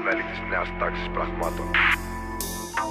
[0.05, 1.69] μέλη της νέας τάξης πραγμάτων.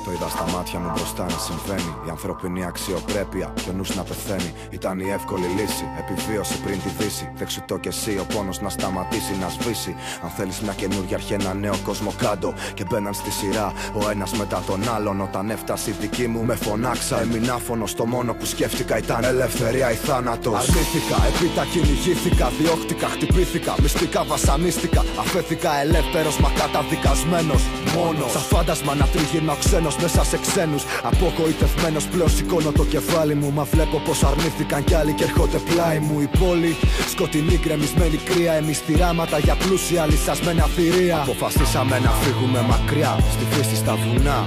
[0.06, 1.94] Το είδα στα μάτια μου μπροστά να συμβαίνει.
[2.08, 4.54] Η ανθρωπινή αξιοπρέπεια και ο νους να πεθαίνει.
[4.70, 5.86] Ήταν η εύκολη λύση.
[6.02, 7.32] Επιβίωση πριν τη δύση.
[7.36, 9.96] Δεξιτό κι εσύ ο πόνος να σταματήσει να σβήσει.
[10.24, 12.54] Αν θέλεις μια καινούργια αρχή, ένα νέο κόσμο κάτω.
[12.74, 15.22] Και μπαίναν στη σειρά ο ένας μετά τον άλλον.
[15.22, 17.22] Όταν έφτασε η δική μου, με φωνάξα.
[17.22, 17.86] Έμεινα φωνο.
[17.96, 20.56] Το μόνο που σκέφτηκα ήταν ελευθερία ή θάνατος.
[20.60, 22.52] Αρνήθηκα, επίτα κυνηγήθηκα.
[22.60, 23.76] Διώχτηκα, χτυπήθηκα.
[23.82, 25.06] Μυστικά βασανίστηκα.
[25.20, 27.64] Αφέθηκα ελεύθερος μα καταδικασμένος.
[27.96, 30.84] Μόνος σαν φάντασμα να τριγύρνα ο ξένο μέσα σε ξένους.
[31.10, 33.52] Απογοητευμένος πλέον σηκώνω το κεφάλι μου.
[33.58, 36.16] Μα βλέπω πως αρνήθηκαν κι άλλοι και έρχονται πλάι μου.
[36.28, 36.76] Η πόλη
[37.14, 38.54] σκοτεινή, γκρεμισμένη κρύα.
[38.54, 41.18] Εμεί θυράματα για πλούσια λυσασμένα θηρία.
[41.22, 44.40] Αποφασίσαμε να φύγουμε μακριά στη φύση στα βουνά.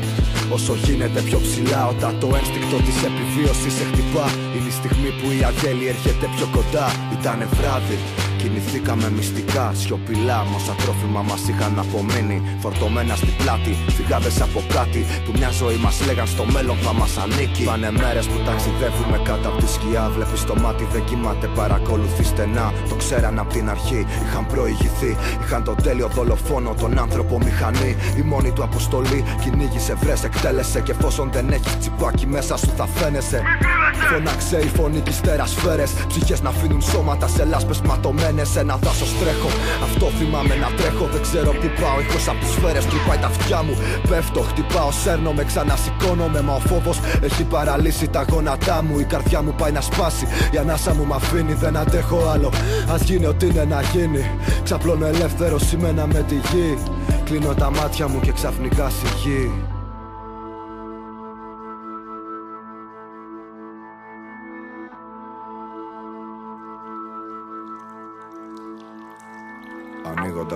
[0.56, 4.26] Όσο γίνεται πιο ψηλά, όταν το ένστικτο της επιβίωσης σε χτυπά.
[4.54, 6.86] Είναι η στιγμή που η αγέλη έρχεται πιο κοντά.
[7.16, 7.98] Ήτανε βράδυ,
[8.36, 10.44] Κινηθήκαμε μυστικά, σιωπηλά.
[10.50, 12.42] Μόσα τρόφιμα μας είχαν απομείνει.
[12.62, 17.12] Φορτωμένα στην πλάτη, φυγάδες από κάτι που μια ζωή μας λέγαν στο μέλλον θα μας
[17.22, 17.64] ανήκει.
[17.64, 20.10] Πάνε μέρες που ταξιδεύουμε κάτω από τη σκιά.
[20.14, 22.72] Βλέπεις το μάτι δεν κοιμάται, παρακολουθεί στενά.
[22.88, 25.16] Το ξέραν από την αρχή, είχαν προηγηθεί.
[25.42, 27.96] Είχαν τον τέλειο δολοφόνο, τον άνθρωπο μηχανή.
[28.20, 30.80] Η μόνη του αποστολή κυνήγησε, βρες, εκτέλεσε.
[30.80, 33.42] Και εφόσον δεν έχεις τσιπάκι μέσα σου θα φαίνεσαι.
[34.10, 35.84] Φώναξε η φωνή της σφαίρε.
[36.08, 38.25] Ψυχές να αφήνουν σώματα σε λάσπες ματωμένες.
[38.42, 39.48] Σε ένα δάσος τρέχω.
[39.82, 41.08] Αυτό θυμάμαι να τρέχω.
[41.12, 42.00] Δεν ξέρω που πάω.
[42.00, 43.74] Ήχο από τις σφαίρες τρυπάει τα αυτιά μου.
[44.08, 46.40] Πέφτω, χτυπάω, σέρνομαι, ξανασηκώνομαι.
[46.42, 46.92] Μα ο φόβο
[47.22, 48.98] έχει παραλύσει τα γόνατά μου.
[48.98, 50.26] Η καρδιά μου πάει να σπάσει.
[50.54, 52.48] Η ανάσα μου μ' αφήνει, δεν αντέχω άλλο.
[52.92, 54.30] Α γίνει ό,τι είναι να γίνει.
[54.64, 56.78] Ξαπλώνω ελεύθερο σημαίνα με τη γη.
[57.24, 59.75] Κλείνω τα μάτια μου και ξαφνικά σιγή.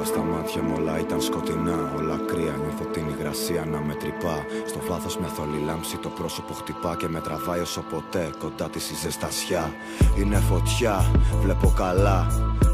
[0.01, 1.93] Ανοίγοντα τα μάτια μου, όλα ήταν σκοτεινά.
[1.99, 4.37] Όλα κρύα, νιώθω την υγρασία να με τρυπά.
[4.67, 8.31] Στο βάθος μια θολή λάμψη, το πρόσωπο χτυπά και με τραβάει όσο ποτέ.
[8.39, 9.73] Κοντά τη η ζεστασιά.
[10.19, 11.11] Είναι φωτιά,
[11.43, 12.27] βλέπω καλά.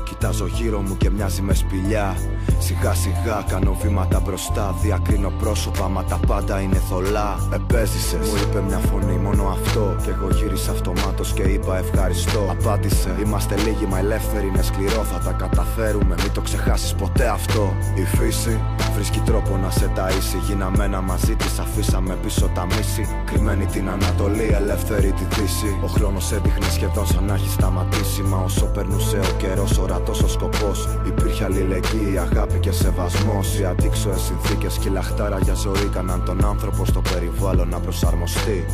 [0.08, 2.16] Κοιτάζω γύρω μου και μοιάζει με σπηλιά.
[2.58, 4.74] Σιγά σιγά κάνω βήματα μπροστά.
[4.82, 7.48] Διακρίνω πρόσωπα, μα τα πάντα είναι θολά.
[7.52, 9.96] Επέζησες, μου είπε μια φωνή, μόνο αυτό.
[10.04, 12.46] Και εγώ γύρισα αυτομάτως και είπα ευχαριστώ.
[12.50, 15.02] Απάντησε, είμαστε λίγοι μα ελεύθεροι, είναι σκληρό.
[15.02, 17.76] Θα τα καταφέρουμε, μην το ξεχάσεις ποτέ αυτό.
[17.94, 18.60] Η φύση
[18.94, 20.38] βρίσκει τρόπο να σε ταΐσει.
[20.46, 23.08] Γίναμε ένα μαζί της, αφήσαμε πίσω τα μίση.
[23.24, 25.78] Κρυμμένη την Ανατολή, ελεύθερη τη Δύση.
[25.84, 28.22] Ο χρόνος έδειχνε σχεδόν σαν να έχει σταματήσει.
[28.22, 30.88] Μα όσο περνούσε ο καιρός, ορατός ο σκοπός.
[31.06, 33.58] Υπήρχε αλληλεγγύη, αγάπη και σεβασμός.
[33.58, 38.64] Οι αντίξωες συνθήκες και η λαχτάρα για ζωή κάναν τον άνθρωπο στο περιβάλλον να προσαρμοστεί.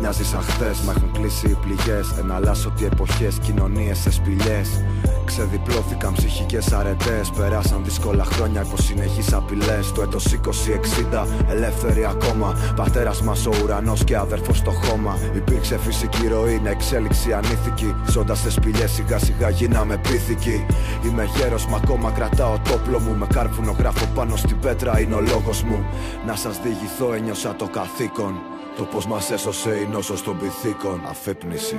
[0.00, 2.14] Μοιάζει σαν χθες, μα έχουν κλείσει οι πληγές.
[2.18, 4.84] Εναλλάσσονται οι εποχές, κοινωνίες σε σπηλιές.
[5.24, 7.30] Ξεδιπλώθηκαν ψυχικές αρετές.
[7.30, 9.92] Περάσαν δύσκολα χρόνια υπό συνεχείς απειλές.
[9.92, 12.54] Το έτος 2060, ελεύθεροι ακόμα.
[12.76, 15.18] Πατέρας μας ο ουρανός και αδερφός στο χώμα.
[15.34, 17.94] Υπήρξε φυσική ροή, είναι εξέλιξη ανήθικη.
[18.08, 20.66] Ζώντας σε σπηλιές, σιγά σιγά γίναμε πίθηκοι.
[21.04, 25.14] Είμαι γέρος μα ακόμα κρατάω το όπλο μου Με κάρφουνο γράφω πάνω στην πέτρα είναι
[25.14, 25.84] ο λόγος μου
[26.26, 28.34] Να σας διηγηθώ ένιωσα το καθήκον
[28.76, 31.78] Το πως μας έσωσε η νόσος των πυθίκων Αφύπνιση